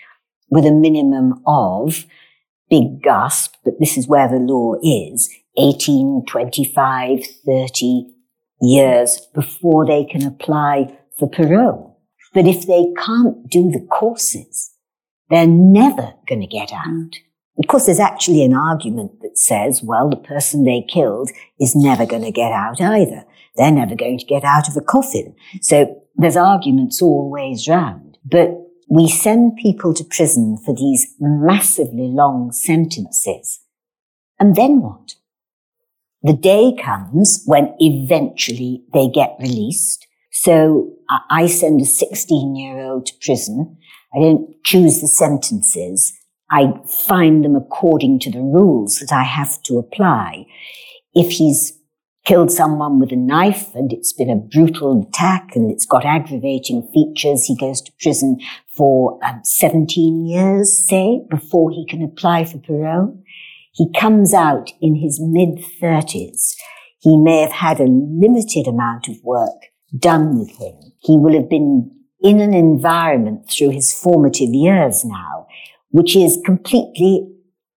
with 0.50 0.65
a 0.65 0.72
minimum 0.72 1.43
of 1.45 2.06
big 2.69 3.02
gasp, 3.04 3.56
but 3.65 3.74
this 3.80 3.98
is 3.98 4.08
where 4.08 4.30
the 4.30 4.38
law 4.38 4.76
is 4.82 5.30
18, 5.58 6.24
25, 6.28 7.19
30 7.45 8.13
years 8.62 9.28
before 9.34 9.86
they 9.86 10.06
can 10.06 10.26
apply 10.26 10.98
for 11.17 11.30
parole. 11.30 12.00
But 12.34 12.48
if 12.48 12.67
they 12.67 12.86
can't 12.98 13.50
do 13.50 13.72
the 13.72 13.86
courses, 13.89 14.72
they're 15.30 15.48
never 15.48 16.13
going 16.28 16.41
to 16.41 16.48
get 16.48 16.72
out. 16.72 16.88
Mm. 16.88 17.13
Of 17.60 17.67
course, 17.67 17.86
there's 17.88 18.00
actually 18.00 18.43
an 18.43 18.54
argument 18.54 19.22
that 19.22 19.38
says, 19.38 19.84
well, 19.84 20.10
the 20.10 20.15
person 20.15 20.63
they 20.63 20.86
killed 20.88 21.30
is 21.60 21.76
never 21.76 22.06
going 22.06 22.24
to 22.24 22.32
get 22.32 22.54
out 22.54 22.80
either. 22.80 23.26
They're 23.58 23.72
never 23.72 23.95
going 23.95 24.17
to 24.17 24.26
get 24.26 24.45
out 24.45 24.69
of 24.69 24.78
a 24.78 24.82
coffin. 24.82 25.36
So 25.62 26.02
there's 26.15 26.38
arguments 26.38 27.02
all 27.02 27.30
ways 27.30 27.67
round. 27.67 28.17
But 28.24 28.52
we 28.89 29.10
send 29.10 29.58
people 29.58 29.93
to 29.93 30.04
prison 30.04 30.58
for 30.58 30.74
these 30.74 31.13
massively 31.19 32.08
long 32.08 32.52
sentences. 32.54 33.60
And 34.39 34.56
then 34.56 34.82
what? 34.82 35.15
The 36.21 36.34
day 36.34 36.75
comes 36.82 37.43
when 37.45 37.75
eventually 37.79 38.84
they 38.93 39.08
get 39.08 39.38
released. 39.39 40.05
So 40.32 40.93
I 41.29 41.47
send 41.47 41.82
a 41.82 41.86
16 41.86 42.55
year 42.55 42.79
old 42.79 43.05
to 43.08 43.13
prison. 43.21 43.77
I 44.13 44.19
don't 44.19 44.63
choose 44.63 45.01
the 45.01 45.08
sentences. 45.08 46.13
I 46.51 46.73
find 47.08 47.45
them 47.45 47.55
according 47.55 48.19
to 48.21 48.32
the 48.32 48.41
rules 48.41 48.99
that 48.99 49.13
I 49.13 49.23
have 49.23 49.62
to 49.63 49.77
apply. 49.77 50.45
If 51.13 51.32
he's 51.32 51.79
killed 52.25 52.51
someone 52.51 52.99
with 52.99 53.12
a 53.12 53.15
knife 53.15 53.73
and 53.73 53.91
it's 53.93 54.13
been 54.13 54.29
a 54.29 54.36
brutal 54.36 55.08
attack 55.08 55.55
and 55.55 55.71
it's 55.71 55.86
got 55.86 56.05
aggravating 56.05 56.88
features, 56.93 57.45
he 57.45 57.55
goes 57.55 57.82
to 57.82 57.91
prison 58.01 58.39
for 58.75 59.19
um, 59.23 59.41
17 59.43 60.25
years, 60.25 60.88
say, 60.88 61.21
before 61.29 61.71
he 61.71 61.86
can 61.88 62.03
apply 62.03 62.45
for 62.45 62.58
parole. 62.60 63.21
He 63.71 63.91
comes 63.97 64.34
out 64.34 64.71
in 64.82 64.95
his 64.95 65.19
mid 65.21 65.63
thirties. 65.79 66.55
He 66.99 67.17
may 67.17 67.41
have 67.41 67.51
had 67.51 67.79
a 67.79 67.86
limited 67.86 68.67
amount 68.67 69.08
of 69.08 69.15
work 69.23 69.67
done 69.97 70.38
with 70.38 70.49
him. 70.58 70.75
He 70.99 71.17
will 71.17 71.34
have 71.34 71.49
been 71.49 71.91
in 72.21 72.41
an 72.41 72.53
environment 72.53 73.49
through 73.49 73.69
his 73.69 73.93
formative 73.93 74.49
years 74.49 75.05
now 75.05 75.47
which 75.91 76.15
is 76.15 76.39
completely 76.45 77.27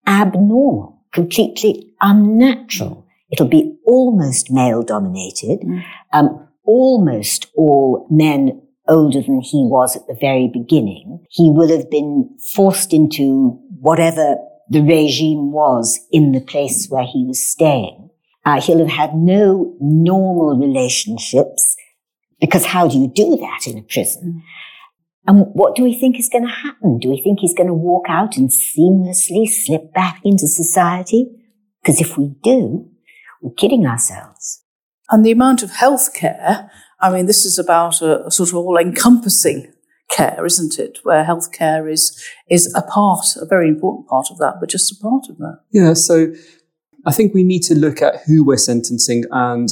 abnormal, 0.06 1.04
completely 1.12 1.92
unnatural. 2.00 3.06
It'll 3.30 3.48
be 3.48 3.76
almost 3.86 4.50
male 4.50 4.82
dominated, 4.82 5.60
mm. 5.60 5.82
um, 6.12 6.48
almost 6.64 7.46
all 7.56 8.06
men 8.10 8.60
older 8.88 9.22
than 9.22 9.40
he 9.40 9.64
was 9.64 9.96
at 9.96 10.06
the 10.06 10.16
very 10.20 10.50
beginning. 10.52 11.24
He 11.30 11.50
will 11.50 11.70
have 11.70 11.90
been 11.90 12.36
forced 12.54 12.92
into 12.92 13.58
whatever 13.80 14.36
the 14.72 14.80
regime 14.80 15.52
was 15.52 16.00
in 16.10 16.32
the 16.32 16.40
place 16.40 16.86
where 16.88 17.04
he 17.04 17.24
was 17.26 17.44
staying. 17.44 18.08
Uh, 18.46 18.58
he'll 18.58 18.78
have 18.78 18.88
had 18.88 19.14
no 19.14 19.76
normal 19.80 20.58
relationships 20.58 21.76
because 22.40 22.64
how 22.64 22.88
do 22.88 22.98
you 22.98 23.06
do 23.06 23.36
that 23.36 23.66
in 23.66 23.76
a 23.76 23.82
prison? 23.82 24.42
And 25.26 25.46
what 25.52 25.76
do 25.76 25.82
we 25.82 25.94
think 25.94 26.18
is 26.18 26.30
going 26.30 26.46
to 26.46 26.50
happen? 26.50 26.98
Do 26.98 27.10
we 27.10 27.20
think 27.20 27.40
he's 27.40 27.54
going 27.54 27.68
to 27.68 27.74
walk 27.74 28.06
out 28.08 28.38
and 28.38 28.48
seamlessly 28.48 29.46
slip 29.46 29.92
back 29.92 30.20
into 30.24 30.48
society? 30.48 31.26
Because 31.82 32.00
if 32.00 32.16
we 32.16 32.34
do, 32.42 32.88
we're 33.42 33.52
kidding 33.52 33.86
ourselves. 33.86 34.64
And 35.10 35.24
the 35.24 35.32
amount 35.32 35.62
of 35.62 35.70
health 35.70 36.14
care, 36.14 36.70
I 36.98 37.12
mean, 37.12 37.26
this 37.26 37.44
is 37.44 37.58
about 37.58 38.00
a, 38.00 38.26
a 38.26 38.30
sort 38.30 38.48
of 38.48 38.56
all 38.56 38.78
encompassing 38.78 39.70
care, 40.12 40.44
isn't 40.44 40.78
it? 40.78 40.98
Where 41.02 41.24
healthcare 41.24 41.90
is, 41.90 42.22
is 42.50 42.72
a 42.74 42.82
part, 42.82 43.24
a 43.40 43.46
very 43.46 43.68
important 43.68 44.08
part 44.08 44.26
of 44.30 44.38
that, 44.38 44.54
but 44.60 44.68
just 44.68 44.92
a 44.92 45.02
part 45.02 45.24
of 45.28 45.38
that. 45.38 45.60
Yeah. 45.72 45.94
So 45.94 46.32
I 47.06 47.12
think 47.12 47.34
we 47.34 47.42
need 47.42 47.62
to 47.64 47.74
look 47.74 48.02
at 48.02 48.20
who 48.26 48.44
we're 48.44 48.56
sentencing 48.56 49.24
and 49.30 49.68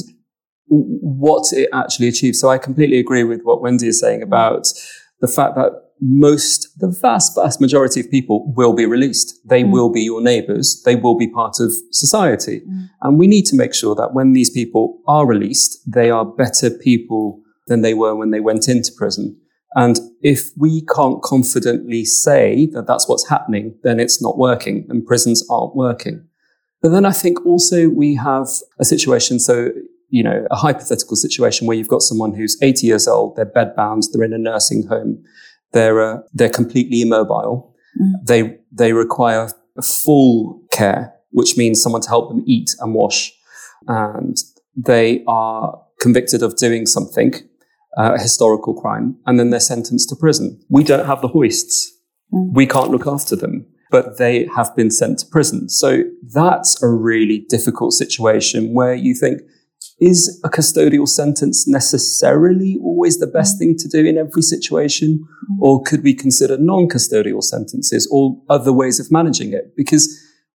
what 0.67 1.51
it 1.51 1.69
actually 1.73 2.07
achieves. 2.07 2.39
So 2.39 2.49
I 2.49 2.57
completely 2.57 2.99
agree 2.99 3.23
with 3.23 3.41
what 3.43 3.61
Wendy 3.61 3.87
is 3.87 3.99
saying 3.99 4.21
about 4.21 4.67
the 5.19 5.27
fact 5.27 5.55
that 5.55 5.71
most, 6.01 6.67
the 6.79 6.87
vast, 6.87 7.35
vast 7.35 7.61
majority 7.61 7.99
of 7.99 8.09
people 8.09 8.51
will 8.55 8.73
be 8.73 8.85
released. 8.85 9.39
They 9.47 9.63
mm. 9.63 9.71
will 9.71 9.91
be 9.91 10.01
your 10.01 10.21
neighbors. 10.21 10.81
They 10.83 10.95
will 10.95 11.15
be 11.15 11.27
part 11.27 11.59
of 11.59 11.71
society. 11.91 12.61
Mm. 12.61 12.89
And 13.01 13.19
we 13.19 13.27
need 13.27 13.45
to 13.47 13.55
make 13.55 13.73
sure 13.73 13.93
that 13.95 14.13
when 14.13 14.33
these 14.33 14.49
people 14.49 14.99
are 15.07 15.27
released, 15.27 15.79
they 15.85 16.09
are 16.09 16.25
better 16.25 16.71
people 16.71 17.41
than 17.67 17.81
they 17.81 17.93
were 17.93 18.15
when 18.15 18.31
they 18.31 18.39
went 18.39 18.67
into 18.67 18.91
prison. 18.97 19.39
And 19.75 19.99
if 20.21 20.49
we 20.57 20.81
can't 20.93 21.21
confidently 21.21 22.03
say 22.03 22.67
that 22.73 22.87
that's 22.87 23.07
what's 23.07 23.29
happening, 23.29 23.75
then 23.83 23.99
it's 23.99 24.21
not 24.21 24.37
working 24.37 24.85
and 24.89 25.05
prisons 25.05 25.45
aren't 25.49 25.75
working. 25.75 26.27
But 26.81 26.89
then 26.89 27.05
I 27.05 27.11
think 27.11 27.45
also 27.45 27.87
we 27.87 28.15
have 28.15 28.47
a 28.79 28.85
situation. 28.85 29.39
So 29.39 29.69
you 30.11 30.21
know, 30.21 30.45
a 30.51 30.55
hypothetical 30.57 31.15
situation 31.15 31.65
where 31.65 31.75
you've 31.75 31.87
got 31.87 32.01
someone 32.01 32.33
who's 32.33 32.57
80 32.61 32.85
years 32.85 33.07
old, 33.07 33.37
they're 33.37 33.45
bedbound, 33.45 34.03
they're 34.11 34.25
in 34.25 34.33
a 34.33 34.37
nursing 34.37 34.85
home, 34.85 35.23
they're, 35.71 36.01
uh, 36.01 36.17
they're 36.33 36.49
completely 36.49 37.01
immobile. 37.01 37.73
Mm. 37.99 38.25
They, 38.25 38.57
they 38.71 38.91
require 38.91 39.49
full 39.81 40.61
care, 40.71 41.13
which 41.31 41.57
means 41.57 41.81
someone 41.81 42.01
to 42.01 42.09
help 42.09 42.29
them 42.29 42.43
eat 42.45 42.75
and 42.79 42.93
wash. 42.93 43.31
And 43.87 44.35
they 44.75 45.23
are 45.27 45.81
convicted 46.01 46.43
of 46.43 46.57
doing 46.57 46.85
something, 46.85 47.33
uh, 47.97 48.13
a 48.15 48.21
historical 48.21 48.73
crime, 48.73 49.17
and 49.25 49.39
then 49.39 49.49
they're 49.49 49.59
sentenced 49.59 50.09
to 50.09 50.15
prison. 50.15 50.59
We 50.69 50.83
don't 50.83 51.05
have 51.05 51.21
the 51.21 51.27
hoists. 51.27 51.91
Mm. 52.33 52.53
We 52.53 52.65
can't 52.65 52.91
look 52.91 53.07
after 53.07 53.35
them 53.35 53.67
but 53.91 54.17
they 54.17 54.47
have 54.55 54.73
been 54.75 54.89
sent 54.89 55.19
to 55.19 55.25
prison. 55.27 55.69
So 55.69 56.03
that's 56.33 56.81
a 56.81 56.87
really 56.87 57.45
difficult 57.49 57.93
situation 57.93 58.73
where 58.73 58.95
you 58.95 59.13
think, 59.13 59.41
is 59.99 60.41
a 60.43 60.49
custodial 60.49 61.07
sentence 61.07 61.67
necessarily 61.67 62.79
always 62.81 63.19
the 63.19 63.27
best 63.27 63.59
thing 63.59 63.75
to 63.77 63.87
do 63.87 64.03
in 64.03 64.17
every 64.17 64.41
situation? 64.41 65.23
Or 65.59 65.83
could 65.83 66.03
we 66.03 66.15
consider 66.15 66.57
non 66.57 66.87
custodial 66.87 67.43
sentences 67.43 68.07
or 68.11 68.41
other 68.49 68.73
ways 68.73 68.99
of 68.99 69.11
managing 69.11 69.53
it? 69.53 69.75
Because 69.75 70.09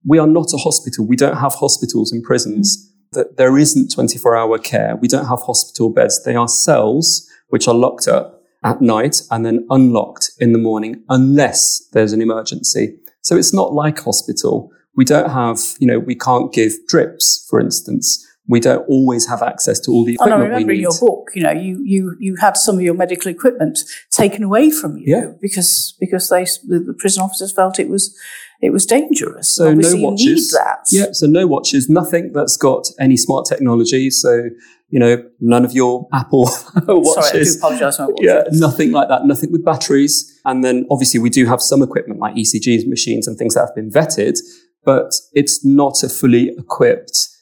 we 0.04 0.18
are 0.18 0.26
not 0.26 0.52
a 0.52 0.56
hospital. 0.56 1.06
We 1.06 1.16
don't 1.16 1.36
have 1.36 1.54
hospitals 1.54 2.12
in 2.12 2.22
prisons. 2.22 2.85
That 3.12 3.36
there 3.36 3.56
isn't 3.56 3.92
24 3.92 4.36
hour 4.36 4.58
care. 4.58 4.96
We 4.96 5.08
don't 5.08 5.26
have 5.26 5.40
hospital 5.40 5.90
beds. 5.90 6.22
They 6.24 6.34
are 6.34 6.48
cells 6.48 7.28
which 7.48 7.68
are 7.68 7.74
locked 7.74 8.08
up 8.08 8.42
at 8.64 8.80
night 8.80 9.22
and 9.30 9.46
then 9.46 9.66
unlocked 9.70 10.32
in 10.38 10.52
the 10.52 10.58
morning 10.58 11.02
unless 11.08 11.88
there's 11.92 12.12
an 12.12 12.20
emergency. 12.20 12.96
So 13.22 13.36
it's 13.36 13.54
not 13.54 13.72
like 13.72 14.00
hospital. 14.00 14.70
We 14.96 15.04
don't 15.04 15.30
have, 15.30 15.60
you 15.78 15.86
know, 15.86 15.98
we 15.98 16.14
can't 16.14 16.52
give 16.52 16.74
drips, 16.88 17.46
for 17.48 17.60
instance 17.60 18.26
we 18.48 18.60
don't 18.60 18.86
always 18.88 19.26
have 19.28 19.42
access 19.42 19.80
to 19.80 19.90
all 19.90 20.04
the 20.04 20.14
equipment. 20.14 20.40
And 20.40 20.42
I 20.42 20.46
remember 20.46 20.72
in 20.72 20.80
your 20.80 20.98
book, 20.98 21.30
you 21.34 21.42
know, 21.42 21.50
you 21.50 21.82
you 21.84 22.16
you 22.18 22.36
had 22.36 22.56
some 22.56 22.76
of 22.76 22.82
your 22.82 22.94
medical 22.94 23.30
equipment 23.30 23.80
taken 24.10 24.42
away 24.42 24.70
from 24.70 24.96
you 24.96 25.04
yeah. 25.06 25.32
because 25.40 25.94
because 25.98 26.28
they 26.28 26.44
the 26.44 26.94
prison 26.98 27.22
officers 27.22 27.52
felt 27.52 27.78
it 27.78 27.88
was 27.88 28.16
it 28.60 28.70
was 28.70 28.86
dangerous. 28.86 29.54
So 29.54 29.74
no 29.74 29.96
watches. 29.96 30.56
Yeah, 30.92 31.06
so 31.12 31.26
no 31.26 31.46
watches, 31.46 31.88
nothing 31.88 32.32
that's 32.32 32.56
got 32.56 32.86
any 33.00 33.16
smart 33.16 33.46
technology. 33.46 34.10
So 34.10 34.50
you 34.88 35.00
know, 35.00 35.24
none 35.40 35.64
of 35.64 35.72
your 35.72 36.08
Apple 36.14 36.48
watches. 36.86 37.60
Sorry, 37.60 37.76
I 37.76 37.80
do 37.80 37.88
apologise. 37.88 38.00
Yeah, 38.20 38.42
nothing 38.52 38.92
like 38.92 39.08
that. 39.08 39.24
Nothing 39.26 39.50
with 39.50 39.64
batteries. 39.64 40.40
And 40.44 40.62
then 40.62 40.86
obviously 40.90 41.18
we 41.18 41.30
do 41.30 41.46
have 41.46 41.60
some 41.60 41.82
equipment 41.82 42.20
like 42.20 42.36
ECGs 42.36 42.86
machines 42.86 43.26
and 43.26 43.36
things 43.36 43.54
that 43.54 43.62
have 43.62 43.74
been 43.74 43.90
vetted, 43.90 44.38
but 44.84 45.12
it's 45.32 45.64
not 45.64 46.04
a 46.04 46.08
fully 46.08 46.50
equipped 46.56 47.35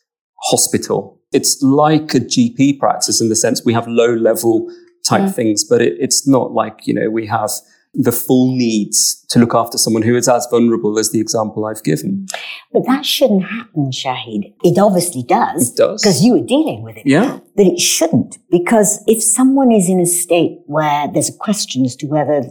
hospital. 0.45 1.21
It's 1.33 1.61
like 1.63 2.15
a 2.15 2.21
GP 2.21 2.79
practice 2.79 3.21
in 3.21 3.29
the 3.29 3.37
sense 3.37 3.65
we 3.65 3.73
have 3.73 3.87
low 3.89 4.15
level 4.15 4.71
type 5.05 5.23
mm. 5.23 5.35
things, 5.35 5.65
but 5.65 5.83
it, 5.83 5.95
it's 5.99 6.27
not 6.27 6.53
like, 6.53 6.87
you 6.87 6.95
know, 6.95 7.11
we 7.11 7.27
have 7.27 7.51
the 7.95 8.13
full 8.13 8.55
needs 8.57 9.25
to 9.29 9.39
look 9.39 9.55
after 9.55 9.79
someone 9.79 10.03
who 10.03 10.17
is 10.17 10.29
as 10.29 10.47
vulnerable 10.51 10.99
as 10.99 11.11
the 11.11 11.21
example 11.21 11.65
I've 11.65 11.83
given. 11.83 12.27
But 12.73 12.83
that 12.87 13.07
shouldn't 13.07 13.45
happen, 13.45 13.91
Shahid. 13.91 14.53
It 14.65 14.79
obviously 14.79 15.23
does. 15.23 15.71
It 15.71 15.77
does. 15.77 16.03
Because 16.03 16.25
you 16.25 16.33
were 16.33 16.45
dealing 16.45 16.83
with 16.83 16.97
it. 16.97 17.07
Yeah. 17.07 17.39
But 17.57 17.67
it 17.67 17.79
shouldn't. 17.79 18.39
Because 18.51 19.03
if 19.07 19.23
someone 19.23 19.71
is 19.71 19.89
in 19.89 20.01
a 20.01 20.07
state 20.07 20.59
where 20.67 21.09
there's 21.13 21.29
a 21.29 21.37
question 21.37 21.85
as 21.85 21.95
to 21.97 22.07
whether 22.07 22.51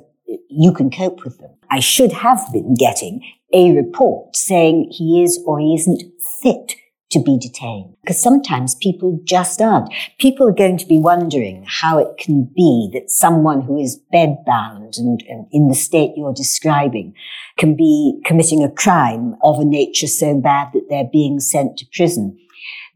you 0.49 0.71
can 0.73 0.89
cope 0.89 1.23
with 1.23 1.37
them, 1.39 1.51
I 1.69 1.79
should 1.79 2.13
have 2.13 2.41
been 2.53 2.75
getting 2.75 3.21
a 3.53 3.75
report 3.75 4.35
saying 4.35 4.91
he 4.91 5.23
is 5.23 5.41
or 5.45 5.59
he 5.59 5.75
isn't 5.75 6.03
fit 6.41 6.75
to 7.13 7.23
be 7.23 7.37
detained. 7.37 7.95
Because 8.01 8.21
sometimes 8.21 8.75
people 8.75 9.19
just 9.23 9.61
aren't. 9.61 9.91
People 10.19 10.47
are 10.47 10.53
going 10.53 10.77
to 10.77 10.85
be 10.85 10.99
wondering 10.99 11.65
how 11.67 11.97
it 11.97 12.17
can 12.17 12.51
be 12.55 12.89
that 12.93 13.09
someone 13.09 13.61
who 13.61 13.79
is 13.79 13.99
bedbound 14.13 14.97
and, 14.97 15.23
and 15.27 15.47
in 15.51 15.67
the 15.67 15.75
state 15.75 16.11
you're 16.15 16.33
describing 16.33 17.13
can 17.57 17.75
be 17.75 18.19
committing 18.25 18.63
a 18.63 18.71
crime 18.71 19.35
of 19.43 19.59
a 19.59 19.65
nature 19.65 20.07
so 20.07 20.39
bad 20.39 20.69
that 20.73 20.87
they're 20.89 21.09
being 21.11 21.39
sent 21.39 21.77
to 21.77 21.85
prison. 21.93 22.37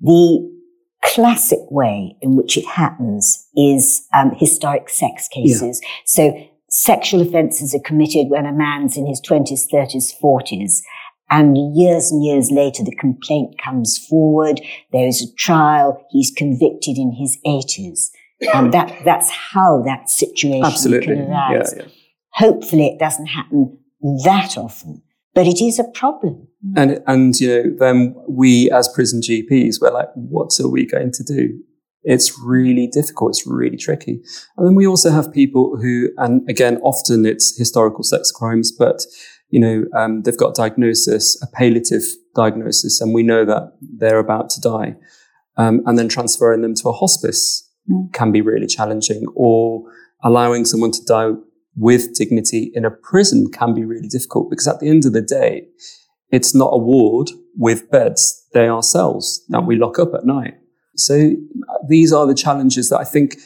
The 0.02 0.58
classic 1.04 1.60
way 1.70 2.16
in 2.22 2.36
which 2.36 2.58
it 2.58 2.66
happens 2.66 3.48
is 3.56 4.08
um, 4.14 4.32
historic 4.38 4.90
sex 4.90 5.28
cases. 5.28 5.80
Yeah. 5.82 5.90
So 6.06 6.48
sexual 6.70 7.22
offences 7.22 7.74
are 7.74 7.80
committed 7.80 8.28
when 8.30 8.46
a 8.46 8.52
man's 8.52 8.98
in 8.98 9.06
his 9.08 9.22
20s, 9.22 9.68
30s, 9.72 10.12
40s. 10.22 10.82
And 11.30 11.58
years 11.76 12.12
and 12.12 12.24
years 12.24 12.50
later, 12.52 12.84
the 12.84 12.96
complaint 12.96 13.56
comes 13.64 13.98
forward. 13.98 14.62
There 14.92 15.08
is 15.08 15.22
a 15.22 15.34
trial. 15.36 16.06
He's 16.10 16.32
convicted 16.36 16.98
in 16.98 17.12
his 17.12 17.38
80s. 17.46 18.10
And 18.54 18.74
that, 18.74 19.02
that's 19.04 19.30
how 19.30 19.82
that 19.86 20.10
situation 20.10 20.66
Absolutely. 20.66 21.16
can 21.16 21.32
arise. 21.32 21.74
Yeah, 21.76 21.84
yeah. 21.84 21.90
Hopefully 22.34 22.88
it 22.88 23.00
doesn't 23.00 23.28
happen 23.28 23.78
that 24.24 24.58
often, 24.58 25.02
but 25.34 25.48
it 25.48 25.62
is 25.62 25.80
a 25.80 25.84
problem. 25.84 26.48
And, 26.76 27.02
and, 27.08 27.40
you 27.40 27.48
know, 27.48 27.76
then 27.78 28.16
we 28.30 28.70
as 28.72 28.88
prison 28.88 29.22
GPs, 29.22 29.82
we're 29.82 29.92
like, 29.92 30.10
what 30.14 30.60
are 30.60 30.70
we 30.70 30.86
going 30.86 31.12
to 31.14 31.24
do? 31.24 31.60
It's 32.04 32.40
really 32.40 32.88
difficult. 32.88 33.32
It's 33.32 33.48
really 33.48 33.76
tricky. 33.76 34.22
And 34.56 34.68
then 34.68 34.76
we 34.76 34.88
also 34.88 35.10
have 35.10 35.34
people 35.34 35.78
who, 35.82 36.10
and 36.18 36.48
again, 36.50 36.78
often 36.78 37.26
it's 37.26 37.58
historical 37.58 38.04
sex 38.04 38.32
crimes, 38.32 38.72
but 38.72 39.02
you 39.50 39.60
know, 39.60 39.86
um, 39.98 40.24
they've 40.24 40.38
got 40.38 40.56
diagnosis, 40.56 41.42
a 41.42 41.48
palliative 41.48 42.04
diagnosis, 42.36 43.02
and 43.02 43.14
we 43.14 43.24
know 43.24 43.46
that 43.46 43.74
they're 43.82 44.20
about 44.20 44.50
to 44.52 44.62
die. 44.62 44.96
Um, 45.56 45.82
and 45.86 45.98
then 45.98 46.08
transferring 46.08 46.62
them 46.62 46.76
to 46.76 46.90
a 46.90 46.94
hospice 46.94 47.68
mm. 47.90 48.14
can 48.14 48.32
be 48.32 48.42
really 48.42 48.68
challenging, 48.68 49.26
or 49.36 49.84
allowing 50.24 50.66
someone 50.66 50.92
to 50.92 51.04
die 51.06 51.32
with 51.76 52.16
dignity 52.16 52.72
in 52.74 52.86
a 52.86 52.92
prison 52.92 53.52
can 53.52 53.74
be 53.74 53.86
really 53.86 54.08
difficult 54.08 54.50
because 54.50 54.68
at 54.68 54.80
the 54.80 54.90
end 54.90 55.06
of 55.06 55.14
the 55.14 55.22
day, 55.22 55.68
it's 56.32 56.54
not 56.54 56.72
a 56.74 56.78
ward 56.78 57.30
with 57.56 57.90
beds. 57.90 58.46
They 58.54 58.68
are 58.68 58.84
cells 58.84 59.46
that 59.50 59.62
we 59.62 59.78
lock 59.78 60.00
up 60.00 60.14
at 60.14 60.26
night. 60.26 60.56
So 60.96 61.32
these 61.88 62.12
are 62.12 62.26
the 62.26 62.36
challenges 62.36 62.90
that 62.90 63.00
I 63.00 63.04
think 63.04 63.38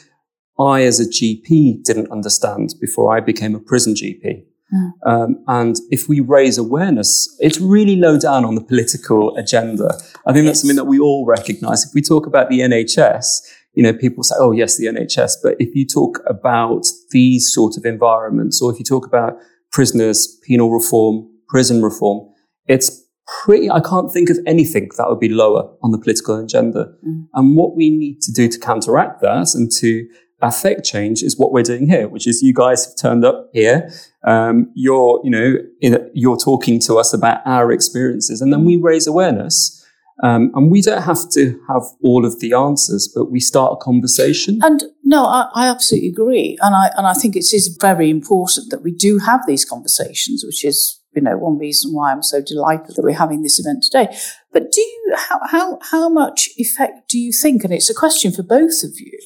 I, 0.58 0.82
as 0.82 0.98
a 0.98 1.04
GP, 1.04 1.84
didn't 1.84 2.10
understand 2.10 2.74
before 2.80 3.14
I 3.14 3.20
became 3.20 3.54
a 3.54 3.60
prison 3.60 3.94
GP. 3.94 4.44
Mm. 4.72 4.92
Um, 5.06 5.44
and 5.48 5.76
if 5.90 6.08
we 6.08 6.20
raise 6.20 6.58
awareness, 6.58 7.34
it's 7.40 7.60
really 7.60 7.96
low 7.96 8.18
down 8.18 8.44
on 8.44 8.54
the 8.54 8.60
political 8.60 9.36
agenda. 9.36 9.94
I 10.26 10.32
think 10.32 10.44
yes. 10.44 10.46
that's 10.46 10.60
something 10.60 10.76
that 10.76 10.84
we 10.84 10.98
all 10.98 11.26
recognize. 11.26 11.84
If 11.84 11.94
we 11.94 12.02
talk 12.02 12.26
about 12.26 12.48
the 12.48 12.60
NHS, 12.60 13.40
you 13.74 13.82
know, 13.82 13.92
people 13.92 14.22
say, 14.22 14.34
oh, 14.38 14.52
yes, 14.52 14.76
the 14.76 14.86
NHS. 14.86 15.34
But 15.42 15.56
if 15.58 15.74
you 15.74 15.86
talk 15.86 16.20
about 16.26 16.86
these 17.10 17.52
sort 17.52 17.76
of 17.76 17.84
environments, 17.84 18.60
or 18.62 18.72
if 18.72 18.78
you 18.78 18.84
talk 18.84 19.06
about 19.06 19.34
prisoners, 19.70 20.38
penal 20.46 20.70
reform, 20.70 21.28
prison 21.48 21.82
reform, 21.82 22.28
it's 22.66 23.02
pretty, 23.44 23.70
I 23.70 23.80
can't 23.80 24.12
think 24.12 24.30
of 24.30 24.38
anything 24.46 24.90
that 24.96 25.08
would 25.08 25.20
be 25.20 25.28
lower 25.28 25.70
on 25.82 25.90
the 25.90 25.98
political 25.98 26.38
agenda. 26.38 26.92
Mm. 27.06 27.28
And 27.34 27.56
what 27.56 27.76
we 27.76 27.90
need 27.90 28.20
to 28.22 28.32
do 28.32 28.48
to 28.48 28.58
counteract 28.58 29.22
that 29.22 29.54
and 29.54 29.70
to 29.78 30.06
affect 30.42 30.84
change 30.84 31.22
is 31.22 31.38
what 31.38 31.52
we're 31.52 31.62
doing 31.62 31.88
here, 31.88 32.08
which 32.08 32.26
is 32.26 32.42
you 32.42 32.52
guys 32.52 32.84
have 32.84 32.96
turned 32.96 33.24
up 33.24 33.48
here. 33.52 33.90
Um, 34.24 34.70
you're, 34.74 35.20
you 35.24 35.30
know, 35.30 35.56
in, 35.80 36.10
you're 36.14 36.36
talking 36.36 36.80
to 36.80 36.98
us 36.98 37.14
about 37.14 37.40
our 37.46 37.72
experiences, 37.72 38.40
and 38.40 38.52
then 38.52 38.64
we 38.64 38.76
raise 38.76 39.06
awareness. 39.06 39.78
Um, 40.22 40.52
and 40.54 40.70
we 40.70 40.82
don't 40.82 41.02
have 41.02 41.28
to 41.30 41.60
have 41.68 41.82
all 42.02 42.24
of 42.24 42.38
the 42.38 42.52
answers, 42.52 43.10
but 43.12 43.30
we 43.30 43.40
start 43.40 43.72
a 43.72 43.76
conversation. 43.76 44.60
And 44.62 44.84
no, 45.02 45.24
I, 45.24 45.48
I 45.54 45.68
absolutely 45.68 46.10
agree, 46.10 46.58
and 46.60 46.74
I 46.74 46.90
and 46.96 47.06
I 47.06 47.14
think 47.14 47.34
it 47.34 47.52
is 47.52 47.76
very 47.80 48.10
important 48.10 48.70
that 48.70 48.82
we 48.82 48.92
do 48.92 49.18
have 49.18 49.40
these 49.46 49.64
conversations, 49.64 50.44
which 50.44 50.64
is 50.64 51.01
you 51.14 51.22
know 51.22 51.36
one 51.36 51.58
reason 51.58 51.92
why 51.92 52.12
I'm 52.12 52.22
so 52.22 52.40
delighted 52.40 52.96
that 52.96 53.02
we're 53.02 53.18
having 53.18 53.42
this 53.42 53.58
event 53.58 53.84
today. 53.84 54.16
But 54.52 54.72
do 54.72 54.80
you 54.80 55.14
how 55.16 55.40
how 55.46 55.78
how 55.90 56.08
much 56.08 56.48
effect 56.56 57.08
do 57.08 57.18
you 57.18 57.32
think? 57.32 57.64
And 57.64 57.72
it's 57.72 57.90
a 57.90 57.94
question 57.94 58.32
for 58.32 58.42
both 58.42 58.82
of 58.82 58.98
you 58.98 59.18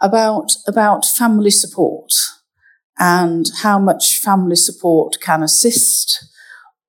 about 0.00 0.52
about 0.66 1.04
family 1.04 1.50
support 1.50 2.12
and 2.98 3.46
how 3.62 3.78
much 3.78 4.18
family 4.20 4.56
support 4.56 5.16
can 5.20 5.42
assist, 5.42 6.24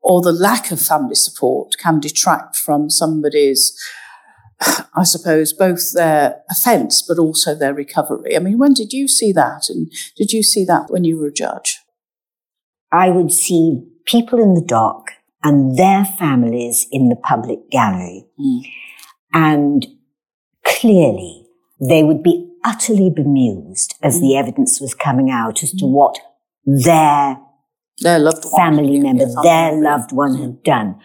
or 0.02 0.22
the 0.22 0.32
lack 0.32 0.72
of 0.72 0.82
family 0.82 1.15
support 1.15 1.74
can 1.80 2.00
detract 2.00 2.56
from 2.56 2.89
somebody's. 2.89 3.78
I 4.96 5.04
suppose 5.04 5.54
both 5.54 5.93
their 5.93 6.41
offence 6.50 7.04
but 7.08 7.19
also 7.19 7.56
their 7.56 7.74
recovery. 7.74 8.36
I 8.36 8.39
mean, 8.39 8.60
when 8.60 8.74
did 8.74 8.93
you 8.93 9.08
see 9.08 9.32
that? 9.34 9.63
And 9.69 9.91
did 10.15 10.32
you 10.32 10.43
see 10.43 10.63
that 10.65 10.86
when 10.89 11.04
you 11.04 11.17
were 11.17 11.28
a 11.28 11.34
judge? 11.34 11.80
I 12.91 13.10
would 13.10 13.32
see 13.32 13.82
people 14.05 14.41
in 14.41 14.53
the 14.53 14.61
dock 14.61 15.11
and 15.43 15.77
their 15.77 16.05
families 16.05 16.87
in 16.91 17.09
the 17.09 17.15
public 17.15 17.69
gallery. 17.69 18.25
Mm. 18.39 18.61
And 19.33 19.87
clearly 20.65 21.47
they 21.79 22.03
would 22.03 22.23
be 22.23 22.49
utterly 22.63 23.09
bemused 23.09 23.95
as 24.01 24.17
mm. 24.17 24.21
the 24.21 24.37
evidence 24.37 24.79
was 24.79 24.93
coming 24.93 25.29
out 25.29 25.63
as 25.63 25.71
to 25.73 25.85
what 25.85 26.17
their, 26.65 27.37
their 27.99 28.19
loved 28.19 28.45
family 28.55 28.99
one. 28.99 29.03
member, 29.03 29.25
their 29.43 29.73
loved 29.73 30.11
one 30.11 30.37
had 30.37 30.63
done. 30.63 30.99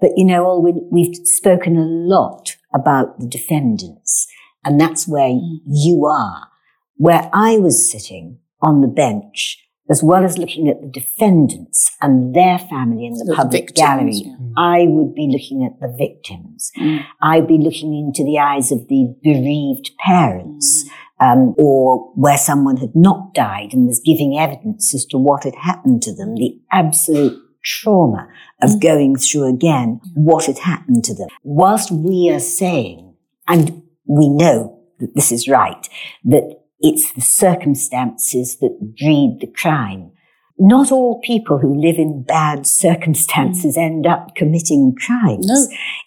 But 0.00 0.12
you 0.16 0.24
know, 0.24 0.44
Olwyn, 0.44 0.88
we've 0.90 1.16
spoken 1.24 1.76
a 1.76 1.84
lot 1.84 2.56
about 2.74 3.20
the 3.20 3.26
defendants, 3.26 4.26
and 4.64 4.80
that's 4.80 5.06
where 5.06 5.30
mm. 5.30 5.58
you 5.66 6.04
are. 6.06 6.48
Where 6.96 7.30
I 7.32 7.58
was 7.58 7.90
sitting 7.90 8.38
on 8.60 8.80
the 8.80 8.88
bench, 8.88 9.63
as 9.90 10.02
well 10.02 10.24
as 10.24 10.38
looking 10.38 10.68
at 10.68 10.80
the 10.80 10.88
defendants 10.88 11.90
and 12.00 12.34
their 12.34 12.58
family 12.58 13.06
in 13.06 13.14
the, 13.14 13.24
the 13.24 13.34
public 13.34 13.68
victims, 13.68 13.78
gallery, 13.78 14.22
yeah. 14.24 14.36
I 14.56 14.86
would 14.88 15.14
be 15.14 15.28
looking 15.30 15.64
at 15.64 15.78
the 15.80 15.94
victims. 15.96 16.70
Mm. 16.78 17.04
I'd 17.20 17.46
be 17.46 17.58
looking 17.58 17.94
into 17.94 18.24
the 18.24 18.38
eyes 18.38 18.72
of 18.72 18.88
the 18.88 19.14
bereaved 19.22 19.90
parents, 19.98 20.84
mm. 21.20 21.26
um, 21.26 21.54
or 21.58 22.12
where 22.14 22.38
someone 22.38 22.78
had 22.78 22.94
not 22.94 23.34
died 23.34 23.74
and 23.74 23.86
was 23.86 24.00
giving 24.04 24.38
evidence 24.38 24.94
as 24.94 25.04
to 25.06 25.18
what 25.18 25.44
had 25.44 25.56
happened 25.56 26.02
to 26.02 26.14
them, 26.14 26.34
the 26.36 26.58
absolute 26.72 27.38
trauma 27.62 28.28
of 28.62 28.70
mm. 28.70 28.80
going 28.80 29.16
through 29.16 29.44
again 29.44 30.00
what 30.14 30.46
had 30.46 30.58
happened 30.58 31.04
to 31.04 31.14
them. 31.14 31.28
Whilst 31.42 31.90
we 31.90 32.30
are 32.30 32.40
saying, 32.40 33.14
and 33.46 33.82
we 34.06 34.30
know 34.30 34.80
that 34.98 35.14
this 35.14 35.30
is 35.30 35.46
right, 35.46 35.88
that 36.24 36.63
it's 36.84 37.12
the 37.12 37.22
circumstances 37.22 38.58
that 38.58 38.94
breed 38.98 39.38
the 39.40 39.52
crime. 39.56 40.12
Not 40.58 40.92
all 40.92 41.20
people 41.22 41.58
who 41.58 41.80
live 41.80 41.96
in 41.96 42.22
bad 42.22 42.66
circumstances 42.66 43.76
mm. 43.76 43.82
end 43.82 44.06
up 44.06 44.36
committing 44.36 44.94
crimes. 44.94 45.46
No. 45.48 45.66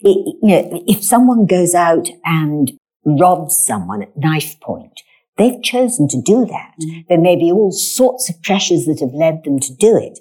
It, 0.10 0.38
you 0.42 0.50
know, 0.50 0.84
if 0.88 1.04
someone 1.04 1.48
goes 1.48 1.74
out 1.74 2.08
and 2.24 2.72
robs 3.04 3.58
someone 3.58 4.04
at 4.04 4.16
knife 4.16 4.60
point, 4.62 5.02
they've 5.38 5.62
chosen 5.64 6.08
to 6.10 6.22
do 6.22 6.46
that. 6.46 6.76
Mm. 6.82 7.08
There 7.10 7.18
may 7.18 7.36
be 7.36 7.52
all 7.52 7.72
sorts 7.72 8.30
of 8.30 8.42
pressures 8.44 8.86
that 8.86 9.00
have 9.02 9.14
led 9.14 9.44
them 9.44 9.60
to 9.60 9.74
do 9.74 9.98
it. 9.98 10.20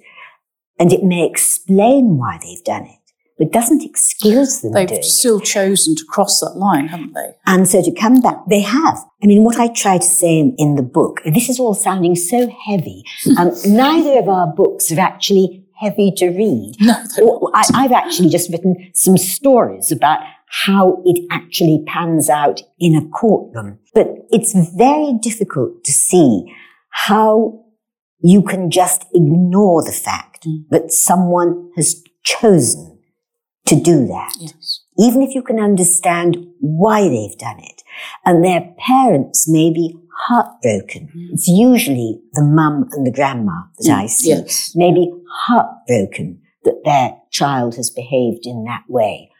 And 0.79 0.93
it 0.93 1.05
may 1.05 1.25
explain 1.25 2.17
why 2.17 2.39
they've 2.43 2.65
done 2.65 2.87
it 2.87 3.06
but 3.39 3.53
doesn't 3.53 3.85
excuse 3.85 4.61
them. 4.61 4.73
They've 4.73 5.05
still 5.05 5.41
chosen 5.41 5.95
to 5.97 6.05
cross 6.09 6.41
that 6.41 6.57
line, 6.57 6.89
haven't 6.89 7.15
they? 7.15 7.35
And 7.47 7.69
so 7.69 7.83
to 7.83 7.93
come 7.93 8.21
back, 8.21 8.39
they 8.49 8.63
have. 8.63 8.99
I 9.23 9.27
mean, 9.27 9.45
what 9.45 9.59
I 9.59 9.69
try 9.69 9.99
to 9.99 10.05
say 10.05 10.39
in, 10.39 10.55
in 10.59 10.77
the 10.77 10.83
book, 10.83 11.21
and 11.25 11.37
this 11.37 11.49
is 11.49 11.61
all 11.61 11.75
sounding 11.75 12.17
so 12.17 12.49
heavy. 12.67 13.05
Um, 13.39 13.53
neither 13.67 14.19
of 14.19 14.31
our 14.31 14.47
books 14.47 14.91
are 14.91 15.01
actually 15.01 15.67
heavy 15.79 16.11
to 16.17 16.29
read. 16.29 16.75
No, 16.81 17.51
I, 17.53 17.65
I've 17.75 17.93
actually 17.93 18.31
just 18.31 18.51
written 18.51 18.91
some 18.95 19.19
stories 19.19 19.93
about 19.93 20.21
how 20.49 21.03
it 21.05 21.23
actually 21.31 21.85
pans 21.87 22.31
out 22.31 22.63
in 22.79 22.95
a 22.95 23.07
courtroom. 23.09 23.79
But 23.93 24.09
it's 24.31 24.55
very 24.75 25.19
difficult 25.21 25.85
to 25.85 25.93
see 25.93 26.45
how 26.91 27.65
you 28.21 28.43
can 28.43 28.71
just 28.71 29.05
ignore 29.13 29.83
the 29.83 29.93
fact 29.93 30.47
mm. 30.47 30.65
that 30.71 30.93
someone 30.93 31.71
has 31.77 32.03
chosen 32.25 32.96
to 33.67 33.81
do 33.81 34.07
that. 34.07 34.33
Yes. 34.39 34.85
Even 34.99 35.23
if 35.23 35.35
you 35.35 35.43
can 35.43 35.59
understand 35.59 36.37
why 36.61 37.09
they've 37.09 37.39
done 37.39 37.59
it. 37.61 37.83
And 38.25 38.45
their 38.45 38.75
parents 38.79 39.49
may 39.49 39.71
be 39.71 39.97
heartbroken. 40.27 41.09
Mm. 41.15 41.29
It's 41.33 41.49
usually 41.49 42.21
the 42.33 42.43
mum 42.43 42.89
and 42.93 43.07
the 43.07 43.13
grandma 43.13 43.63
that 43.79 43.91
mm. 43.91 43.95
I 43.95 44.07
see. 44.07 44.31
Yes. 44.31 44.73
May 44.75 44.93
be 44.93 45.13
heartbroken 45.29 46.41
that 46.65 46.83
their 46.85 47.17
child 47.31 47.77
has 47.77 47.91
behaved 47.91 48.47
in 48.47 48.65
that 48.65 48.85
way. 48.89 49.31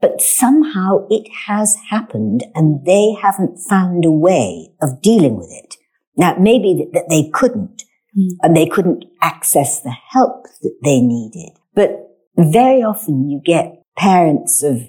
But 0.00 0.20
somehow 0.20 1.06
it 1.10 1.28
has 1.46 1.76
happened 1.90 2.44
and 2.54 2.84
they 2.86 3.16
haven't 3.20 3.58
found 3.58 4.04
a 4.04 4.10
way 4.10 4.70
of 4.80 5.02
dealing 5.02 5.36
with 5.36 5.50
it. 5.50 5.76
Now, 6.16 6.36
maybe 6.38 6.74
that, 6.78 6.92
that 6.94 7.08
they 7.08 7.30
couldn't, 7.32 7.82
mm. 8.16 8.28
and 8.42 8.56
they 8.56 8.66
couldn't 8.66 9.04
access 9.20 9.80
the 9.80 9.90
help 9.90 10.44
that 10.62 10.76
they 10.84 11.00
needed. 11.00 11.58
But 11.74 12.07
very 12.38 12.82
often 12.82 13.28
you 13.28 13.40
get 13.44 13.82
parents 13.96 14.62
of 14.62 14.82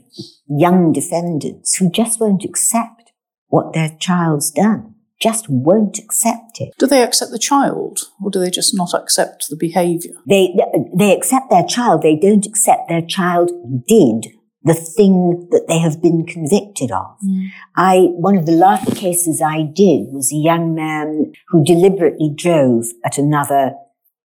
young 0.47 0.93
defendants 0.93 1.75
who 1.75 1.89
just 1.89 2.19
won't 2.19 2.45
accept 2.45 3.11
what 3.47 3.73
their 3.73 3.97
child's 3.99 4.51
done, 4.51 4.93
just 5.19 5.47
won't 5.49 5.97
accept 5.97 6.59
it. 6.59 6.73
Do 6.77 6.85
they 6.85 7.03
accept 7.03 7.31
the 7.31 7.39
child 7.39 8.01
or 8.23 8.29
do 8.29 8.39
they 8.39 8.51
just 8.51 8.75
not 8.75 8.93
accept 8.93 9.49
the 9.49 9.55
behaviour? 9.55 10.13
They, 10.27 10.55
they 10.95 11.15
accept 11.15 11.49
their 11.49 11.65
child, 11.65 12.03
they 12.03 12.15
don't 12.15 12.45
accept 12.45 12.87
their 12.87 13.01
child 13.01 13.51
did 13.87 14.27
the 14.63 14.73
thing 14.73 15.47
that 15.51 15.65
they 15.67 15.79
have 15.79 16.01
been 16.01 16.25
convicted 16.25 16.91
of. 16.91 17.17
Mm. 17.25 17.47
I, 17.75 17.97
one 18.11 18.37
of 18.37 18.45
the 18.45 18.51
last 18.51 18.95
cases 18.95 19.41
I 19.41 19.63
did 19.63 20.11
was 20.11 20.31
a 20.31 20.35
young 20.35 20.75
man 20.75 21.31
who 21.47 21.63
deliberately 21.63 22.31
drove 22.35 22.87
at 23.05 23.17
another 23.17 23.73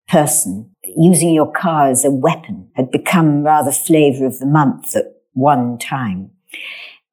person 0.08 0.73
using 0.96 1.32
your 1.32 1.50
car 1.50 1.88
as 1.88 2.04
a 2.04 2.10
weapon 2.10 2.68
had 2.74 2.90
become 2.90 3.42
rather 3.42 3.72
flavor 3.72 4.26
of 4.26 4.38
the 4.38 4.46
month 4.46 4.96
at 4.96 5.04
one 5.32 5.78
time. 5.78 6.30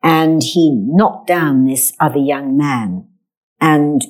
And 0.04 0.44
he 0.44 0.72
knocked 0.72 1.28
down 1.28 1.66
this 1.66 1.94
other 2.00 2.20
young 2.20 2.58
man 2.58 3.08
and 3.60 4.04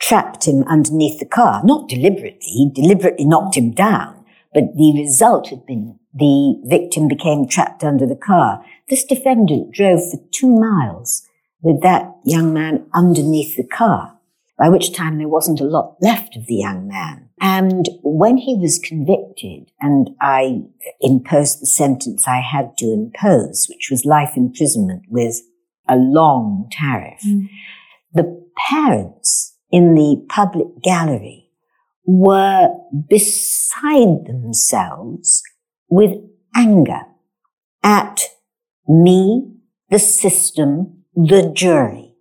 trapped 0.00 0.46
him 0.46 0.64
underneath 0.64 1.18
the 1.18 1.26
car. 1.26 1.62
Not 1.64 1.88
deliberately. 1.88 2.40
He 2.40 2.70
deliberately 2.74 3.24
knocked 3.24 3.56
him 3.56 3.70
down, 3.70 4.24
but 4.52 4.74
the 4.74 4.92
result 4.96 5.48
had 5.48 5.64
been 5.66 5.98
the 6.14 6.60
victim 6.64 7.08
became 7.08 7.48
trapped 7.48 7.82
under 7.82 8.06
the 8.06 8.16
car. 8.16 8.64
This 8.88 9.04
defendant 9.04 9.72
drove 9.72 9.98
for 10.10 10.20
two 10.30 10.48
miles 10.48 11.26
with 11.60 11.82
that 11.82 12.14
young 12.24 12.52
man 12.52 12.86
underneath 12.94 13.56
the 13.56 13.66
car, 13.66 14.18
by 14.56 14.68
which 14.68 14.92
time 14.92 15.18
there 15.18 15.28
wasn't 15.28 15.60
a 15.60 15.64
lot 15.64 15.96
left 16.00 16.36
of 16.36 16.46
the 16.46 16.54
young 16.54 16.86
man. 16.86 17.23
And 17.40 17.88
when 18.02 18.36
he 18.36 18.54
was 18.54 18.78
convicted 18.78 19.70
and 19.80 20.10
I 20.20 20.62
imposed 21.00 21.60
the 21.60 21.66
sentence 21.66 22.28
I 22.28 22.40
had 22.40 22.76
to 22.78 22.86
impose, 22.92 23.66
which 23.68 23.88
was 23.90 24.04
life 24.04 24.36
imprisonment 24.36 25.02
with 25.08 25.40
a 25.88 25.96
long 25.96 26.68
tariff, 26.70 27.22
Mm. 27.26 27.48
the 28.12 28.44
parents 28.70 29.56
in 29.70 29.94
the 29.94 30.24
public 30.28 30.80
gallery 30.82 31.50
were 32.06 32.68
beside 33.08 34.26
themselves 34.26 35.42
with 35.88 36.12
anger 36.54 37.02
at 37.82 38.20
me, 38.86 39.50
the 39.90 39.98
system, 39.98 41.04
the 41.14 41.50
jury, 41.54 42.14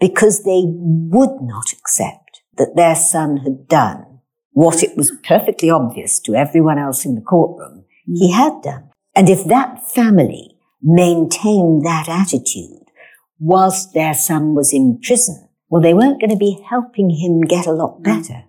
because 0.00 0.44
they 0.44 0.62
would 0.64 1.40
not 1.42 1.72
accept 1.72 2.42
that 2.56 2.76
their 2.76 2.94
son 2.94 3.38
had 3.38 3.66
done 3.68 4.13
what 4.54 4.82
it 4.82 4.96
was 4.96 5.12
perfectly 5.26 5.68
obvious 5.68 6.18
to 6.20 6.34
everyone 6.34 6.78
else 6.78 7.04
in 7.04 7.16
the 7.16 7.20
courtroom 7.20 7.84
mm. 8.08 8.16
he 8.16 8.32
had 8.32 8.62
done. 8.62 8.88
And 9.14 9.28
if 9.28 9.44
that 9.44 9.86
family 9.90 10.56
maintained 10.80 11.84
that 11.84 12.08
attitude 12.08 12.90
whilst 13.38 13.92
their 13.92 14.14
son 14.14 14.54
was 14.54 14.72
in 14.72 15.00
prison, 15.00 15.48
well, 15.68 15.82
they 15.82 15.92
weren't 15.92 16.20
going 16.20 16.30
to 16.30 16.36
be 16.36 16.64
helping 16.68 17.10
him 17.10 17.42
get 17.42 17.66
a 17.66 17.72
lot 17.72 17.98
mm. 17.98 18.04
better. 18.04 18.44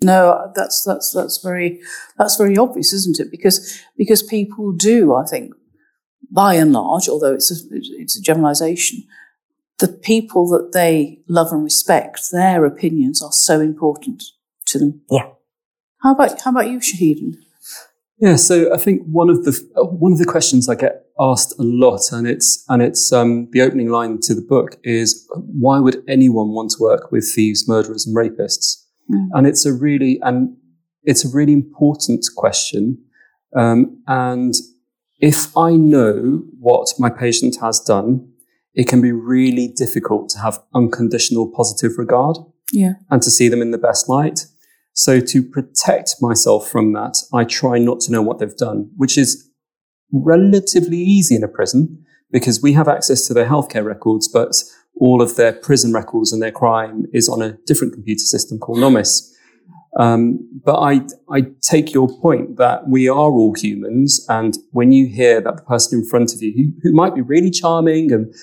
No, 0.00 0.52
that's 0.54 0.84
that's 0.84 1.12
that's 1.12 1.42
very 1.42 1.80
that's 2.16 2.36
very 2.36 2.56
obvious, 2.56 2.92
isn't 2.92 3.18
it? 3.18 3.30
Because 3.30 3.82
because 3.96 4.22
people 4.22 4.72
do, 4.72 5.12
I 5.12 5.24
think, 5.24 5.52
by 6.30 6.54
and 6.54 6.72
large, 6.72 7.08
although 7.08 7.34
it's 7.34 7.50
a 7.50 7.56
it's 7.72 8.16
a 8.16 8.22
generalisation, 8.22 9.02
the 9.78 9.88
people 9.88 10.48
that 10.50 10.70
they 10.72 11.20
love 11.28 11.50
and 11.50 11.64
respect, 11.64 12.20
their 12.30 12.64
opinions 12.64 13.20
are 13.20 13.32
so 13.32 13.60
important 13.60 14.22
to 14.68 14.78
them. 14.78 15.00
Yeah. 15.10 15.28
How 16.02 16.14
about 16.14 16.40
how 16.42 16.50
about 16.50 16.68
you, 16.70 16.78
Shahid? 16.78 17.36
Yeah, 18.20 18.34
so 18.36 18.74
I 18.74 18.78
think 18.78 19.02
one 19.06 19.30
of 19.30 19.44
the 19.44 19.52
one 19.74 20.12
of 20.12 20.18
the 20.18 20.24
questions 20.24 20.68
I 20.68 20.74
get 20.74 21.06
asked 21.20 21.54
a 21.58 21.62
lot, 21.62 22.10
and 22.12 22.26
it's 22.26 22.64
and 22.68 22.82
it's 22.82 23.12
um, 23.12 23.48
the 23.52 23.60
opening 23.60 23.88
line 23.90 24.18
to 24.22 24.34
the 24.34 24.42
book 24.42 24.76
is 24.82 25.28
why 25.36 25.78
would 25.78 26.02
anyone 26.08 26.50
want 26.50 26.70
to 26.72 26.76
work 26.80 27.12
with 27.12 27.30
thieves, 27.32 27.68
murderers, 27.68 28.06
and 28.06 28.16
rapists? 28.16 28.84
Mm. 29.10 29.28
And 29.32 29.46
it's 29.46 29.64
a 29.66 29.72
really 29.72 30.18
and 30.22 30.56
it's 31.04 31.24
a 31.24 31.28
really 31.28 31.52
important 31.52 32.24
question. 32.36 32.98
Um, 33.56 34.02
and 34.06 34.54
if 35.20 35.56
I 35.56 35.72
know 35.72 36.42
what 36.60 36.88
my 36.98 37.10
patient 37.10 37.56
has 37.60 37.80
done, 37.80 38.32
it 38.74 38.88
can 38.88 39.00
be 39.00 39.12
really 39.12 39.68
difficult 39.68 40.28
to 40.30 40.38
have 40.40 40.60
unconditional 40.74 41.50
positive 41.50 41.98
regard 41.98 42.36
Yeah. 42.72 42.94
and 43.10 43.22
to 43.22 43.30
see 43.30 43.48
them 43.48 43.62
in 43.62 43.70
the 43.70 43.78
best 43.78 44.08
light. 44.08 44.46
So 44.98 45.20
to 45.20 45.42
protect 45.44 46.16
myself 46.20 46.68
from 46.68 46.92
that, 46.94 47.22
I 47.32 47.44
try 47.44 47.78
not 47.78 48.00
to 48.00 48.10
know 48.10 48.20
what 48.20 48.40
they've 48.40 48.56
done, 48.56 48.90
which 48.96 49.16
is 49.16 49.48
relatively 50.12 50.96
easy 50.96 51.36
in 51.36 51.44
a 51.44 51.48
prison 51.48 52.04
because 52.32 52.60
we 52.60 52.72
have 52.72 52.88
access 52.88 53.24
to 53.28 53.32
their 53.32 53.46
healthcare 53.46 53.84
records, 53.84 54.26
but 54.26 54.56
all 54.96 55.22
of 55.22 55.36
their 55.36 55.52
prison 55.52 55.92
records 55.92 56.32
and 56.32 56.42
their 56.42 56.50
crime 56.50 57.06
is 57.12 57.28
on 57.28 57.40
a 57.40 57.52
different 57.64 57.94
computer 57.94 58.24
system 58.24 58.58
called 58.58 58.78
NOMIS. 58.78 59.32
Um, 60.00 60.40
but 60.64 60.80
I, 60.80 61.02
I 61.30 61.42
take 61.60 61.92
your 61.92 62.08
point 62.20 62.56
that 62.56 62.88
we 62.88 63.08
are 63.08 63.30
all 63.30 63.54
humans. 63.54 64.26
And 64.28 64.58
when 64.72 64.90
you 64.90 65.06
hear 65.06 65.40
that 65.40 65.58
the 65.58 65.62
person 65.62 66.00
in 66.00 66.08
front 66.08 66.34
of 66.34 66.42
you, 66.42 66.52
who, 66.56 66.72
who 66.82 66.92
might 66.92 67.14
be 67.14 67.20
really 67.20 67.52
charming 67.52 68.10
and 68.10 68.34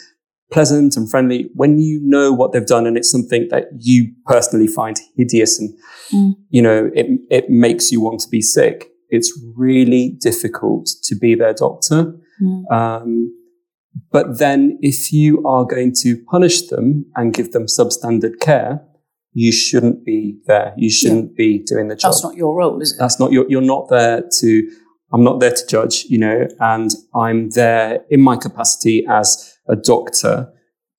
pleasant 0.51 0.95
and 0.95 1.09
friendly, 1.09 1.49
when 1.53 1.79
you 1.79 1.99
know 2.03 2.31
what 2.31 2.51
they've 2.51 2.65
done 2.65 2.85
and 2.85 2.97
it's 2.97 3.11
something 3.11 3.47
that 3.49 3.65
you 3.79 4.13
personally 4.25 4.67
find 4.67 4.99
hideous 5.17 5.59
and, 5.59 5.77
Mm. 6.13 6.33
you 6.49 6.61
know, 6.61 6.91
it, 6.93 7.07
it 7.31 7.49
makes 7.49 7.91
you 7.91 7.99
want 7.99 8.19
to 8.19 8.29
be 8.29 8.39
sick, 8.39 8.89
it's 9.09 9.31
really 9.55 10.15
difficult 10.21 10.87
to 11.03 11.15
be 11.15 11.33
their 11.33 11.53
doctor. 11.53 12.13
Mm. 12.39 12.71
Um, 12.71 13.35
but 14.11 14.37
then 14.37 14.77
if 14.81 15.11
you 15.11 15.43
are 15.47 15.65
going 15.65 15.93
to 16.01 16.17
punish 16.29 16.67
them 16.67 17.05
and 17.15 17.33
give 17.33 17.53
them 17.53 17.65
substandard 17.65 18.39
care, 18.39 18.81
you 19.33 19.51
shouldn't 19.51 20.05
be 20.05 20.37
there. 20.45 20.73
You 20.77 20.91
shouldn't 20.91 21.35
be 21.35 21.59
doing 21.59 21.87
the 21.87 21.95
job. 21.95 22.11
That's 22.11 22.23
not 22.23 22.35
your 22.35 22.55
role, 22.55 22.81
is 22.81 22.93
it? 22.93 22.97
That's 22.99 23.19
not, 23.19 23.31
you're, 23.31 23.49
you're 23.49 23.61
not 23.61 23.89
there 23.89 24.23
to, 24.39 24.71
I'm 25.11 25.23
not 25.23 25.39
there 25.39 25.51
to 25.51 25.67
judge, 25.67 26.05
you 26.07 26.19
know, 26.19 26.47
and 26.59 26.91
I'm 27.15 27.49
there 27.51 28.01
in 28.09 28.21
my 28.21 28.37
capacity 28.37 29.05
as 29.09 29.54
a 29.67 29.75
doctor 29.75 30.51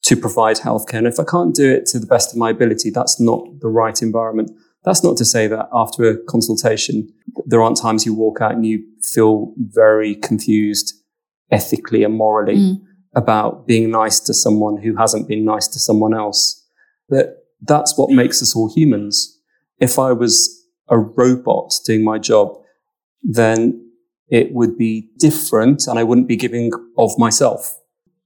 to 0.03 0.17
provide 0.17 0.59
healthcare. 0.59 0.99
And 0.99 1.07
if 1.07 1.19
I 1.19 1.25
can't 1.25 1.55
do 1.55 1.71
it 1.71 1.87
to 1.87 1.99
the 1.99 2.07
best 2.07 2.33
of 2.33 2.39
my 2.39 2.51
ability, 2.51 2.91
that's 2.91 3.21
not 3.21 3.61
the 3.61 3.69
right 3.69 4.01
environment. 4.03 4.51
That's 4.85 5.03
not 5.03 5.17
to 5.17 5.25
say 5.25 5.49
that 5.49 5.69
after 5.73 6.05
a 6.09 6.17
consultation, 6.25 7.09
there 7.45 7.61
aren't 7.61 7.77
times 7.77 8.07
you 8.07 8.14
walk 8.14 8.41
out 8.41 8.53
and 8.53 8.64
you 8.64 8.85
feel 9.03 9.53
very 9.59 10.14
confused 10.14 10.95
ethically 11.51 12.05
and 12.05 12.14
morally 12.14 12.57
Mm. 12.57 12.81
about 13.14 13.67
being 13.67 13.91
nice 13.91 14.21
to 14.21 14.35
someone 14.35 14.77
who 14.83 14.95
hasn't 14.97 15.27
been 15.27 15.45
nice 15.45 15.67
to 15.69 15.79
someone 15.79 16.14
else. 16.14 16.62
But 17.09 17.47
that's 17.62 17.97
what 17.97 18.11
makes 18.11 18.43
us 18.43 18.55
all 18.55 18.73
humans. 18.73 19.41
If 19.81 19.99
I 19.99 20.12
was 20.12 20.35
a 20.89 20.99
robot 20.99 21.73
doing 21.87 22.05
my 22.05 22.19
job, 22.19 22.57
then 23.23 23.91
it 24.29 24.53
would 24.53 24.77
be 24.77 25.09
different 25.19 25.87
and 25.87 25.99
I 25.99 26.05
wouldn't 26.05 26.29
be 26.29 26.37
giving 26.37 26.71
of 26.99 27.19
myself. 27.19 27.77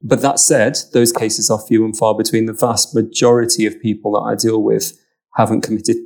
But 0.02 0.22
that 0.22 0.38
said, 0.38 0.78
those 0.92 1.12
cases 1.12 1.50
are 1.50 1.60
few 1.60 1.84
and 1.84 1.96
far 1.96 2.16
between. 2.16 2.46
The 2.46 2.52
vast 2.52 2.94
majority 2.94 3.66
of 3.66 3.80
people 3.80 4.12
that 4.12 4.20
I 4.20 4.34
deal 4.34 4.62
with 4.62 4.98
haven't 5.36 5.60
committed 5.62 5.96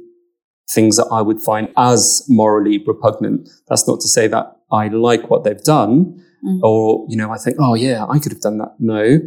things 0.72 0.97
that 0.97 1.07
I 1.12 1.22
would 1.22 1.40
find 1.40 1.68
as 1.76 2.24
morally 2.28 2.82
repugnant. 2.84 3.49
That's 3.68 3.86
not 3.86 4.01
to 4.01 4.09
say 4.09 4.26
that 4.28 4.57
I 4.72 4.88
like 4.88 5.30
what 5.30 5.45
they've 5.45 5.62
done 5.62 6.20
Mm. 6.45 6.61
or, 6.62 7.07
you 7.09 7.16
know, 7.16 7.30
I 7.30 7.38
think, 7.38 7.57
oh 7.59 7.74
yeah, 7.74 8.05
I 8.07 8.18
could 8.18 8.32
have 8.32 8.42
done 8.42 8.59
that. 8.59 8.74
No, 8.78 9.18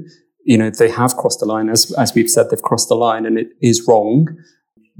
you 0.45 0.57
know, 0.57 0.69
they 0.69 0.89
have 0.89 1.15
crossed 1.15 1.39
the 1.39 1.47
line. 1.47 1.67
As, 1.69 1.91
as 1.93 2.13
we've 2.13 2.29
said, 2.29 2.49
they've 2.49 2.61
crossed 2.61 2.89
the 2.89 2.95
line 2.95 3.25
and 3.25 3.39
it 3.39 3.49
is 3.59 3.87
wrong. 3.87 4.27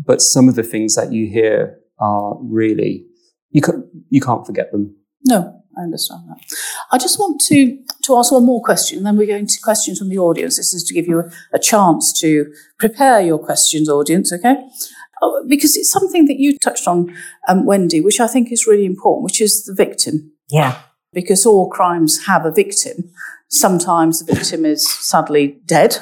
But 0.04 0.22
some 0.22 0.50
of 0.50 0.56
the 0.56 0.64
things 0.64 0.96
that 0.96 1.12
you 1.12 1.28
hear 1.28 1.78
are 2.00 2.38
really, 2.42 3.06
you 3.52 3.62
can't, 3.62 3.86
you 4.10 4.20
can't 4.20 4.46
forget 4.46 4.72
them. 4.72 4.96
No, 5.26 5.62
I 5.78 5.82
understand 5.84 6.22
that. 6.28 6.40
I 6.92 6.98
just 6.98 7.20
want 7.20 7.40
to, 7.50 7.78
to 8.08 8.18
ask 8.18 8.32
one 8.32 8.46
more 8.46 8.62
question, 8.62 9.04
then 9.04 9.18
we 9.18 9.26
go 9.26 9.36
into 9.36 9.60
questions 9.62 10.00
from 10.00 10.10
the 10.10 10.18
audience. 10.18 10.58
This 10.58 10.74
is 10.74 10.84
to 10.86 10.94
give 10.94 11.08
you 11.08 11.20
a, 11.20 11.32
a 11.54 11.60
chance 11.60 12.18
to 12.22 12.52
prepare 12.80 13.22
your 13.22 13.38
questions, 13.38 13.90
audience, 13.90 14.34
okay? 14.34 14.56
Oh, 15.22 15.46
because 15.48 15.76
it's 15.76 15.92
something 15.92 16.26
that 16.26 16.40
you 16.40 16.58
touched 16.58 16.88
on, 16.88 17.16
um, 17.48 17.66
Wendy, 17.66 18.02
which 18.02 18.20
I 18.20 18.28
think 18.28 18.52
is 18.52 18.68
really 18.68 18.86
important, 18.86 19.24
which 19.24 19.42
is 19.42 19.66
the 19.66 19.74
victim. 19.74 20.32
Yeah. 20.50 20.80
Because 21.14 21.46
all 21.46 21.70
crimes 21.70 22.26
have 22.26 22.46
a 22.46 22.52
victim. 22.52 23.12
Sometimes 23.50 24.20
the 24.20 24.34
victim 24.34 24.66
is 24.66 24.88
sadly 24.88 25.60
dead. 25.66 25.98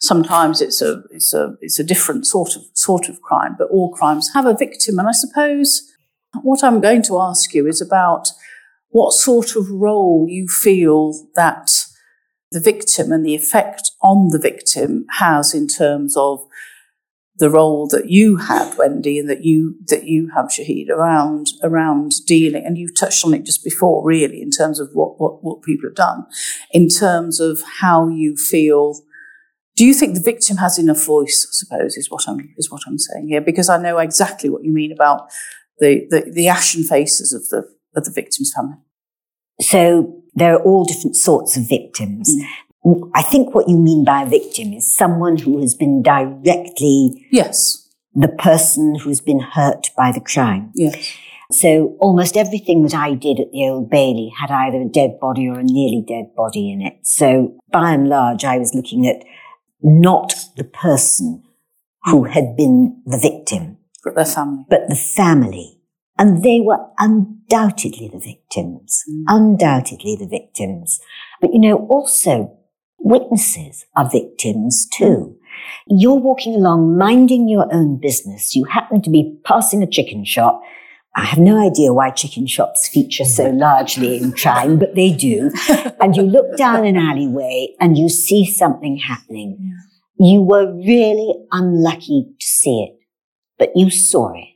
Sometimes 0.00 0.60
it's 0.60 0.82
a 0.82 1.02
it's 1.10 1.32
a 1.32 1.54
it's 1.60 1.78
a 1.78 1.84
different 1.84 2.26
sort 2.26 2.56
of 2.56 2.62
sort 2.74 3.08
of 3.08 3.20
crime, 3.22 3.54
but 3.58 3.68
all 3.70 3.92
crimes 3.92 4.30
have 4.34 4.46
a 4.46 4.54
victim. 4.54 4.98
And 4.98 5.08
I 5.08 5.12
suppose 5.12 5.82
what 6.42 6.64
I'm 6.64 6.80
going 6.80 7.02
to 7.02 7.20
ask 7.20 7.54
you 7.54 7.66
is 7.66 7.80
about 7.80 8.28
what 8.90 9.12
sort 9.12 9.56
of 9.56 9.70
role 9.70 10.26
you 10.28 10.48
feel 10.48 11.28
that 11.34 11.70
the 12.52 12.60
victim 12.60 13.12
and 13.12 13.24
the 13.24 13.34
effect 13.34 13.90
on 14.02 14.28
the 14.30 14.38
victim 14.38 15.06
has 15.18 15.54
in 15.54 15.66
terms 15.66 16.16
of 16.16 16.46
the 17.38 17.50
role 17.50 17.86
that 17.88 18.08
you 18.08 18.36
had, 18.36 18.76
Wendy, 18.78 19.18
and 19.18 19.28
that 19.28 19.44
you 19.44 19.76
that 19.88 20.04
you 20.04 20.30
have, 20.34 20.46
Shahid, 20.46 20.88
around 20.88 21.48
around 21.62 22.12
dealing, 22.26 22.64
and 22.64 22.78
you 22.78 22.88
touched 22.88 23.24
on 23.24 23.34
it 23.34 23.44
just 23.44 23.62
before, 23.62 24.06
really, 24.06 24.40
in 24.40 24.50
terms 24.50 24.80
of 24.80 24.90
what 24.94 25.20
what, 25.20 25.44
what 25.44 25.62
people 25.62 25.88
have 25.88 25.96
done, 25.96 26.26
in 26.70 26.88
terms 26.88 27.40
of 27.40 27.60
how 27.80 28.08
you 28.08 28.36
feel. 28.36 29.00
Do 29.76 29.84
you 29.84 29.92
think 29.92 30.14
the 30.14 30.22
victim 30.22 30.56
has 30.56 30.78
enough 30.78 31.04
voice? 31.04 31.46
I 31.46 31.52
suppose 31.52 31.98
is 31.98 32.10
what 32.10 32.26
I'm 32.26 32.54
is 32.56 32.70
what 32.70 32.82
I'm 32.86 32.98
saying 32.98 33.28
here, 33.28 33.42
because 33.42 33.68
I 33.68 33.76
know 33.76 33.98
exactly 33.98 34.48
what 34.48 34.64
you 34.64 34.72
mean 34.72 34.92
about 34.92 35.28
the 35.78 36.06
the, 36.08 36.30
the 36.32 36.48
ashen 36.48 36.84
faces 36.84 37.34
of 37.34 37.46
the 37.50 37.75
of 37.96 38.04
the 38.04 38.12
victim's 38.12 38.52
family. 38.54 38.78
So 39.60 40.22
there 40.34 40.54
are 40.54 40.62
all 40.62 40.84
different 40.84 41.16
sorts 41.16 41.56
of 41.56 41.68
victims. 41.68 42.34
Mm. 42.84 43.10
I 43.14 43.22
think 43.22 43.54
what 43.54 43.68
you 43.68 43.76
mean 43.78 44.04
by 44.04 44.22
a 44.22 44.26
victim 44.26 44.72
is 44.72 44.96
someone 44.96 45.38
who 45.38 45.60
has 45.60 45.74
been 45.74 46.02
directly 46.02 47.26
yes 47.32 47.86
the 48.16 48.28
person 48.28 48.94
who's 48.94 49.20
been 49.20 49.40
hurt 49.40 49.90
by 49.96 50.10
the 50.10 50.20
crime. 50.20 50.72
Yes. 50.74 51.14
So 51.52 51.96
almost 52.00 52.36
everything 52.36 52.82
that 52.82 52.94
I 52.94 53.14
did 53.14 53.38
at 53.38 53.52
the 53.52 53.68
Old 53.68 53.90
Bailey 53.90 54.32
had 54.36 54.50
either 54.50 54.80
a 54.80 54.88
dead 54.88 55.20
body 55.20 55.46
or 55.46 55.60
a 55.60 55.62
nearly 55.62 56.02
dead 56.06 56.34
body 56.34 56.72
in 56.72 56.80
it. 56.80 56.98
So 57.02 57.56
by 57.70 57.92
and 57.92 58.08
large, 58.08 58.44
I 58.44 58.58
was 58.58 58.74
looking 58.74 59.06
at 59.06 59.22
not 59.82 60.34
the 60.56 60.64
person 60.64 61.44
who 62.04 62.24
had 62.24 62.56
been 62.56 63.02
the 63.04 63.18
victim, 63.18 63.76
but 64.02 64.14
their 64.14 64.24
family, 64.24 64.64
but 64.68 64.88
the 64.88 64.96
family. 64.96 65.75
And 66.18 66.42
they 66.42 66.60
were 66.60 66.78
undoubtedly 66.98 68.08
the 68.08 68.18
victims, 68.18 69.02
mm. 69.10 69.24
undoubtedly 69.28 70.16
the 70.18 70.26
victims. 70.26 70.98
But 71.40 71.52
you 71.52 71.60
know, 71.60 71.86
also 71.88 72.56
Witnesses 72.98 73.84
are 73.94 74.10
victims 74.10 74.86
too. 74.92 75.36
You're 75.86 76.14
walking 76.14 76.54
along 76.54 76.98
minding 76.98 77.48
your 77.48 77.72
own 77.72 77.98
business. 78.00 78.56
You 78.56 78.64
happen 78.64 79.00
to 79.02 79.10
be 79.10 79.38
passing 79.44 79.82
a 79.82 79.86
chicken 79.86 80.24
shop. 80.24 80.60
I 81.14 81.24
have 81.24 81.38
no 81.38 81.64
idea 81.64 81.94
why 81.94 82.10
chicken 82.10 82.46
shops 82.46 82.88
feature 82.88 83.24
so 83.24 83.50
largely 83.50 84.16
in 84.16 84.32
crime, 84.32 84.78
but 84.78 84.94
they 84.94 85.12
do. 85.12 85.52
and 86.00 86.16
you 86.16 86.22
look 86.22 86.56
down 86.56 86.84
an 86.84 86.96
alleyway 86.96 87.68
and 87.80 87.96
you 87.96 88.08
see 88.08 88.44
something 88.44 88.96
happening. 88.96 89.78
You 90.18 90.42
were 90.42 90.74
really 90.74 91.32
unlucky 91.52 92.26
to 92.40 92.46
see 92.46 92.88
it, 92.90 92.98
but 93.56 93.70
you 93.76 93.88
saw 93.88 94.32
it. 94.34 94.48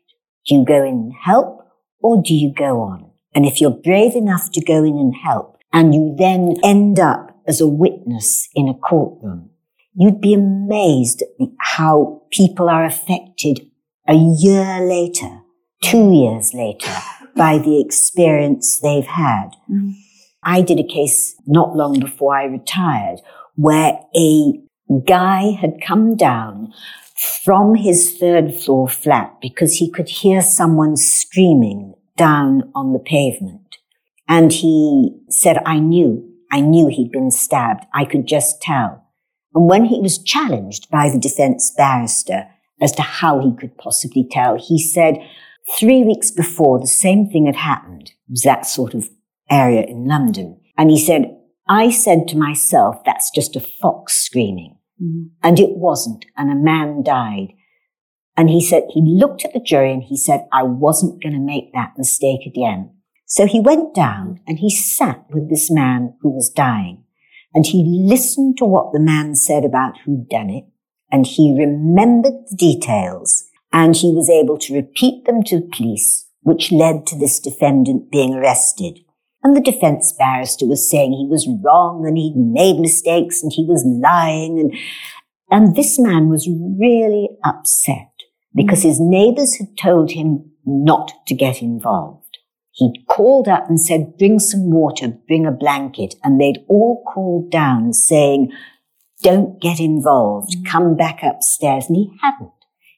Do 0.46 0.54
you 0.54 0.64
go 0.64 0.82
in 0.82 0.94
and 0.94 1.12
help 1.12 1.66
or 2.02 2.22
do 2.22 2.34
you 2.34 2.52
go 2.52 2.80
on? 2.80 3.10
And 3.34 3.46
if 3.46 3.60
you're 3.60 3.70
brave 3.70 4.14
enough 4.14 4.50
to 4.52 4.64
go 4.64 4.84
in 4.84 4.96
and 4.96 5.14
help 5.14 5.58
and 5.72 5.94
you 5.94 6.14
then 6.18 6.56
end 6.64 6.98
up 6.98 7.38
as 7.46 7.60
a 7.60 7.66
witness 7.66 8.48
in 8.54 8.68
a 8.68 8.74
courtroom, 8.74 9.50
you'd 9.94 10.20
be 10.20 10.34
amazed 10.34 11.22
at 11.22 11.48
how 11.58 12.22
people 12.30 12.68
are 12.68 12.84
affected 12.84 13.60
a 14.08 14.14
year 14.14 14.80
later, 14.80 15.40
two 15.84 16.12
years 16.12 16.52
later, 16.54 16.92
by 17.36 17.58
the 17.58 17.80
experience 17.80 18.80
they've 18.80 19.06
had. 19.06 19.50
Mm. 19.70 19.94
I 20.42 20.62
did 20.62 20.80
a 20.80 20.86
case 20.86 21.36
not 21.46 21.76
long 21.76 22.00
before 22.00 22.34
I 22.34 22.44
retired 22.44 23.20
where 23.56 24.00
a 24.16 24.52
guy 25.06 25.50
had 25.50 25.80
come 25.86 26.16
down 26.16 26.72
from 27.20 27.74
his 27.74 28.16
third 28.18 28.54
floor 28.54 28.88
flat 28.88 29.36
because 29.40 29.76
he 29.76 29.90
could 29.90 30.08
hear 30.08 30.40
someone 30.40 30.96
screaming 30.96 31.94
down 32.16 32.70
on 32.74 32.92
the 32.92 32.98
pavement. 32.98 33.76
And 34.28 34.52
he 34.52 35.16
said, 35.28 35.58
I 35.66 35.80
knew 35.80 36.30
I 36.50 36.60
knew 36.60 36.88
he'd 36.88 37.12
been 37.12 37.30
stabbed. 37.30 37.84
I 37.94 38.04
could 38.04 38.26
just 38.26 38.60
tell. 38.60 39.06
And 39.54 39.68
when 39.68 39.84
he 39.84 40.00
was 40.00 40.22
challenged 40.22 40.90
by 40.90 41.08
the 41.08 41.18
defense 41.18 41.72
barrister 41.76 42.48
as 42.80 42.92
to 42.92 43.02
how 43.02 43.40
he 43.40 43.54
could 43.54 43.76
possibly 43.78 44.26
tell, 44.28 44.58
he 44.58 44.78
said 44.78 45.18
three 45.78 46.02
weeks 46.02 46.30
before 46.30 46.80
the 46.80 46.86
same 46.86 47.28
thing 47.28 47.46
had 47.46 47.56
happened. 47.56 48.10
It 48.28 48.30
was 48.30 48.42
that 48.42 48.66
sort 48.66 48.94
of 48.94 49.08
area 49.48 49.82
in 49.82 50.06
London. 50.06 50.60
And 50.76 50.90
he 50.90 50.98
said, 50.98 51.36
I 51.68 51.90
said 51.90 52.26
to 52.28 52.36
myself, 52.36 53.04
that's 53.04 53.30
just 53.30 53.54
a 53.54 53.60
fox 53.60 54.14
screaming. 54.14 54.76
Mm-hmm. 55.02 55.28
And 55.42 55.58
it 55.58 55.70
wasn't. 55.70 56.26
And 56.36 56.50
a 56.50 56.54
man 56.54 57.02
died. 57.02 57.54
And 58.36 58.48
he 58.48 58.64
said, 58.64 58.84
he 58.90 59.02
looked 59.02 59.44
at 59.44 59.52
the 59.52 59.60
jury 59.60 59.92
and 59.92 60.02
he 60.02 60.16
said, 60.16 60.46
I 60.52 60.62
wasn't 60.62 61.22
going 61.22 61.34
to 61.34 61.40
make 61.40 61.72
that 61.72 61.94
mistake 61.98 62.46
again. 62.46 62.94
So 63.26 63.46
he 63.46 63.60
went 63.60 63.94
down 63.94 64.40
and 64.46 64.58
he 64.58 64.70
sat 64.70 65.24
with 65.30 65.48
this 65.48 65.70
man 65.70 66.14
who 66.20 66.30
was 66.30 66.50
dying 66.50 67.04
and 67.54 67.66
he 67.66 67.84
listened 67.84 68.56
to 68.58 68.64
what 68.64 68.92
the 68.92 69.00
man 69.00 69.34
said 69.36 69.64
about 69.64 69.98
who'd 70.04 70.28
done 70.28 70.50
it 70.50 70.64
and 71.12 71.26
he 71.26 71.56
remembered 71.56 72.34
the 72.48 72.56
details 72.56 73.44
and 73.72 73.94
he 73.96 74.12
was 74.12 74.28
able 74.28 74.58
to 74.58 74.74
repeat 74.74 75.24
them 75.26 75.42
to 75.44 75.60
the 75.60 75.70
police, 75.72 76.28
which 76.42 76.72
led 76.72 77.06
to 77.06 77.18
this 77.18 77.38
defendant 77.38 78.10
being 78.10 78.34
arrested. 78.34 79.00
And 79.42 79.56
the 79.56 79.60
defense 79.60 80.14
barrister 80.18 80.66
was 80.66 80.90
saying 80.90 81.12
he 81.12 81.26
was 81.26 81.48
wrong 81.64 82.04
and 82.06 82.18
he'd 82.18 82.36
made 82.36 82.78
mistakes 82.78 83.42
and 83.42 83.50
he 83.52 83.64
was 83.64 83.84
lying 83.86 84.58
and, 84.58 84.74
and 85.50 85.74
this 85.74 85.98
man 85.98 86.28
was 86.28 86.48
really 86.48 87.28
upset 87.44 88.10
because 88.54 88.82
his 88.82 89.00
neighbors 89.00 89.56
had 89.56 89.76
told 89.78 90.12
him 90.12 90.50
not 90.64 91.12
to 91.26 91.34
get 91.34 91.62
involved. 91.62 92.38
He'd 92.72 93.04
called 93.08 93.48
up 93.48 93.68
and 93.68 93.80
said, 93.80 94.16
bring 94.16 94.38
some 94.38 94.70
water, 94.70 95.08
bring 95.26 95.46
a 95.46 95.52
blanket. 95.52 96.14
And 96.22 96.40
they'd 96.40 96.64
all 96.68 97.02
called 97.12 97.50
down 97.50 97.92
saying, 97.92 98.52
don't 99.22 99.60
get 99.60 99.80
involved, 99.80 100.56
come 100.66 100.96
back 100.96 101.22
upstairs. 101.22 101.86
And 101.88 101.96
he 101.96 102.10
hadn't. 102.22 102.52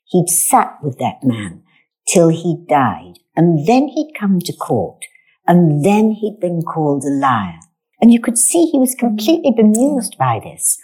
He'd 0.05 0.29
sat 0.29 0.79
with 0.83 0.99
that 0.99 1.25
man 1.25 1.63
till 2.07 2.29
he 2.29 2.65
died. 2.69 3.15
And 3.35 3.67
then 3.67 3.89
he'd 3.89 4.13
come 4.19 4.39
to 4.41 4.53
court. 4.53 5.05
And 5.47 5.85
then 5.85 6.13
he'd 6.13 6.41
been 6.41 6.63
called 6.63 7.05
a 7.05 7.11
liar. 7.11 7.59
And 8.01 8.13
you 8.13 8.21
could 8.21 8.39
see 8.39 8.67
he 8.67 8.79
was 8.79 8.95
completely 8.95 9.53
bemused 9.57 10.17
by 10.19 10.41
this. 10.43 10.79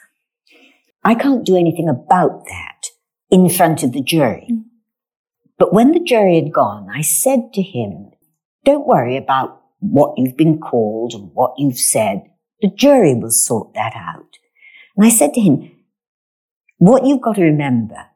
I 1.04 1.14
can't 1.14 1.44
do 1.44 1.56
anything 1.56 1.88
about 1.88 2.44
that 2.46 2.86
in 3.30 3.48
front 3.48 3.82
of 3.82 3.92
the 3.92 4.02
jury. 4.02 4.48
Mm. 4.50 4.64
But 5.58 5.72
when 5.72 5.92
the 5.92 6.00
jury 6.00 6.36
had 6.36 6.52
gone, 6.52 6.88
I 6.94 7.02
said 7.02 7.52
to 7.54 7.62
him, 7.62 8.10
don't 8.64 8.86
worry 8.86 9.16
about 9.16 9.62
what 9.80 10.14
you've 10.16 10.36
been 10.36 10.58
called 10.58 11.14
and 11.14 11.30
what 11.34 11.54
you've 11.56 11.78
said. 11.78 12.22
The 12.60 12.70
jury 12.70 13.14
will 13.14 13.30
sort 13.30 13.74
that 13.74 13.94
out. 13.96 14.38
And 14.96 15.06
I 15.06 15.10
said 15.10 15.34
to 15.34 15.40
him, 15.40 15.70
what 16.78 17.04
you've 17.04 17.22
got 17.22 17.36
to 17.36 17.42
remember 17.42 18.06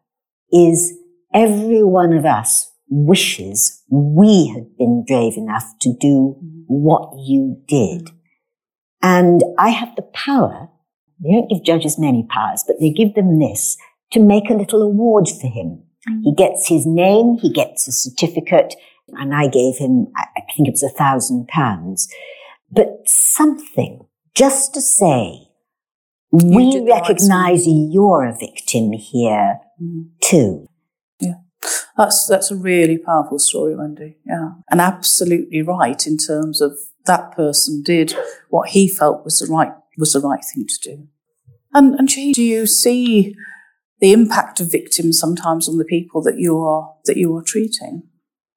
is 0.52 0.92
every 1.34 1.82
one 1.82 2.12
of 2.12 2.24
us 2.24 2.70
wishes 2.88 3.81
we 3.92 4.46
had 4.46 4.74
been 4.78 5.04
brave 5.06 5.36
enough 5.36 5.74
to 5.82 5.94
do 6.00 6.34
what 6.66 7.12
you 7.18 7.62
did. 7.68 8.10
And 9.02 9.44
I 9.58 9.68
have 9.68 9.94
the 9.96 10.08
power, 10.14 10.70
they 11.22 11.32
don't 11.32 11.50
give 11.50 11.62
judges 11.62 11.98
many 11.98 12.26
powers, 12.30 12.64
but 12.66 12.76
they 12.80 12.90
give 12.90 13.14
them 13.14 13.38
this, 13.38 13.76
to 14.12 14.20
make 14.20 14.48
a 14.48 14.54
little 14.54 14.82
award 14.82 15.28
for 15.28 15.46
him. 15.46 15.82
He 16.24 16.34
gets 16.34 16.68
his 16.68 16.86
name, 16.86 17.38
he 17.40 17.52
gets 17.52 17.86
a 17.86 17.92
certificate, 17.92 18.74
and 19.08 19.34
I 19.34 19.46
gave 19.46 19.76
him, 19.76 20.06
I 20.16 20.40
think 20.56 20.68
it 20.68 20.72
was 20.72 20.82
a 20.82 20.88
thousand 20.88 21.48
pounds, 21.48 22.08
but 22.70 22.88
something 23.04 24.06
just 24.34 24.72
to 24.72 24.80
say, 24.80 25.48
we 26.30 26.82
recognize 26.88 27.66
you're 27.66 28.24
a 28.24 28.36
victim 28.36 28.92
here 28.92 29.58
mm. 29.80 30.08
too. 30.22 30.66
That's, 31.96 32.26
that's 32.26 32.50
a 32.50 32.56
really 32.56 32.98
powerful 32.98 33.38
story, 33.38 33.76
Wendy. 33.76 34.16
Yeah. 34.26 34.50
And 34.70 34.80
absolutely 34.80 35.62
right 35.62 36.06
in 36.06 36.16
terms 36.16 36.60
of 36.60 36.72
that 37.06 37.32
person 37.32 37.82
did 37.82 38.14
what 38.48 38.70
he 38.70 38.88
felt 38.88 39.24
was 39.24 39.38
the 39.38 39.52
right, 39.52 39.72
was 39.98 40.12
the 40.12 40.20
right 40.20 40.44
thing 40.54 40.66
to 40.66 40.90
do. 40.90 41.08
And, 41.74 41.94
and 41.94 42.08
do 42.08 42.42
you 42.42 42.66
see 42.66 43.34
the 44.00 44.12
impact 44.12 44.60
of 44.60 44.70
victims 44.70 45.18
sometimes 45.18 45.68
on 45.68 45.78
the 45.78 45.84
people 45.84 46.22
that 46.22 46.38
you 46.38 46.58
are, 46.58 46.94
that 47.04 47.16
you 47.16 47.34
are 47.36 47.42
treating? 47.42 48.02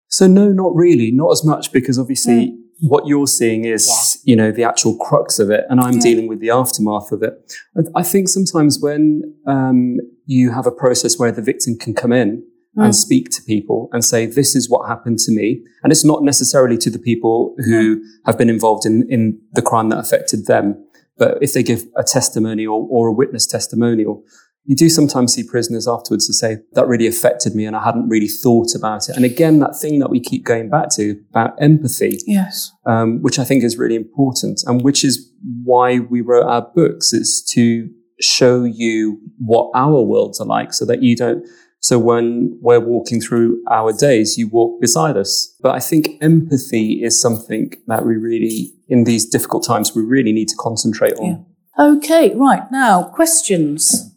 So 0.07 0.27
no, 0.27 0.49
not 0.49 0.75
really, 0.75 1.11
not 1.11 1.31
as 1.31 1.43
much 1.43 1.71
because 1.71 1.99
obviously 1.99 2.47
mm. 2.47 2.57
what 2.79 3.07
you're 3.07 3.27
seeing 3.27 3.65
is, 3.65 3.87
yeah. 4.23 4.31
you 4.31 4.35
know, 4.35 4.51
the 4.51 4.63
actual 4.63 4.97
crux 4.97 5.39
of 5.39 5.49
it, 5.49 5.65
and 5.69 5.79
I'm 5.79 5.95
yeah. 5.95 6.01
dealing 6.01 6.27
with 6.27 6.39
the 6.39 6.51
aftermath 6.51 7.11
of 7.11 7.23
it. 7.23 7.53
I, 7.95 8.03
think 8.03 8.29
sometimes 8.29 8.79
when 8.79 9.35
um, 9.45 9.97
you 10.25 10.51
have 10.51 10.67
a 10.67 10.71
process 10.71 11.19
where 11.19 11.31
the 11.31 11.41
victim 11.41 11.77
can 11.77 11.93
come 11.93 12.11
in 12.11 12.45
mm. 12.77 12.83
and 12.83 12.95
speak 12.95 13.29
to 13.31 13.43
people 13.43 13.89
and 13.91 14.03
say, 14.03 14.25
"This 14.25 14.55
is 14.55 14.69
what 14.69 14.87
happened 14.87 15.19
to 15.19 15.31
me," 15.31 15.63
and 15.83 15.91
it's 15.91 16.05
not 16.05 16.23
necessarily 16.23 16.77
to 16.77 16.89
the 16.89 16.99
people 16.99 17.55
who 17.65 18.03
have 18.25 18.37
been 18.37 18.49
involved 18.49 18.85
in 18.85 19.05
in 19.09 19.39
the 19.53 19.61
crime 19.61 19.89
that 19.89 19.99
affected 19.99 20.45
them, 20.45 20.85
but 21.17 21.37
if 21.41 21.53
they 21.53 21.63
give 21.63 21.85
a 21.95 22.03
testimony 22.03 22.65
or, 22.65 22.87
or 22.89 23.07
a 23.07 23.13
witness 23.13 23.45
testimonial, 23.45 24.23
you 24.65 24.75
do 24.75 24.89
sometimes 24.89 25.33
see 25.33 25.43
prisoners 25.43 25.87
afterwards 25.87 26.25
to 26.27 26.33
say 26.33 26.57
that 26.73 26.87
really 26.87 27.07
affected 27.07 27.55
me 27.55 27.65
and 27.65 27.75
I 27.75 27.83
hadn't 27.83 28.09
really 28.09 28.27
thought 28.27 28.73
about 28.75 29.07
it. 29.09 29.15
And 29.15 29.23
again, 29.23 29.59
that 29.59 29.75
thing 29.79 29.99
that 29.99 30.09
we 30.09 30.19
keep 30.19 30.43
going 30.43 30.69
back 30.69 30.89
to 30.95 31.21
about 31.29 31.53
empathy, 31.61 32.19
yes, 32.25 32.71
um, 32.85 33.21
which 33.21 33.37
I 33.37 33.43
think 33.43 33.63
is 33.63 33.77
really 33.77 33.95
important, 33.95 34.63
and 34.65 34.81
which 34.81 35.03
is 35.03 35.31
why 35.63 35.99
we 35.99 36.21
wrote 36.21 36.47
our 36.47 36.63
books 36.73 37.13
is 37.13 37.43
to 37.51 37.89
show 38.19 38.63
you 38.63 39.19
what 39.37 39.69
our 39.75 40.01
worlds 40.01 40.39
are 40.39 40.47
like, 40.47 40.73
so 40.73 40.85
that 40.85 41.03
you 41.03 41.15
don't 41.15 41.45
So 41.85 41.99
when 41.99 42.57
we're 42.63 42.79
walking 42.79 43.21
through 43.21 43.63
our 43.69 43.93
days, 43.93 44.39
you 44.39 44.47
walk 44.47 44.81
beside 44.81 45.17
us. 45.17 45.55
But 45.61 45.75
I 45.75 45.79
think 45.79 46.17
empathy 46.19 47.03
is 47.03 47.21
something 47.21 47.73
that 47.85 48.07
we 48.07 48.15
really, 48.15 48.73
in 48.87 49.03
these 49.03 49.23
difficult 49.29 49.63
times, 49.63 49.93
we 49.93 50.01
really 50.01 50.31
need 50.31 50.47
to 50.47 50.55
concentrate 50.55 51.13
on. 51.19 51.45
Yeah. 51.77 51.85
Okay, 51.87 52.33
right. 52.33 52.63
Now, 52.71 53.03
questions. 53.03 54.11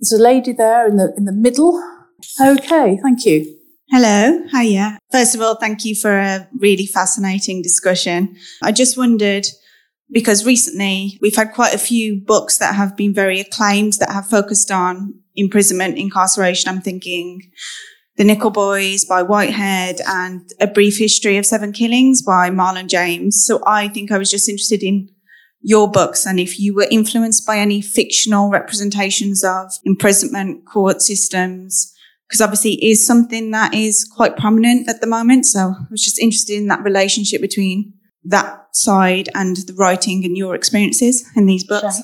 There's 0.00 0.20
a 0.20 0.20
lady 0.20 0.52
there 0.52 0.88
in 0.88 0.96
the 0.96 1.14
in 1.16 1.24
the 1.24 1.38
middle. 1.46 1.80
Okay, 2.40 2.98
thank 3.00 3.24
you. 3.24 3.56
Hello, 3.88 4.40
hiya. 4.48 4.98
First 5.12 5.36
of 5.36 5.42
all, 5.42 5.54
thank 5.54 5.84
you 5.84 5.94
for 5.94 6.18
a 6.18 6.48
really 6.58 6.86
fascinating 6.86 7.62
discussion. 7.62 8.34
I 8.64 8.72
just 8.72 8.98
wondered 8.98 9.46
because 10.10 10.44
recently 10.44 11.20
we've 11.22 11.36
had 11.36 11.52
quite 11.52 11.72
a 11.72 11.78
few 11.78 12.20
books 12.20 12.58
that 12.58 12.74
have 12.74 12.96
been 12.96 13.14
very 13.14 13.38
acclaimed 13.38 13.92
that 14.00 14.10
have 14.10 14.26
focused 14.26 14.72
on 14.72 15.21
imprisonment, 15.36 15.98
incarceration. 15.98 16.68
I'm 16.68 16.80
thinking 16.80 17.40
The 18.16 18.24
Nickel 18.24 18.50
Boys 18.50 19.04
by 19.04 19.22
Whitehead 19.22 20.00
and 20.06 20.48
A 20.60 20.66
Brief 20.66 20.98
History 20.98 21.36
of 21.36 21.46
Seven 21.46 21.72
Killings 21.72 22.22
by 22.22 22.50
Marlon 22.50 22.88
James. 22.88 23.44
So 23.46 23.60
I 23.66 23.88
think 23.88 24.10
I 24.10 24.18
was 24.18 24.30
just 24.30 24.48
interested 24.48 24.82
in 24.82 25.08
your 25.60 25.90
books 25.90 26.26
and 26.26 26.40
if 26.40 26.58
you 26.58 26.74
were 26.74 26.88
influenced 26.90 27.46
by 27.46 27.56
any 27.56 27.80
fictional 27.80 28.50
representations 28.50 29.44
of 29.44 29.70
imprisonment, 29.84 30.66
court 30.66 31.00
systems, 31.00 31.94
because 32.28 32.40
obviously 32.40 32.72
it 32.74 32.90
is 32.90 33.06
something 33.06 33.52
that 33.52 33.72
is 33.72 34.04
quite 34.04 34.36
prominent 34.36 34.88
at 34.88 35.00
the 35.00 35.06
moment. 35.06 35.46
So 35.46 35.60
I 35.60 35.86
was 35.90 36.02
just 36.02 36.18
interested 36.18 36.56
in 36.56 36.66
that 36.66 36.82
relationship 36.82 37.40
between 37.40 37.92
that 38.24 38.66
side 38.72 39.28
and 39.34 39.56
the 39.56 39.74
writing 39.74 40.24
and 40.24 40.36
your 40.36 40.54
experiences 40.54 41.28
in 41.36 41.46
these 41.46 41.64
books. 41.64 42.00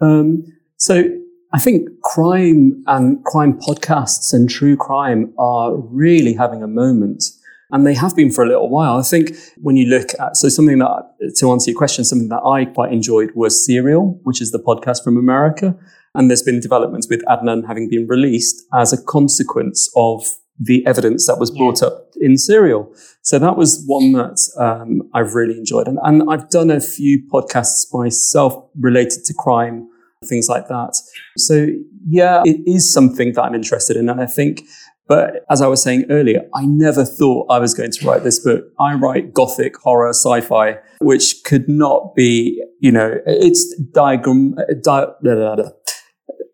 Um, 0.00 0.44
so 0.76 1.04
I 1.52 1.58
think 1.58 1.88
crime 2.02 2.82
and 2.86 3.24
crime 3.24 3.58
podcasts 3.58 4.32
and 4.32 4.48
true 4.48 4.76
crime 4.76 5.32
are 5.38 5.76
really 5.76 6.34
having 6.34 6.62
a 6.62 6.68
moment. 6.68 7.24
And 7.72 7.86
they 7.86 7.94
have 7.94 8.16
been 8.16 8.32
for 8.32 8.44
a 8.44 8.48
little 8.48 8.68
while. 8.68 8.98
I 8.98 9.02
think 9.02 9.36
when 9.58 9.76
you 9.76 9.86
look 9.86 10.10
at, 10.18 10.36
so 10.36 10.48
something 10.48 10.78
that, 10.78 11.34
to 11.36 11.50
answer 11.52 11.70
your 11.70 11.78
question, 11.78 12.04
something 12.04 12.28
that 12.28 12.42
I 12.44 12.64
quite 12.64 12.92
enjoyed 12.92 13.30
was 13.34 13.64
Serial, 13.64 14.20
which 14.24 14.40
is 14.40 14.50
the 14.50 14.58
podcast 14.58 15.04
from 15.04 15.16
America. 15.16 15.76
And 16.14 16.28
there's 16.28 16.42
been 16.42 16.60
developments 16.60 17.08
with 17.08 17.24
Adnan 17.26 17.66
having 17.66 17.88
been 17.88 18.06
released 18.08 18.66
as 18.74 18.92
a 18.92 19.00
consequence 19.00 19.88
of 19.94 20.24
the 20.58 20.84
evidence 20.86 21.26
that 21.26 21.38
was 21.38 21.50
brought 21.50 21.80
yeah. 21.80 21.88
up 21.88 22.10
in 22.20 22.36
Serial. 22.36 22.92
So 23.22 23.38
that 23.38 23.56
was 23.56 23.82
one 23.86 24.12
that 24.12 24.38
um, 24.58 25.08
I've 25.14 25.34
really 25.34 25.56
enjoyed. 25.56 25.86
And, 25.86 25.98
and 26.02 26.24
I've 26.28 26.50
done 26.50 26.70
a 26.70 26.80
few 26.80 27.22
podcasts 27.32 27.86
myself 27.92 28.54
related 28.78 29.24
to 29.26 29.34
crime, 29.34 29.88
things 30.26 30.48
like 30.48 30.68
that. 30.68 30.96
So 31.36 31.66
yeah, 32.06 32.42
it 32.44 32.60
is 32.66 32.92
something 32.92 33.32
that 33.32 33.42
I'm 33.42 33.54
interested 33.54 33.96
in. 33.96 34.08
And 34.08 34.20
I 34.20 34.26
think 34.26 34.62
but 35.08 35.44
as 35.50 35.60
I 35.60 35.66
was 35.66 35.82
saying 35.82 36.04
earlier, 36.08 36.42
I 36.54 36.66
never 36.66 37.04
thought 37.04 37.50
I 37.50 37.58
was 37.58 37.74
going 37.74 37.90
to 37.90 38.06
write 38.06 38.22
this 38.22 38.38
book. 38.38 38.62
I 38.78 38.94
write 38.94 39.34
gothic 39.34 39.76
horror 39.76 40.10
sci-fi, 40.10 40.78
which 41.00 41.42
could 41.44 41.68
not 41.68 42.14
be, 42.14 42.62
you 42.78 42.92
know, 42.92 43.16
it's 43.26 43.76
diagram, 43.92 44.54
di- 44.80 45.06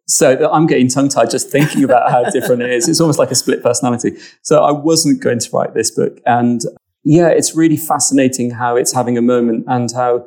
so 0.06 0.50
I'm 0.50 0.66
getting 0.66 0.88
tongue 0.88 1.10
tied 1.10 1.28
just 1.28 1.50
thinking 1.50 1.84
about 1.84 2.10
how 2.10 2.30
different 2.30 2.62
it 2.62 2.70
is. 2.70 2.88
It's 2.88 2.98
almost 2.98 3.18
like 3.18 3.30
a 3.30 3.34
split 3.34 3.62
personality. 3.62 4.12
So 4.40 4.64
I 4.64 4.70
wasn't 4.70 5.22
going 5.22 5.40
to 5.40 5.50
write 5.52 5.74
this 5.74 5.90
book. 5.90 6.18
And 6.24 6.62
yeah, 7.04 7.28
it's 7.28 7.54
really 7.54 7.76
fascinating 7.76 8.52
how 8.52 8.76
it's 8.76 8.94
having 8.94 9.18
a 9.18 9.22
moment 9.22 9.66
and 9.68 9.92
how 9.94 10.26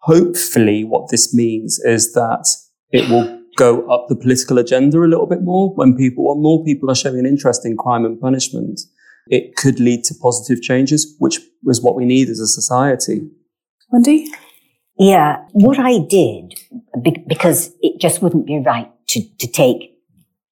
hopefully 0.00 0.84
what 0.84 1.10
this 1.10 1.34
means 1.34 1.78
is 1.80 2.12
that 2.12 2.48
it 2.90 3.08
will 3.10 3.38
go 3.56 3.88
up 3.90 4.06
the 4.08 4.16
political 4.16 4.58
agenda 4.58 4.98
a 4.98 5.06
little 5.06 5.26
bit 5.26 5.42
more 5.42 5.74
when 5.74 5.96
people, 5.96 6.28
when 6.28 6.42
more 6.42 6.64
people 6.64 6.90
are 6.90 6.94
showing 6.94 7.18
an 7.18 7.26
interest 7.26 7.66
in 7.66 7.76
crime 7.76 8.04
and 8.04 8.20
punishment. 8.20 8.80
It 9.26 9.56
could 9.56 9.78
lead 9.78 10.04
to 10.04 10.14
positive 10.14 10.62
changes, 10.62 11.14
which 11.18 11.40
was 11.62 11.82
what 11.82 11.96
we 11.96 12.04
need 12.04 12.28
as 12.28 12.40
a 12.40 12.46
society. 12.46 13.28
Wendy? 13.90 14.30
Yeah, 14.98 15.44
what 15.52 15.78
I 15.78 15.98
did, 15.98 16.54
because 17.26 17.72
it 17.82 18.00
just 18.00 18.22
wouldn't 18.22 18.46
be 18.46 18.58
right 18.58 18.90
to, 19.08 19.22
to 19.38 19.46
take 19.46 19.94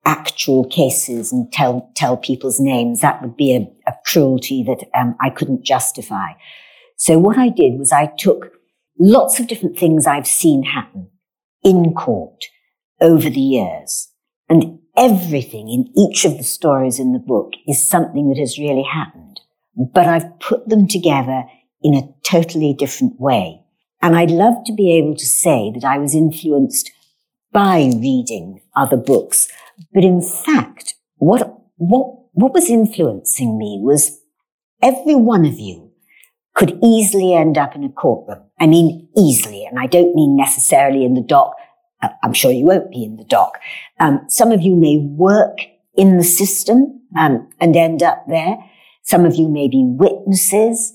actual 0.05 0.65
cases 0.65 1.33
and 1.33 1.51
tell, 1.53 1.91
tell 1.97 2.17
people's 2.17 2.61
names, 2.61 3.01
that 3.01 3.21
would 3.23 3.37
be 3.37 3.57
a, 3.57 3.91
a 3.91 3.95
cruelty 4.05 4.63
that 4.63 4.85
um, 4.95 5.17
I 5.21 5.31
couldn't 5.31 5.65
justify. 5.65 6.33
So 6.97 7.19
what 7.19 7.37
I 7.37 7.49
did 7.49 7.79
was 7.79 7.93
I 7.93 8.13
took 8.19 8.53
lots 8.99 9.41
of 9.41 9.47
different 9.47 9.79
things 9.79 10.07
I've 10.07 10.27
seen 10.27 10.63
happen 10.63 11.11
in 11.63 11.95
court 11.95 12.45
over 13.01 13.29
the 13.29 13.41
years. 13.41 14.09
And 14.49 14.79
everything 14.97 15.69
in 15.69 15.93
each 15.97 16.25
of 16.25 16.39
the 16.39 16.45
stories 16.45 16.99
in 16.99 17.13
the 17.13 17.19
book 17.19 17.53
is 17.67 17.89
something 17.89 18.29
that 18.29 18.39
has 18.39 18.59
really 18.59 18.85
happened. 18.85 19.41
But 19.77 20.07
I've 20.07 20.39
put 20.41 20.69
them 20.69 20.89
together 20.89 21.45
in 21.83 21.95
a 21.95 22.09
totally 22.23 22.75
different 22.75 23.21
way. 23.21 23.63
And 24.01 24.17
I'd 24.17 24.31
love 24.31 24.65
to 24.67 24.73
be 24.73 24.97
able 24.97 25.17
to 25.17 25.27
say 25.27 25.73
that 25.75 25.85
I 25.85 25.99
was 25.99 26.15
influenced 26.15 26.91
by 27.53 27.91
reading 27.95 28.61
other 28.75 28.97
books. 28.97 29.49
But 29.93 30.05
in 30.05 30.23
fact, 30.23 30.95
what, 31.17 31.59
what, 31.77 32.15
what 32.33 32.53
was 32.53 32.71
influencing 32.71 33.59
me 33.59 33.79
was 33.83 34.21
every 34.83 35.15
one 35.15 35.45
of 35.45 35.59
you 35.59 35.86
could 36.57 36.79
easily 36.83 37.35
end 37.35 37.59
up 37.59 37.77
in 37.77 37.85
a 37.85 37.89
courtroom. 37.91 38.43
I 38.59 38.67
mean, 38.67 39.09
easily. 39.17 39.65
And 39.67 39.79
I 39.79 39.87
don't 39.87 40.15
mean 40.15 40.37
necessarily 40.37 41.05
in 41.05 41.15
the 41.15 41.21
dock. 41.21 41.55
Uh, 42.03 42.09
I'm 42.25 42.33
sure 42.33 42.51
you 42.51 42.65
won't 42.65 42.91
be 42.91 43.05
in 43.05 43.17
the 43.17 43.25
dock. 43.25 43.59
Um, 44.01 44.25
some 44.29 44.53
of 44.53 44.63
you 44.63 44.75
may 44.75 44.97
work 44.97 45.59
in 45.95 46.17
the 46.17 46.25
system 46.25 47.03
um, 47.17 47.49
and 47.61 47.77
end 47.77 48.03
up 48.03 48.25
there. 48.27 48.57
Some 49.03 49.27
of 49.27 49.37
you 49.37 49.49
may 49.49 49.69
be 49.69 49.85
witnesses. 49.85 50.95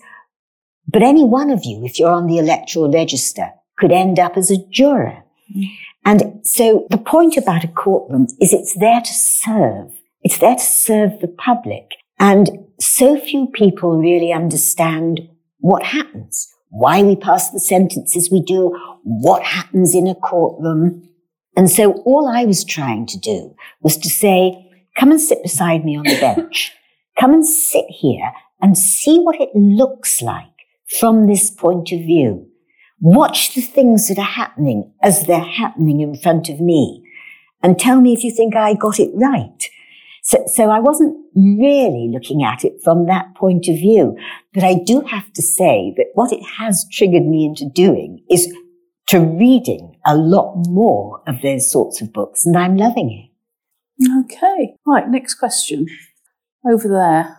But 0.87 1.03
any 1.03 1.23
one 1.23 1.51
of 1.51 1.63
you, 1.63 1.85
if 1.85 1.99
you're 1.99 2.11
on 2.11 2.25
the 2.25 2.39
electoral 2.39 2.91
register, 2.91 3.51
could 3.77 3.91
end 3.91 4.19
up 4.19 4.37
as 4.37 4.49
a 4.49 4.65
juror. 4.71 5.23
Mm. 5.55 5.65
And 6.03 6.23
so 6.43 6.87
the 6.89 6.97
point 6.97 7.37
about 7.37 7.63
a 7.63 7.67
courtroom 7.67 8.25
is 8.39 8.51
it's 8.51 8.77
there 8.79 9.01
to 9.01 9.13
serve. 9.13 9.91
It's 10.23 10.39
there 10.39 10.55
to 10.55 10.63
serve 10.63 11.19
the 11.19 11.27
public. 11.27 11.91
And 12.19 12.49
so 12.79 13.19
few 13.19 13.47
people 13.47 13.97
really 13.97 14.33
understand 14.33 15.21
what 15.61 15.83
happens, 15.83 16.53
why 16.69 17.01
we 17.01 17.15
pass 17.15 17.49
the 17.49 17.59
sentences 17.59 18.29
we 18.31 18.41
do, 18.41 18.77
what 19.03 19.43
happens 19.43 19.95
in 19.95 20.07
a 20.07 20.15
courtroom. 20.15 21.07
And 21.55 21.69
so 21.69 21.93
all 22.05 22.27
I 22.27 22.45
was 22.45 22.63
trying 22.63 23.05
to 23.07 23.19
do 23.19 23.55
was 23.81 23.97
to 23.97 24.09
say, 24.09 24.69
come 24.97 25.11
and 25.11 25.21
sit 25.21 25.41
beside 25.43 25.85
me 25.85 25.97
on 25.97 26.03
the 26.03 26.19
bench. 26.19 26.73
Come 27.19 27.33
and 27.33 27.45
sit 27.45 27.85
here 27.89 28.31
and 28.61 28.77
see 28.77 29.19
what 29.19 29.39
it 29.39 29.49
looks 29.53 30.21
like 30.21 30.45
from 30.99 31.27
this 31.27 31.51
point 31.51 31.91
of 31.91 31.99
view. 31.99 32.47
Watch 32.99 33.53
the 33.53 33.61
things 33.61 34.07
that 34.07 34.17
are 34.17 34.23
happening 34.23 34.93
as 35.03 35.25
they're 35.25 35.39
happening 35.39 35.99
in 35.99 36.15
front 36.15 36.49
of 36.49 36.61
me 36.61 37.03
and 37.61 37.77
tell 37.77 38.01
me 38.01 38.13
if 38.13 38.23
you 38.23 38.31
think 38.31 38.55
I 38.55 38.73
got 38.73 38.99
it 38.99 39.11
right. 39.13 39.69
So, 40.31 40.43
so 40.47 40.69
I 40.69 40.79
wasn't 40.79 41.17
really 41.35 42.09
looking 42.09 42.41
at 42.41 42.63
it 42.63 42.81
from 42.81 43.05
that 43.07 43.35
point 43.35 43.67
of 43.67 43.75
view. 43.75 44.17
But 44.53 44.63
I 44.63 44.75
do 44.75 45.01
have 45.01 45.31
to 45.33 45.41
say 45.41 45.93
that 45.97 46.07
what 46.13 46.31
it 46.31 46.41
has 46.57 46.87
triggered 46.89 47.25
me 47.25 47.45
into 47.45 47.69
doing 47.69 48.23
is 48.29 48.47
to 49.07 49.19
reading 49.19 49.97
a 50.05 50.15
lot 50.15 50.55
more 50.69 51.21
of 51.27 51.41
those 51.41 51.69
sorts 51.69 52.01
of 52.01 52.13
books, 52.13 52.45
and 52.45 52.55
I'm 52.55 52.77
loving 52.77 53.29
it. 53.99 54.09
Okay. 54.23 54.75
Right, 54.87 55.09
next 55.09 55.35
question. 55.35 55.87
Over 56.65 56.87
there. 56.87 57.37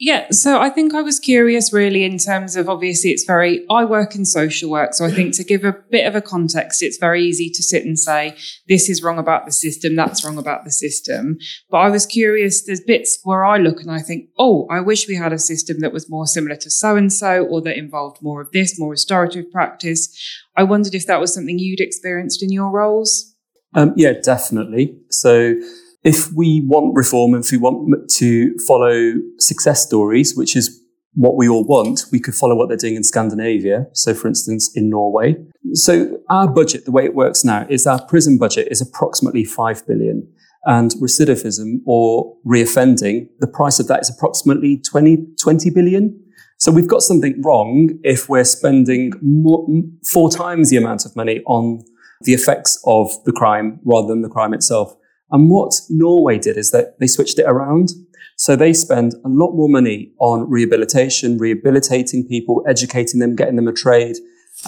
Yeah, 0.00 0.30
so 0.30 0.60
I 0.60 0.70
think 0.70 0.94
I 0.94 1.02
was 1.02 1.18
curious 1.18 1.72
really 1.72 2.04
in 2.04 2.18
terms 2.18 2.54
of 2.54 2.68
obviously 2.68 3.10
it's 3.10 3.24
very, 3.24 3.66
I 3.68 3.84
work 3.84 4.14
in 4.14 4.24
social 4.24 4.70
work. 4.70 4.94
So 4.94 5.04
I 5.04 5.10
think 5.10 5.34
to 5.34 5.44
give 5.44 5.64
a 5.64 5.72
bit 5.72 6.06
of 6.06 6.14
a 6.14 6.20
context, 6.20 6.84
it's 6.84 6.98
very 6.98 7.24
easy 7.24 7.50
to 7.50 7.62
sit 7.64 7.84
and 7.84 7.98
say, 7.98 8.36
this 8.68 8.88
is 8.88 9.02
wrong 9.02 9.18
about 9.18 9.44
the 9.44 9.50
system, 9.50 9.96
that's 9.96 10.24
wrong 10.24 10.38
about 10.38 10.64
the 10.64 10.70
system. 10.70 11.38
But 11.68 11.78
I 11.78 11.90
was 11.90 12.06
curious, 12.06 12.62
there's 12.62 12.80
bits 12.80 13.18
where 13.24 13.44
I 13.44 13.58
look 13.58 13.80
and 13.80 13.90
I 13.90 13.98
think, 13.98 14.28
oh, 14.38 14.68
I 14.70 14.78
wish 14.80 15.08
we 15.08 15.16
had 15.16 15.32
a 15.32 15.38
system 15.38 15.80
that 15.80 15.92
was 15.92 16.08
more 16.08 16.28
similar 16.28 16.54
to 16.54 16.70
so 16.70 16.94
and 16.94 17.12
so 17.12 17.44
or 17.46 17.60
that 17.62 17.76
involved 17.76 18.22
more 18.22 18.40
of 18.40 18.52
this, 18.52 18.78
more 18.78 18.90
restorative 18.90 19.50
practice. 19.50 20.16
I 20.56 20.62
wondered 20.62 20.94
if 20.94 21.08
that 21.08 21.20
was 21.20 21.34
something 21.34 21.58
you'd 21.58 21.80
experienced 21.80 22.40
in 22.40 22.52
your 22.52 22.70
roles. 22.70 23.34
Um, 23.74 23.94
yeah, 23.96 24.12
definitely. 24.22 24.96
So, 25.10 25.56
if 26.04 26.32
we 26.32 26.62
want 26.66 26.94
reform 26.94 27.34
if 27.34 27.50
we 27.50 27.58
want 27.58 28.10
to 28.10 28.56
follow 28.66 29.14
success 29.38 29.84
stories, 29.84 30.34
which 30.36 30.56
is 30.56 30.82
what 31.14 31.36
we 31.36 31.48
all 31.48 31.64
want, 31.64 32.04
we 32.12 32.20
could 32.20 32.34
follow 32.34 32.54
what 32.54 32.68
they're 32.68 32.76
doing 32.76 32.94
in 32.94 33.02
Scandinavia. 33.02 33.86
So, 33.92 34.14
for 34.14 34.28
instance, 34.28 34.70
in 34.76 34.88
Norway. 34.88 35.36
So, 35.72 36.20
our 36.30 36.46
budget, 36.46 36.84
the 36.84 36.92
way 36.92 37.04
it 37.04 37.14
works 37.14 37.44
now, 37.44 37.66
is 37.68 37.86
our 37.86 38.00
prison 38.06 38.38
budget 38.38 38.68
is 38.70 38.80
approximately 38.80 39.44
5 39.44 39.86
billion. 39.86 40.28
And 40.64 40.92
recidivism 40.92 41.80
or 41.86 42.36
reoffending, 42.46 43.28
the 43.40 43.46
price 43.46 43.80
of 43.80 43.88
that 43.88 44.00
is 44.00 44.10
approximately 44.10 44.80
20, 44.88 45.26
20 45.40 45.70
billion. 45.70 46.20
So 46.58 46.70
we've 46.70 46.88
got 46.88 47.02
something 47.02 47.40
wrong 47.42 47.98
if 48.02 48.28
we're 48.28 48.44
spending 48.44 49.12
more, 49.22 49.66
four 50.04 50.30
times 50.30 50.70
the 50.70 50.76
amount 50.76 51.06
of 51.06 51.14
money 51.16 51.40
on 51.46 51.84
the 52.22 52.34
effects 52.34 52.80
of 52.84 53.10
the 53.24 53.32
crime 53.32 53.80
rather 53.84 54.08
than 54.08 54.22
the 54.22 54.28
crime 54.28 54.52
itself. 54.52 54.94
And 55.30 55.50
what 55.50 55.72
Norway 55.88 56.38
did 56.38 56.56
is 56.56 56.70
that 56.70 56.98
they 56.98 57.06
switched 57.06 57.38
it 57.38 57.46
around. 57.46 57.90
So 58.36 58.54
they 58.54 58.72
spend 58.72 59.14
a 59.24 59.28
lot 59.28 59.52
more 59.52 59.68
money 59.68 60.12
on 60.20 60.48
rehabilitation, 60.48 61.38
rehabilitating 61.38 62.26
people, 62.26 62.64
educating 62.68 63.20
them, 63.20 63.34
getting 63.34 63.56
them 63.56 63.68
a 63.68 63.72
trade, 63.72 64.16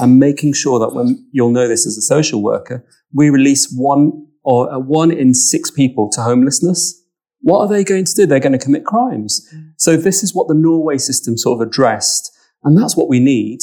and 0.01 0.19
making 0.19 0.55
sure 0.55 0.79
that 0.79 0.95
when 0.95 1.27
you'll 1.33 1.53
know 1.53 1.69
this 1.69 1.87
as 1.87 1.97
a 1.97 2.03
social 2.03 2.43
worker, 2.43 2.85
we 3.13 3.31
release 3.31 3.73
one 3.73 4.27
or 4.43 4.73
uh, 4.73 4.79
one 4.79 5.11
in 5.11 5.35
six 5.35 5.71
people 5.71 6.11
to 6.11 6.23
homelessness. 6.23 7.01
What 7.43 7.61
are 7.61 7.69
they 7.69 7.85
going 7.85 8.05
to 8.05 8.15
do? 8.15 8.27
They're 8.27 8.41
going 8.41 8.53
to 8.53 8.59
commit 8.59 8.85
crimes. 8.85 9.47
So 9.77 9.97
this 9.97 10.23
is 10.23 10.35
what 10.35 10.49
the 10.49 10.55
Norway 10.55 10.99
system 10.99 11.39
sort 11.39 11.61
of 11.61 11.69
addressed. 11.69 12.31
And 12.65 12.77
that's 12.77 12.97
what 12.97 13.09
we 13.09 13.19
need. 13.19 13.61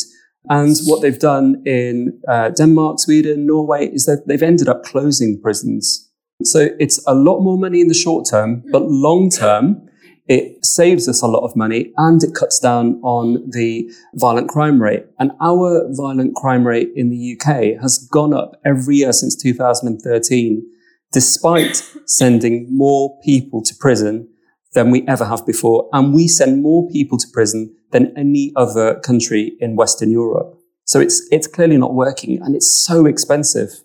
And 0.50 0.76
what 0.86 1.02
they've 1.02 1.20
done 1.20 1.62
in 1.66 2.20
uh, 2.28 2.50
Denmark, 2.50 3.00
Sweden, 3.00 3.46
Norway 3.46 3.88
is 3.88 4.06
that 4.06 4.24
they've 4.28 4.42
ended 4.42 4.68
up 4.68 4.84
closing 4.84 5.40
prisons. 5.42 6.07
So 6.44 6.70
it's 6.80 7.04
a 7.08 7.16
lot 7.16 7.40
more 7.40 7.58
money 7.58 7.82
in 7.82 7.88
the 7.88 7.96
short 7.96 8.28
term, 8.30 8.64
but 8.72 8.84
long 8.84 9.30
term, 9.30 9.90
it 10.28 10.64
saves 10.64 11.08
us 11.08 11.22
a 11.22 11.28
lot 11.28 11.44
of 11.44 11.56
money 11.56 11.94
and 11.98 12.22
it 12.22 12.36
cuts 12.36 12.60
down 12.60 13.00
on 13.02 13.50
the 13.50 13.90
violent 14.14 14.50
crime 14.50 14.82
rate. 14.82 15.06
And 15.20 15.32
our 15.42 15.88
violent 15.92 16.36
crime 16.36 16.68
rate 16.68 16.90
in 16.96 17.10
the 17.10 17.36
UK 17.36 17.82
has 17.82 17.98
gone 18.12 18.34
up 18.34 18.60
every 18.66 18.98
year 18.98 19.14
since 19.14 19.36
2013, 19.36 20.64
despite 21.12 21.76
sending 22.06 22.68
more 22.70 23.18
people 23.24 23.64
to 23.64 23.74
prison 23.80 24.30
than 24.74 24.92
we 24.92 25.08
ever 25.08 25.26
have 25.26 25.46
before. 25.46 25.90
And 25.94 26.14
we 26.14 26.28
send 26.28 26.62
more 26.62 26.88
people 26.90 27.18
to 27.18 27.28
prison 27.34 27.76
than 27.92 28.14
any 28.18 28.52
other 28.56 29.00
country 29.00 29.54
in 29.60 29.76
Western 29.76 30.12
Europe. 30.12 30.60
So 30.84 31.00
it's, 31.00 31.26
it's 31.32 31.48
clearly 31.48 31.78
not 31.78 31.96
working 31.96 32.42
and 32.44 32.56
it's 32.56 32.86
so 32.86 33.06
expensive. 33.06 33.82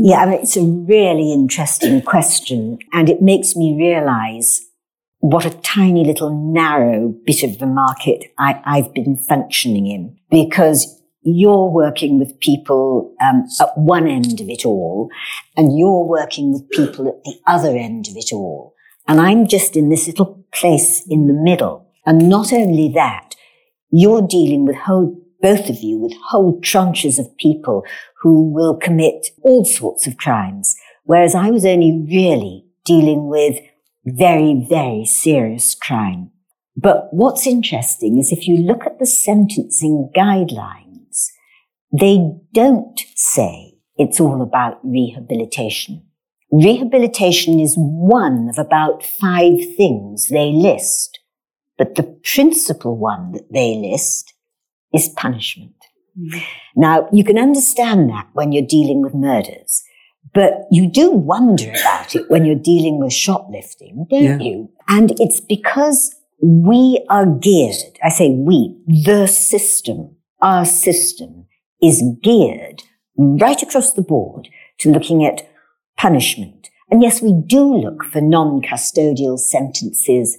Yeah, 0.00 0.18
I 0.18 0.26
mean, 0.26 0.40
it's 0.40 0.56
a 0.56 0.62
really 0.62 1.32
interesting 1.32 2.02
question 2.02 2.78
and 2.92 3.08
it 3.08 3.22
makes 3.22 3.56
me 3.56 3.76
realize 3.76 4.62
what 5.20 5.44
a 5.44 5.50
tiny 5.50 6.04
little 6.04 6.52
narrow 6.52 7.14
bit 7.26 7.42
of 7.42 7.58
the 7.58 7.66
market 7.66 8.32
I, 8.38 8.60
I've 8.64 8.94
been 8.94 9.16
functioning 9.16 9.86
in 9.86 10.16
because 10.30 11.02
you're 11.22 11.68
working 11.68 12.18
with 12.18 12.38
people 12.40 13.14
um, 13.20 13.44
at 13.60 13.76
one 13.76 14.06
end 14.06 14.40
of 14.40 14.48
it 14.48 14.64
all 14.64 15.10
and 15.56 15.76
you're 15.76 16.04
working 16.04 16.52
with 16.52 16.70
people 16.70 17.08
at 17.08 17.24
the 17.24 17.38
other 17.46 17.76
end 17.76 18.08
of 18.08 18.16
it 18.16 18.32
all. 18.32 18.74
And 19.06 19.20
I'm 19.20 19.48
just 19.48 19.76
in 19.76 19.88
this 19.88 20.06
little 20.06 20.44
place 20.52 21.04
in 21.08 21.26
the 21.26 21.32
middle. 21.32 21.90
And 22.06 22.28
not 22.28 22.52
only 22.52 22.90
that, 22.94 23.34
you're 23.90 24.26
dealing 24.26 24.66
with 24.66 24.76
whole, 24.76 25.20
both 25.40 25.68
of 25.68 25.78
you 25.80 25.98
with 25.98 26.12
whole 26.28 26.60
tranches 26.60 27.18
of 27.18 27.36
people 27.36 27.84
who 28.22 28.52
will 28.52 28.76
commit 28.76 29.28
all 29.42 29.64
sorts 29.64 30.06
of 30.06 30.16
crimes. 30.16 30.74
Whereas 31.04 31.34
I 31.34 31.50
was 31.50 31.64
only 31.64 32.04
really 32.08 32.64
dealing 32.84 33.28
with 33.28 33.58
very, 34.04 34.64
very 34.68 35.04
serious 35.04 35.74
crime. 35.74 36.30
But 36.76 37.08
what's 37.10 37.46
interesting 37.46 38.18
is 38.18 38.32
if 38.32 38.46
you 38.46 38.56
look 38.56 38.86
at 38.86 38.98
the 38.98 39.06
sentencing 39.06 40.10
guidelines, 40.14 41.26
they 41.92 42.18
don't 42.52 43.00
say 43.14 43.74
it's 43.96 44.20
all 44.20 44.42
about 44.42 44.78
rehabilitation. 44.84 46.04
Rehabilitation 46.50 47.60
is 47.60 47.74
one 47.76 48.48
of 48.48 48.58
about 48.58 49.02
five 49.02 49.58
things 49.76 50.28
they 50.28 50.50
list, 50.52 51.18
but 51.76 51.94
the 51.94 52.18
principal 52.22 52.96
one 52.96 53.32
that 53.32 53.52
they 53.52 53.74
list 53.74 54.34
is 54.92 55.08
punishment. 55.16 55.74
Mm-hmm. 56.18 56.38
Now, 56.76 57.08
you 57.12 57.24
can 57.24 57.38
understand 57.38 58.10
that 58.10 58.28
when 58.32 58.52
you're 58.52 58.66
dealing 58.66 59.02
with 59.02 59.14
murders 59.14 59.84
but 60.34 60.66
you 60.70 60.86
do 60.90 61.10
wonder 61.10 61.70
about 61.70 62.14
it 62.14 62.28
when 62.30 62.44
you're 62.44 62.54
dealing 62.54 63.00
with 63.00 63.12
shoplifting, 63.12 64.06
don't 64.10 64.22
yeah. 64.22 64.38
you? 64.38 64.70
And 64.88 65.12
it's 65.20 65.40
because 65.40 66.14
we 66.40 67.04
are 67.08 67.26
geared, 67.26 67.98
I 68.04 68.10
say 68.10 68.30
we, 68.30 68.76
the 68.86 69.26
system, 69.26 70.16
our 70.40 70.64
system 70.64 71.46
is 71.82 72.02
geared 72.22 72.82
right 73.16 73.60
across 73.62 73.92
the 73.92 74.02
board 74.02 74.48
to 74.78 74.90
looking 74.90 75.24
at 75.24 75.48
punishment. 75.96 76.70
And 76.90 77.02
yes, 77.02 77.20
we 77.20 77.32
do 77.32 77.74
look 77.74 78.04
for 78.04 78.20
non-custodial 78.20 79.38
sentences 79.38 80.38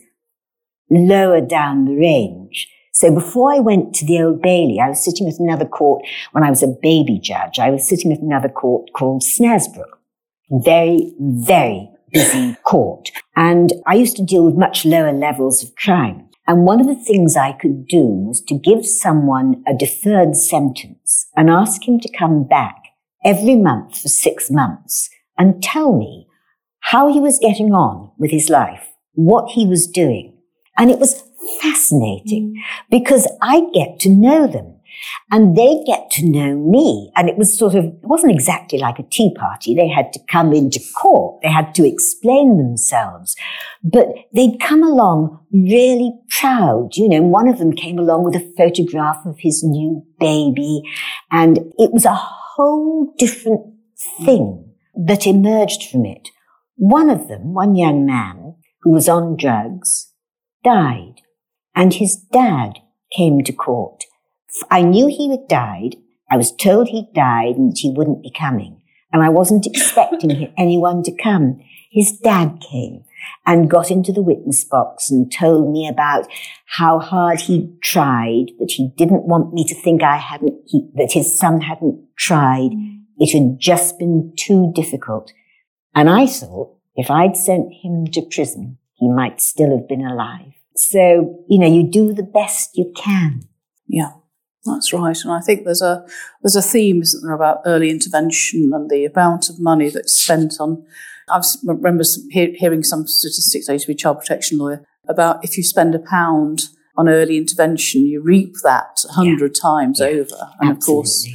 lower 0.89 1.41
down 1.41 1.85
the 1.85 1.95
range. 1.95 2.67
So 2.99 3.15
before 3.15 3.53
I 3.53 3.59
went 3.59 3.95
to 3.95 4.05
the 4.05 4.21
Old 4.21 4.41
Bailey, 4.41 4.81
I 4.81 4.89
was 4.89 5.01
sitting 5.01 5.25
at 5.29 5.39
another 5.39 5.63
court 5.63 6.03
when 6.33 6.43
I 6.43 6.49
was 6.49 6.61
a 6.61 6.75
baby 6.81 7.17
judge. 7.17 7.57
I 7.57 7.69
was 7.69 7.87
sitting 7.87 8.11
at 8.11 8.19
another 8.19 8.49
court 8.49 8.89
called 8.93 9.21
Snaresbrook. 9.21 9.99
Very, 10.49 11.13
very 11.17 11.89
busy 12.11 12.57
court. 12.65 13.09
And 13.37 13.71
I 13.87 13.93
used 13.93 14.17
to 14.17 14.25
deal 14.25 14.43
with 14.43 14.55
much 14.55 14.83
lower 14.83 15.13
levels 15.13 15.63
of 15.63 15.77
crime. 15.77 16.27
And 16.45 16.65
one 16.65 16.81
of 16.81 16.87
the 16.87 17.01
things 17.01 17.37
I 17.37 17.53
could 17.53 17.87
do 17.87 18.03
was 18.03 18.41
to 18.49 18.59
give 18.59 18.85
someone 18.85 19.63
a 19.65 19.73
deferred 19.73 20.35
sentence 20.35 21.27
and 21.37 21.49
ask 21.49 21.87
him 21.87 22.01
to 22.01 22.17
come 22.17 22.43
back 22.45 22.75
every 23.23 23.55
month 23.55 23.97
for 23.97 24.09
six 24.09 24.51
months 24.51 25.09
and 25.37 25.63
tell 25.63 25.97
me 25.97 26.27
how 26.81 27.09
he 27.09 27.21
was 27.21 27.39
getting 27.39 27.71
on 27.71 28.11
with 28.17 28.31
his 28.31 28.49
life, 28.49 28.89
what 29.13 29.51
he 29.51 29.65
was 29.65 29.87
doing. 29.87 30.35
And 30.77 30.91
it 30.91 30.99
was 30.99 31.28
fascinating 31.61 32.55
mm. 32.55 32.61
because 32.89 33.27
I 33.41 33.63
get 33.73 33.99
to 34.01 34.09
know 34.09 34.47
them 34.47 34.79
and 35.31 35.55
they 35.55 35.83
get 35.85 36.09
to 36.11 36.25
know 36.25 36.55
me. 36.57 37.11
And 37.15 37.29
it 37.29 37.37
was 37.37 37.57
sort 37.57 37.75
of, 37.75 37.85
it 37.85 37.99
wasn't 38.03 38.33
exactly 38.33 38.79
like 38.79 38.99
a 38.99 39.03
tea 39.03 39.33
party. 39.33 39.75
They 39.75 39.87
had 39.87 40.11
to 40.13 40.19
come 40.29 40.53
into 40.53 40.79
court. 40.97 41.41
They 41.41 41.49
had 41.49 41.73
to 41.75 41.87
explain 41.87 42.57
themselves, 42.57 43.35
but 43.83 44.07
they'd 44.33 44.59
come 44.59 44.83
along 44.83 45.39
really 45.51 46.13
proud. 46.39 46.95
You 46.95 47.09
know, 47.09 47.21
one 47.21 47.47
of 47.47 47.59
them 47.59 47.73
came 47.73 47.99
along 47.99 48.23
with 48.23 48.35
a 48.35 48.53
photograph 48.57 49.25
of 49.25 49.37
his 49.39 49.63
new 49.63 50.03
baby 50.19 50.81
and 51.31 51.59
it 51.77 51.91
was 51.91 52.05
a 52.05 52.15
whole 52.15 53.13
different 53.17 53.61
thing 54.25 54.73
that 54.95 55.27
emerged 55.27 55.89
from 55.89 56.05
it. 56.05 56.29
One 56.75 57.09
of 57.09 57.27
them, 57.27 57.53
one 57.53 57.75
young 57.75 58.05
man 58.05 58.55
who 58.81 58.91
was 58.91 59.09
on 59.09 59.35
drugs, 59.35 60.13
died 60.63 61.21
and 61.75 61.93
his 61.93 62.15
dad 62.15 62.79
came 63.15 63.43
to 63.43 63.53
court. 63.53 64.03
I 64.69 64.81
knew 64.81 65.07
he 65.07 65.29
had 65.29 65.47
died. 65.47 65.95
I 66.29 66.37
was 66.37 66.51
told 66.51 66.89
he'd 66.89 67.13
died 67.13 67.55
and 67.55 67.71
that 67.71 67.79
he 67.79 67.91
wouldn't 67.91 68.23
be 68.23 68.31
coming. 68.31 68.81
And 69.11 69.23
I 69.23 69.29
wasn't 69.29 69.65
expecting 69.65 70.53
anyone 70.57 71.03
to 71.03 71.15
come. 71.15 71.61
His 71.91 72.11
dad 72.11 72.61
came 72.69 73.03
and 73.45 73.69
got 73.69 73.89
into 73.89 74.11
the 74.11 74.21
witness 74.21 74.63
box 74.63 75.09
and 75.09 75.31
told 75.31 75.71
me 75.71 75.87
about 75.87 76.27
how 76.65 76.99
hard 76.99 77.41
he'd 77.41 77.81
tried, 77.81 78.51
that 78.59 78.71
he 78.71 78.91
didn't 78.95 79.27
want 79.27 79.53
me 79.53 79.65
to 79.65 79.75
think 79.75 80.03
I 80.03 80.17
hadn't, 80.17 80.55
he, 80.67 80.87
that 80.95 81.13
his 81.13 81.37
son 81.37 81.61
hadn't 81.61 81.99
tried. 82.15 82.71
Mm. 82.71 83.01
It 83.17 83.33
had 83.33 83.59
just 83.59 83.97
been 83.97 84.33
too 84.37 84.71
difficult. 84.75 85.33
And 85.95 86.09
I 86.09 86.27
thought 86.27 86.77
if 86.95 87.09
I'd 87.09 87.35
sent 87.35 87.73
him 87.81 88.05
to 88.07 88.21
prison, 88.21 88.77
he 88.93 89.09
might 89.09 89.41
still 89.41 89.75
have 89.75 89.87
been 89.87 90.05
alive. 90.05 90.53
So, 90.79 91.43
you 91.49 91.59
know, 91.59 91.67
you 91.67 91.83
do 91.89 92.13
the 92.13 92.23
best 92.23 92.77
you 92.77 92.91
can. 92.95 93.41
Yeah. 93.87 94.11
That's 94.65 94.91
right, 94.91 95.17
and 95.23 95.31
I 95.31 95.39
think 95.39 95.63
there's 95.63 95.81
a 95.81 96.05
there's 96.43 96.57
a 96.57 96.61
theme, 96.61 97.01
isn't 97.01 97.23
there, 97.23 97.33
about 97.33 97.61
early 97.65 97.89
intervention 97.89 98.71
and 98.73 98.89
the 98.89 99.05
amount 99.05 99.49
of 99.49 99.59
money 99.59 99.89
that's 99.89 100.13
spent 100.13 100.55
on. 100.59 100.85
I 101.29 101.41
remember 101.63 102.03
hearing 102.29 102.83
some 102.83 103.07
statistics. 103.07 103.69
I 103.69 103.73
used 103.73 103.85
to 103.85 103.87
be 103.87 103.93
a 103.93 103.97
child 103.97 104.19
protection 104.19 104.57
lawyer 104.57 104.85
about 105.07 105.43
if 105.45 105.55
you 105.55 105.63
spend 105.63 105.95
a 105.95 105.99
pound 105.99 106.67
on 106.97 107.07
early 107.07 107.37
intervention, 107.37 108.05
you 108.05 108.21
reap 108.21 108.55
that 108.63 108.99
a 109.09 109.13
hundred 109.13 109.55
yeah. 109.55 109.61
times 109.61 109.99
yeah. 110.01 110.07
over, 110.07 110.51
and 110.59 110.71
Absolutely. 110.71 110.71
of 110.71 110.81
course, 110.81 111.29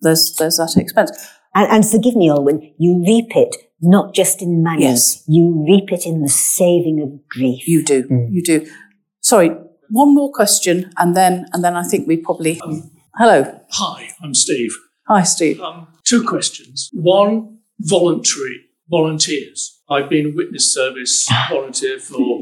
there's 0.00 0.34
there's 0.36 0.56
that 0.58 0.76
expense. 0.76 1.10
And, 1.56 1.70
and 1.70 1.90
forgive 1.90 2.14
me, 2.14 2.28
Olwyn, 2.28 2.74
you 2.78 3.02
reap 3.04 3.34
it 3.34 3.56
not 3.80 4.14
just 4.14 4.42
in 4.42 4.62
money. 4.62 4.82
Yes. 4.82 5.24
You 5.26 5.64
reap 5.66 5.92
it 5.92 6.06
in 6.06 6.22
the 6.22 6.28
saving 6.28 7.00
of 7.02 7.28
grief. 7.28 7.66
You 7.66 7.84
do. 7.84 8.04
Mm. 8.04 8.28
You 8.30 8.42
do. 8.42 8.70
Sorry, 9.28 9.50
one 9.90 10.14
more 10.14 10.32
question, 10.32 10.90
and 10.96 11.14
then 11.14 11.44
and 11.52 11.62
then 11.62 11.76
I 11.76 11.82
think 11.82 12.08
we 12.08 12.16
probably. 12.16 12.58
Um, 12.62 12.90
Hello. 13.14 13.60
Hi, 13.72 14.08
I'm 14.22 14.32
Steve. 14.32 14.70
Hi, 15.06 15.22
Steve. 15.22 15.60
Um, 15.60 15.86
two 16.04 16.26
questions. 16.26 16.88
One, 16.94 17.58
voluntary 17.78 18.60
volunteers. 18.88 19.82
I've 19.90 20.08
been 20.08 20.32
a 20.32 20.34
witness 20.34 20.72
service 20.72 21.28
volunteer 21.50 21.98
for. 21.98 22.16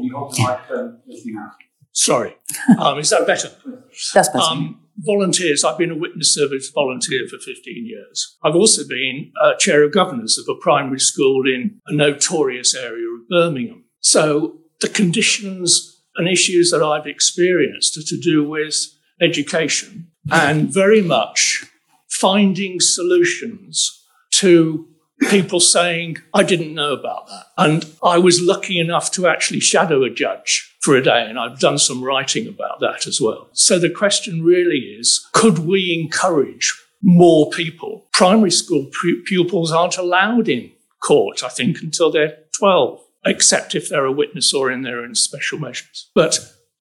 Sorry, 1.91 2.37
um, 2.79 2.99
is 2.99 3.09
that 3.09 3.27
better? 3.27 3.51
That's 4.13 4.29
better. 4.29 4.39
Um, 4.39 4.79
volunteers. 4.99 5.65
I've 5.65 5.77
been 5.77 5.91
a 5.91 5.97
witness 5.97 6.33
service 6.33 6.71
volunteer 6.73 7.27
for 7.27 7.37
15 7.37 7.85
years. 7.85 8.37
I've 8.45 8.55
also 8.55 8.87
been 8.87 9.33
uh, 9.43 9.55
chair 9.55 9.83
of 9.83 9.91
governors 9.91 10.37
of 10.37 10.45
a 10.47 10.57
primary 10.61 11.01
school 11.01 11.41
in 11.53 11.81
a 11.87 11.93
notorious 11.93 12.73
area 12.73 13.07
of 13.07 13.27
Birmingham. 13.27 13.83
So 13.99 14.59
the 14.79 14.87
conditions 14.87 15.95
and 16.17 16.27
issues 16.27 16.71
that 16.71 16.83
I've 16.83 17.07
experienced 17.07 17.97
are 17.97 18.03
to 18.03 18.17
do 18.17 18.47
with 18.47 18.75
education 19.21 20.07
and 20.31 20.71
very 20.73 21.01
much 21.01 21.65
finding 22.09 22.79
solutions 22.79 24.03
to 24.31 24.87
people 25.29 25.59
saying, 25.59 26.17
I 26.33 26.43
didn't 26.43 26.73
know 26.73 26.93
about 26.93 27.27
that. 27.27 27.45
And 27.57 27.85
I 28.03 28.17
was 28.17 28.41
lucky 28.41 28.79
enough 28.79 29.11
to 29.11 29.27
actually 29.27 29.59
shadow 29.59 30.03
a 30.03 30.09
judge 30.09 30.75
for 30.81 30.95
a 30.95 31.03
day, 31.03 31.25
and 31.27 31.39
I've 31.39 31.59
done 31.59 31.79
some 31.79 32.03
writing 32.03 32.47
about 32.47 32.79
that 32.81 33.07
as 33.07 33.19
well. 33.19 33.49
So 33.53 33.79
the 33.79 33.89
question 33.89 34.43
really 34.43 34.95
is 34.99 35.27
could 35.33 35.59
we 35.59 35.93
encourage 35.93 36.73
more 37.01 37.49
people? 37.49 38.05
Primary 38.13 38.51
school 38.51 38.89
pupils 39.25 39.71
aren't 39.71 39.97
allowed 39.97 40.47
in 40.47 40.71
court, 41.03 41.43
I 41.43 41.49
think, 41.49 41.81
until 41.81 42.11
they're 42.11 42.37
12, 42.57 43.01
except 43.27 43.75
if 43.75 43.89
they're 43.89 44.05
a 44.05 44.11
witness 44.11 44.53
or 44.53 44.71
in 44.71 44.81
their 44.81 44.99
own 44.99 45.15
special 45.15 45.59
measures. 45.59 46.09
But 46.15 46.39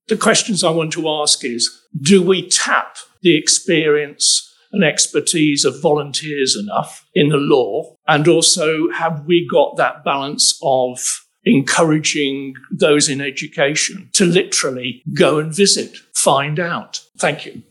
the 0.09 0.17
questions 0.17 0.63
I 0.63 0.71
want 0.71 0.93
to 0.93 1.09
ask 1.09 1.45
is 1.45 1.71
do 2.01 2.23
we 2.23 2.49
tap 2.49 2.97
the 3.23 3.37
experience 3.37 4.55
and 4.73 4.85
expertise 4.85 5.65
of 5.65 5.81
volunteers 5.81 6.57
enough 6.57 7.07
in 7.15 7.29
the 7.29 7.37
law? 7.37 7.97
And 8.07 8.29
also, 8.29 8.91
have 8.93 9.25
we 9.27 9.49
got 9.51 9.77
that 9.77 10.05
balance 10.05 10.59
of 10.63 11.01
encouraging 11.45 12.55
those 12.71 13.09
in 13.09 13.21
education 13.21 14.11
to 14.13 14.25
literally 14.25 15.03
go 15.15 15.39
and 15.39 15.55
visit, 15.55 15.97
find 16.15 16.61
out? 16.61 17.01
Thank 17.19 17.47
you. 17.47 17.63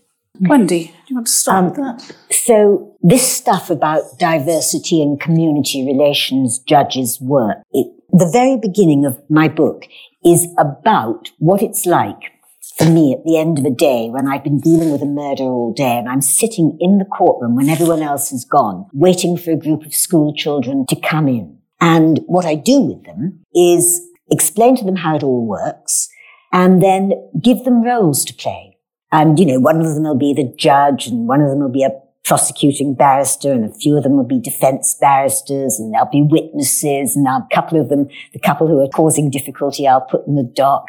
Wendy, 0.41 0.85
do 0.85 0.91
you 1.07 1.15
want 1.15 1.27
to 1.27 1.33
start 1.33 1.57
um, 1.57 1.65
with 1.65 1.75
that? 1.77 2.15
So, 2.31 2.95
this 3.01 3.25
stuff 3.25 3.69
about 3.69 4.19
diversity 4.19 5.01
and 5.01 5.19
community 5.19 5.85
relations 5.85 6.59
judges' 6.59 7.21
work, 7.21 7.57
it, 7.71 7.87
the 8.17 8.29
very 8.31 8.55
beginning 8.55 9.05
of 9.05 9.21
my 9.29 9.49
book 9.49 9.83
is 10.23 10.47
about 10.57 11.31
what 11.37 11.61
it's 11.61 11.85
like 11.85 12.31
for 12.77 12.85
me 12.85 13.13
at 13.13 13.25
the 13.25 13.37
end 13.37 13.59
of 13.59 13.65
a 13.65 13.69
day 13.69 14.07
when 14.09 14.25
I've 14.25 14.43
been 14.43 14.61
dealing 14.61 14.89
with 14.91 15.01
a 15.01 15.05
murder 15.05 15.43
all 15.43 15.73
day 15.73 15.97
and 15.97 16.07
I'm 16.07 16.21
sitting 16.21 16.77
in 16.79 16.97
the 16.97 17.03
courtroom 17.03 17.57
when 17.57 17.67
everyone 17.67 18.01
else 18.01 18.31
has 18.31 18.45
gone, 18.45 18.87
waiting 18.93 19.35
for 19.35 19.51
a 19.51 19.57
group 19.57 19.85
of 19.85 19.93
school 19.93 20.33
children 20.33 20.85
to 20.87 20.95
come 20.95 21.27
in. 21.27 21.57
And 21.81 22.21
what 22.25 22.45
I 22.45 22.55
do 22.55 22.79
with 22.79 23.03
them 23.03 23.43
is 23.53 24.01
explain 24.31 24.77
to 24.77 24.85
them 24.85 24.95
how 24.95 25.17
it 25.17 25.23
all 25.23 25.45
works 25.45 26.07
and 26.53 26.81
then 26.81 27.11
give 27.41 27.65
them 27.65 27.83
roles 27.83 28.23
to 28.25 28.33
play. 28.33 28.77
And, 29.11 29.37
you 29.37 29.45
know, 29.45 29.59
one 29.59 29.81
of 29.81 29.93
them 29.93 30.03
will 30.03 30.17
be 30.17 30.33
the 30.33 30.55
judge 30.57 31.07
and 31.07 31.27
one 31.27 31.41
of 31.41 31.49
them 31.49 31.59
will 31.59 31.69
be 31.69 31.83
a 31.83 31.91
prosecuting 32.25 32.95
barrister 32.95 33.51
and 33.51 33.63
a 33.63 33.73
few 33.73 33.95
of 33.95 34.03
them 34.03 34.17
will 34.17 34.25
be 34.25 34.39
defense 34.39 34.97
barristers 34.99 35.79
and 35.79 35.93
there'll 35.93 36.09
be 36.09 36.23
witnesses 36.23 37.15
and 37.15 37.27
a 37.27 37.47
couple 37.53 37.79
of 37.79 37.89
them, 37.89 38.07
the 38.33 38.39
couple 38.39 38.67
who 38.67 38.83
are 38.83 38.89
causing 38.89 39.29
difficulty, 39.29 39.87
I'll 39.87 40.01
put 40.01 40.25
in 40.27 40.35
the 40.35 40.43
dock 40.43 40.87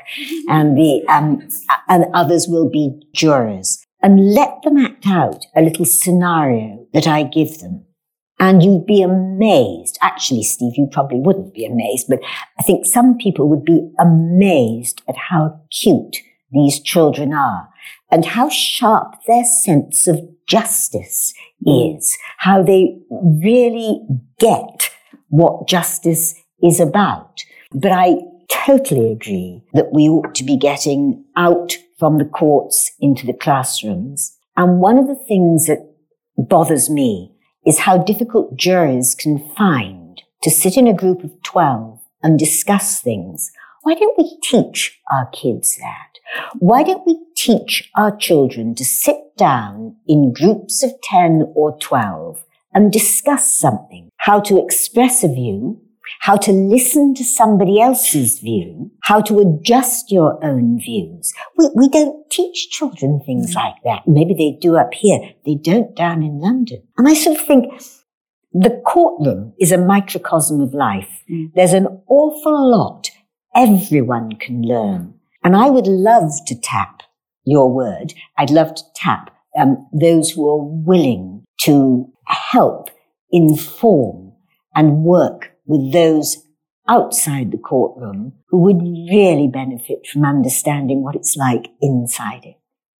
and 0.49 0.76
the, 0.76 1.05
um, 1.09 1.47
and 1.89 2.07
others 2.14 2.47
will 2.49 2.70
be 2.70 3.03
jurors 3.12 3.84
and 4.03 4.34
let 4.34 4.62
them 4.62 4.78
act 4.78 5.07
out 5.07 5.45
a 5.55 5.62
little 5.62 5.84
scenario 5.84 6.87
that 6.95 7.07
I 7.07 7.22
give 7.22 7.59
them. 7.59 7.84
And 8.39 8.62
you'd 8.62 8.87
be 8.87 9.03
amazed. 9.03 9.99
Actually, 10.03 10.43
Steve, 10.43 10.72
you 10.76 10.89
probably 10.93 11.20
wouldn't 11.20 11.55
be 11.55 11.64
amazed, 11.64 12.07
but 12.09 12.20
I 12.59 12.62
think 12.62 12.84
some 12.84 13.16
people 13.16 13.49
would 13.49 13.64
be 13.64 13.91
amazed 13.99 15.03
at 15.09 15.16
how 15.16 15.61
cute 15.70 16.16
these 16.57 16.80
children 16.80 17.32
are 17.32 17.68
and 18.11 18.24
how 18.24 18.48
sharp 18.48 19.14
their 19.26 19.44
sense 19.44 20.07
of 20.07 20.20
justice 20.46 21.34
is, 21.64 22.16
how 22.38 22.62
they 22.62 22.96
really 23.11 24.00
get 24.38 24.90
what 25.28 25.68
justice 25.68 26.34
is 26.62 26.80
about. 26.80 27.42
But 27.72 27.92
I 27.92 28.16
totally 28.48 29.12
agree 29.12 29.62
that 29.72 29.92
we 29.92 30.09
ought 30.09 30.34
to 30.36 30.44
be 30.44 30.57
getting 30.57 31.24
out 31.36 31.76
from 31.98 32.18
the 32.18 32.24
courts 32.24 32.92
into 33.00 33.26
the 33.26 33.32
classrooms. 33.32 34.36
And 34.57 34.80
one 34.80 34.98
of 34.98 35.09
the 35.09 35.22
things 35.28 35.66
that 35.66 35.94
bothers 36.36 36.88
me 36.88 37.32
is 37.66 37.80
how 37.80 37.98
difficult 37.98 38.57
juries 38.57 39.14
can 39.14 39.38
find 39.57 40.22
to 40.42 40.50
sit 40.50 40.76
in 40.76 40.86
a 40.86 40.94
group 40.94 41.24
of 41.24 41.42
12 41.42 42.00
and 42.22 42.38
discuss 42.38 43.00
things. 43.00 43.50
Why 43.82 43.94
don't 43.94 44.18
we 44.18 44.38
teach 44.42 45.00
our 45.12 45.26
kids 45.30 45.76
that? 45.78 46.05
Why 46.59 46.83
don't 46.83 47.07
we 47.07 47.18
teach 47.37 47.91
our 47.97 48.16
children 48.16 48.74
to 48.74 48.85
sit 48.85 49.16
down 49.37 49.97
in 50.07 50.33
groups 50.33 50.83
of 50.83 50.93
10 51.03 51.53
or 51.55 51.79
12 51.79 52.45
and 52.74 52.93
discuss 52.93 53.55
something? 53.55 54.11
How 54.18 54.41
to 54.41 54.62
express 54.62 55.22
a 55.22 55.29
view, 55.29 55.81
how 56.20 56.37
to 56.37 56.53
listen 56.53 57.14
to 57.14 57.24
somebody 57.24 57.81
else's 57.81 58.41
view, 58.41 58.91
how 59.03 59.20
to 59.22 59.41
adjust 59.41 60.11
your 60.11 60.45
own 60.45 60.81
views. 60.81 61.33
We, 61.57 61.68
we 61.74 61.89
don't 61.89 62.29
teach 62.31 62.70
children 62.70 63.20
things 63.24 63.53
mm. 63.53 63.57
like 63.57 63.74
that. 63.85 64.03
Maybe 64.07 64.35
they 64.35 64.59
do 64.61 64.77
up 64.77 64.95
here. 64.95 65.20
They 65.45 65.55
don't 65.55 65.95
down 65.95 66.22
in 66.22 66.41
London. 66.41 66.83
And 66.97 67.09
I 67.09 67.14
sort 67.14 67.39
of 67.39 67.47
think 67.47 67.66
the 68.53 68.83
courtroom 68.87 69.53
is 69.61 69.72
a 69.72 69.79
microcosm 69.79 70.61
of 70.61 70.74
life. 70.74 71.22
Mm. 71.31 71.53
There's 71.55 71.72
an 71.72 71.87
awful 72.09 72.70
lot 72.70 73.11
everyone 73.55 74.33
can 74.33 74.62
learn 74.62 75.14
and 75.47 75.55
I 75.55 75.70
would 75.70 75.86
love 75.86 76.32
to 76.49 76.61
tap 76.61 77.05
your 77.44 77.72
word. 77.72 78.14
I'd 78.36 78.51
love 78.51 78.74
to 78.74 78.82
tap 78.97 79.32
um, 79.57 79.86
those 79.92 80.30
who 80.30 80.49
are 80.49 80.59
willing 80.61 81.44
to 81.61 82.12
help 82.26 82.90
inform 83.30 84.32
and 84.74 85.05
work 85.05 85.53
with 85.64 85.92
those 85.92 86.38
outside 86.88 87.53
the 87.53 87.59
courtroom 87.59 88.32
who 88.49 88.59
would 88.59 88.82
really 89.09 89.47
benefit 89.47 90.09
from 90.12 90.24
understanding 90.24 91.05
what 91.05 91.14
it's 91.14 91.36
like 91.36 91.68
inside 91.80 92.44
it. 92.44 92.57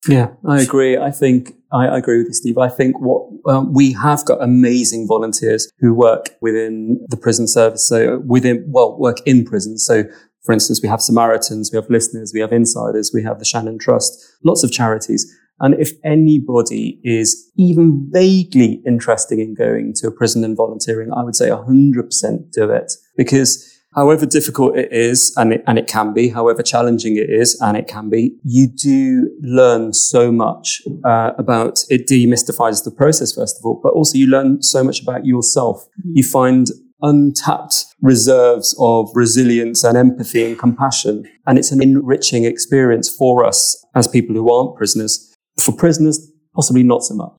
Yeah, 0.07 0.29
I 0.49 0.61
agree. 0.61 0.97
I 0.97 1.11
think 1.11 1.51
I, 1.73 1.99
agree 1.99 2.19
with 2.19 2.29
you, 2.29 2.35
Steve. 2.35 2.59
I 2.59 2.69
think 2.69 3.01
what 3.01 3.29
um, 3.53 3.73
we 3.73 3.93
have 3.95 4.25
got 4.25 4.41
amazing 4.41 5.09
volunteers 5.09 5.69
who 5.81 5.93
work 5.93 6.31
within 6.41 7.05
the 7.09 7.17
prison 7.17 7.49
service. 7.49 7.89
So 7.89 8.23
within, 8.25 8.65
well, 8.69 8.97
work 8.97 9.17
in 9.27 9.45
prison. 9.45 9.79
So 9.79 10.05
for 10.47 10.53
instance, 10.53 10.81
we 10.81 10.89
have 10.89 11.03
Samaritans, 11.03 11.71
we 11.73 11.77
have 11.77 11.91
listeners, 11.91 12.31
we 12.33 12.41
have 12.41 12.53
insiders, 12.53 13.11
we 13.13 13.23
have 13.25 13.41
the 13.41 13.45
Shannon 13.45 13.79
Trust, 13.79 14.25
lots 14.45 14.63
of 14.63 14.71
charities. 14.71 15.31
And 15.59 15.75
if 15.75 15.91
anybody 16.05 17.01
is 17.03 17.51
even 17.57 18.09
vaguely 18.13 18.83
interested 18.87 19.39
in 19.39 19.55
going 19.55 19.95
to 19.97 20.07
a 20.07 20.13
prison 20.13 20.45
and 20.45 20.57
volunteering, 20.57 21.13
I 21.13 21.25
would 21.25 21.35
say 21.35 21.49
100% 21.49 22.53
do 22.53 22.71
it 22.71 22.93
because 23.17 23.77
however 23.97 24.27
difficult 24.27 24.77
it 24.77 24.93
is, 24.93 25.35
and 25.37 25.55
it, 25.55 25.65
and 25.67 25.79
it 25.79 25.89
can 25.89 26.13
be, 26.13 26.29
however 26.29 26.63
challenging 26.63 27.17
it 27.17 27.31
is, 27.31 27.59
and 27.63 27.77
it 27.77 27.89
can 27.89 28.11
be, 28.11 28.37
you 28.45 28.69
do 28.69 29.31
learn 29.41 29.95
so 29.95 30.31
much 30.31 30.83
uh, 31.05 31.33
about 31.39 31.81
it. 31.89 32.07
Demystifies 32.07 32.85
the 32.85 32.91
process, 32.91 33.35
first 33.35 33.59
of 33.59 33.65
all, 33.65 33.81
but 33.83 33.95
also 33.95 34.19
you 34.19 34.27
learn 34.27 34.63
so 34.63 34.85
much 34.85 35.03
about 35.03 35.25
yourself. 35.25 35.89
Mm-hmm. 36.01 36.13
You 36.17 36.23
find 36.23 36.67
untapped 37.03 37.85
reserves 38.01 38.77
of 38.79 39.11
resilience 39.15 39.85
and 39.85 39.97
empathy 39.97 40.45
and 40.45 40.59
compassion. 40.59 41.29
And 41.47 41.59
it's 41.59 41.73
an 41.73 41.83
enriching 41.83 42.45
experience 42.45 43.15
for 43.15 43.45
us 43.45 43.85
as 43.95 44.09
people 44.09 44.35
who 44.35 44.53
aren't 44.53 44.77
prisoners. 44.77 45.35
For 45.61 45.73
prisoners, 45.73 46.31
possibly 46.55 46.83
not 46.83 47.03
so 47.03 47.15
much. 47.15 47.33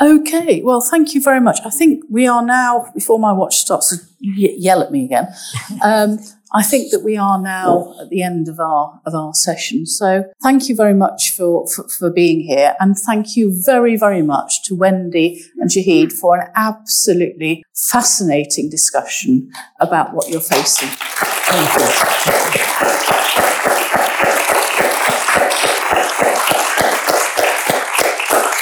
Okay, 0.00 0.62
well, 0.62 0.80
thank 0.80 1.14
you 1.14 1.20
very 1.20 1.40
much. 1.40 1.58
I 1.64 1.70
think 1.70 2.04
we 2.10 2.26
are 2.26 2.44
now, 2.44 2.90
before 2.94 3.18
my 3.18 3.32
watch 3.32 3.56
starts 3.56 3.90
to 3.90 4.02
yell 4.20 4.82
at 4.82 4.90
me 4.90 5.04
again, 5.04 5.28
um, 5.84 6.18
I 6.54 6.62
think 6.62 6.90
that 6.92 7.00
we 7.00 7.16
are 7.16 7.40
now 7.40 7.94
at 8.00 8.10
the 8.10 8.22
end 8.22 8.46
of 8.46 8.60
our 8.60 9.00
of 9.06 9.14
our 9.14 9.32
session. 9.32 9.86
So 9.86 10.24
thank 10.42 10.68
you 10.68 10.76
very 10.76 10.92
much 10.92 11.34
for, 11.34 11.66
for, 11.68 11.88
for 11.88 12.10
being 12.10 12.40
here, 12.40 12.74
and 12.78 12.96
thank 12.96 13.36
you 13.36 13.52
very 13.64 13.96
very 13.96 14.22
much 14.22 14.62
to 14.64 14.74
Wendy 14.74 15.42
and 15.58 15.70
Shahid 15.70 16.12
for 16.12 16.38
an 16.38 16.50
absolutely 16.54 17.64
fascinating 17.74 18.68
discussion 18.68 19.50
about 19.80 20.14
what 20.14 20.28
you're 20.28 20.40
facing. 20.40 20.88
Thank 20.88 21.74
you. 21.80 22.92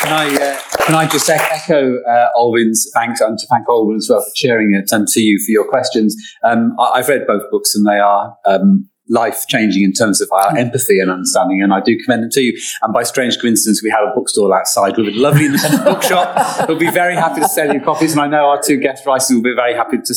Can 0.01 0.13
I, 0.13 0.35
uh, 0.35 0.70
can 0.91 0.99
I 0.99 1.07
just 1.07 1.31
echo 1.31 1.99
uh, 2.03 2.29
Olwyn's 2.37 2.91
thanks 2.93 3.21
and 3.21 3.39
to 3.39 3.47
thank 3.47 3.69
Olwyn 3.69 3.97
as 3.97 4.09
well 4.11 4.21
for 4.21 4.31
sharing 4.35 4.75
it 4.75 4.91
and 4.91 5.07
to 5.07 5.21
you 5.21 5.39
for 5.39 5.53
your 5.53 5.69
questions. 5.69 6.17
Um, 6.43 6.75
I, 6.81 6.97
have 6.97 7.09
read 7.09 7.29
both 7.29 7.49
books 7.53 7.77
and 7.77 7.87
they 7.87 8.01
are 8.01 8.37
um, 8.45 8.91
life 9.09 9.47
changing 9.47 9.85
in 9.85 9.93
terms 9.93 10.21
of 10.21 10.29
our 10.33 10.57
empathy 10.57 10.99
and 10.99 11.09
understanding, 11.09 11.63
and 11.63 11.73
I 11.73 11.81
do 11.81 11.97
commend 12.03 12.25
them 12.25 12.31
to 12.31 12.41
you. 12.41 12.61
And 12.83 12.93
by 12.93 13.05
strange 13.05 13.39
coincidence, 13.41 13.85
we 13.85 13.91
have 13.91 14.03
a 14.03 14.13
bookstore 14.17 14.53
outside 14.53 14.97
with 14.97 15.07
a 15.07 15.13
lovely 15.13 15.47
independent 15.47 15.85
bookshop. 15.95 16.69
We'll 16.69 16.77
be 16.77 16.91
very 16.91 17.15
happy 17.15 17.41
to 17.41 17.49
sell 17.49 17.73
you 17.73 17.81
copies, 17.81 18.11
and 18.11 18.21
I 18.21 18.27
know 18.27 18.47
our 18.49 18.61
two 18.61 18.79
guest 18.79 19.07
writers 19.07 19.31
will 19.31 19.43
be 19.43 19.55
very 19.55 19.75
happy 19.75 19.99
to 19.99 20.15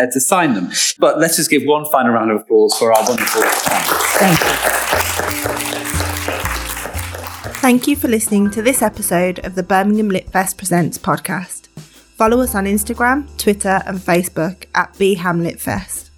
uh, 0.00 0.06
to 0.06 0.20
sign 0.20 0.54
them. 0.54 0.70
But 0.98 1.20
let's 1.20 1.36
just 1.36 1.48
give 1.48 1.62
one 1.62 1.84
final 1.84 2.12
round 2.12 2.32
of 2.32 2.40
applause 2.40 2.76
for 2.76 2.92
our 2.92 3.04
wonderful. 3.04 3.42
Thank 3.44 4.40
you. 5.92 5.97
Thank 7.60 7.88
you 7.88 7.96
for 7.96 8.06
listening 8.08 8.50
to 8.52 8.62
this 8.62 8.82
episode 8.82 9.44
of 9.44 9.56
the 9.56 9.64
Birmingham 9.64 10.08
Lit 10.10 10.30
Fest 10.30 10.56
Presents 10.56 10.96
podcast. 10.96 11.66
Follow 11.66 12.40
us 12.40 12.54
on 12.54 12.66
Instagram, 12.66 13.26
Twitter, 13.36 13.82
and 13.84 13.98
Facebook 13.98 14.64
at 14.76 14.92
BHamLitFest. 14.94 16.08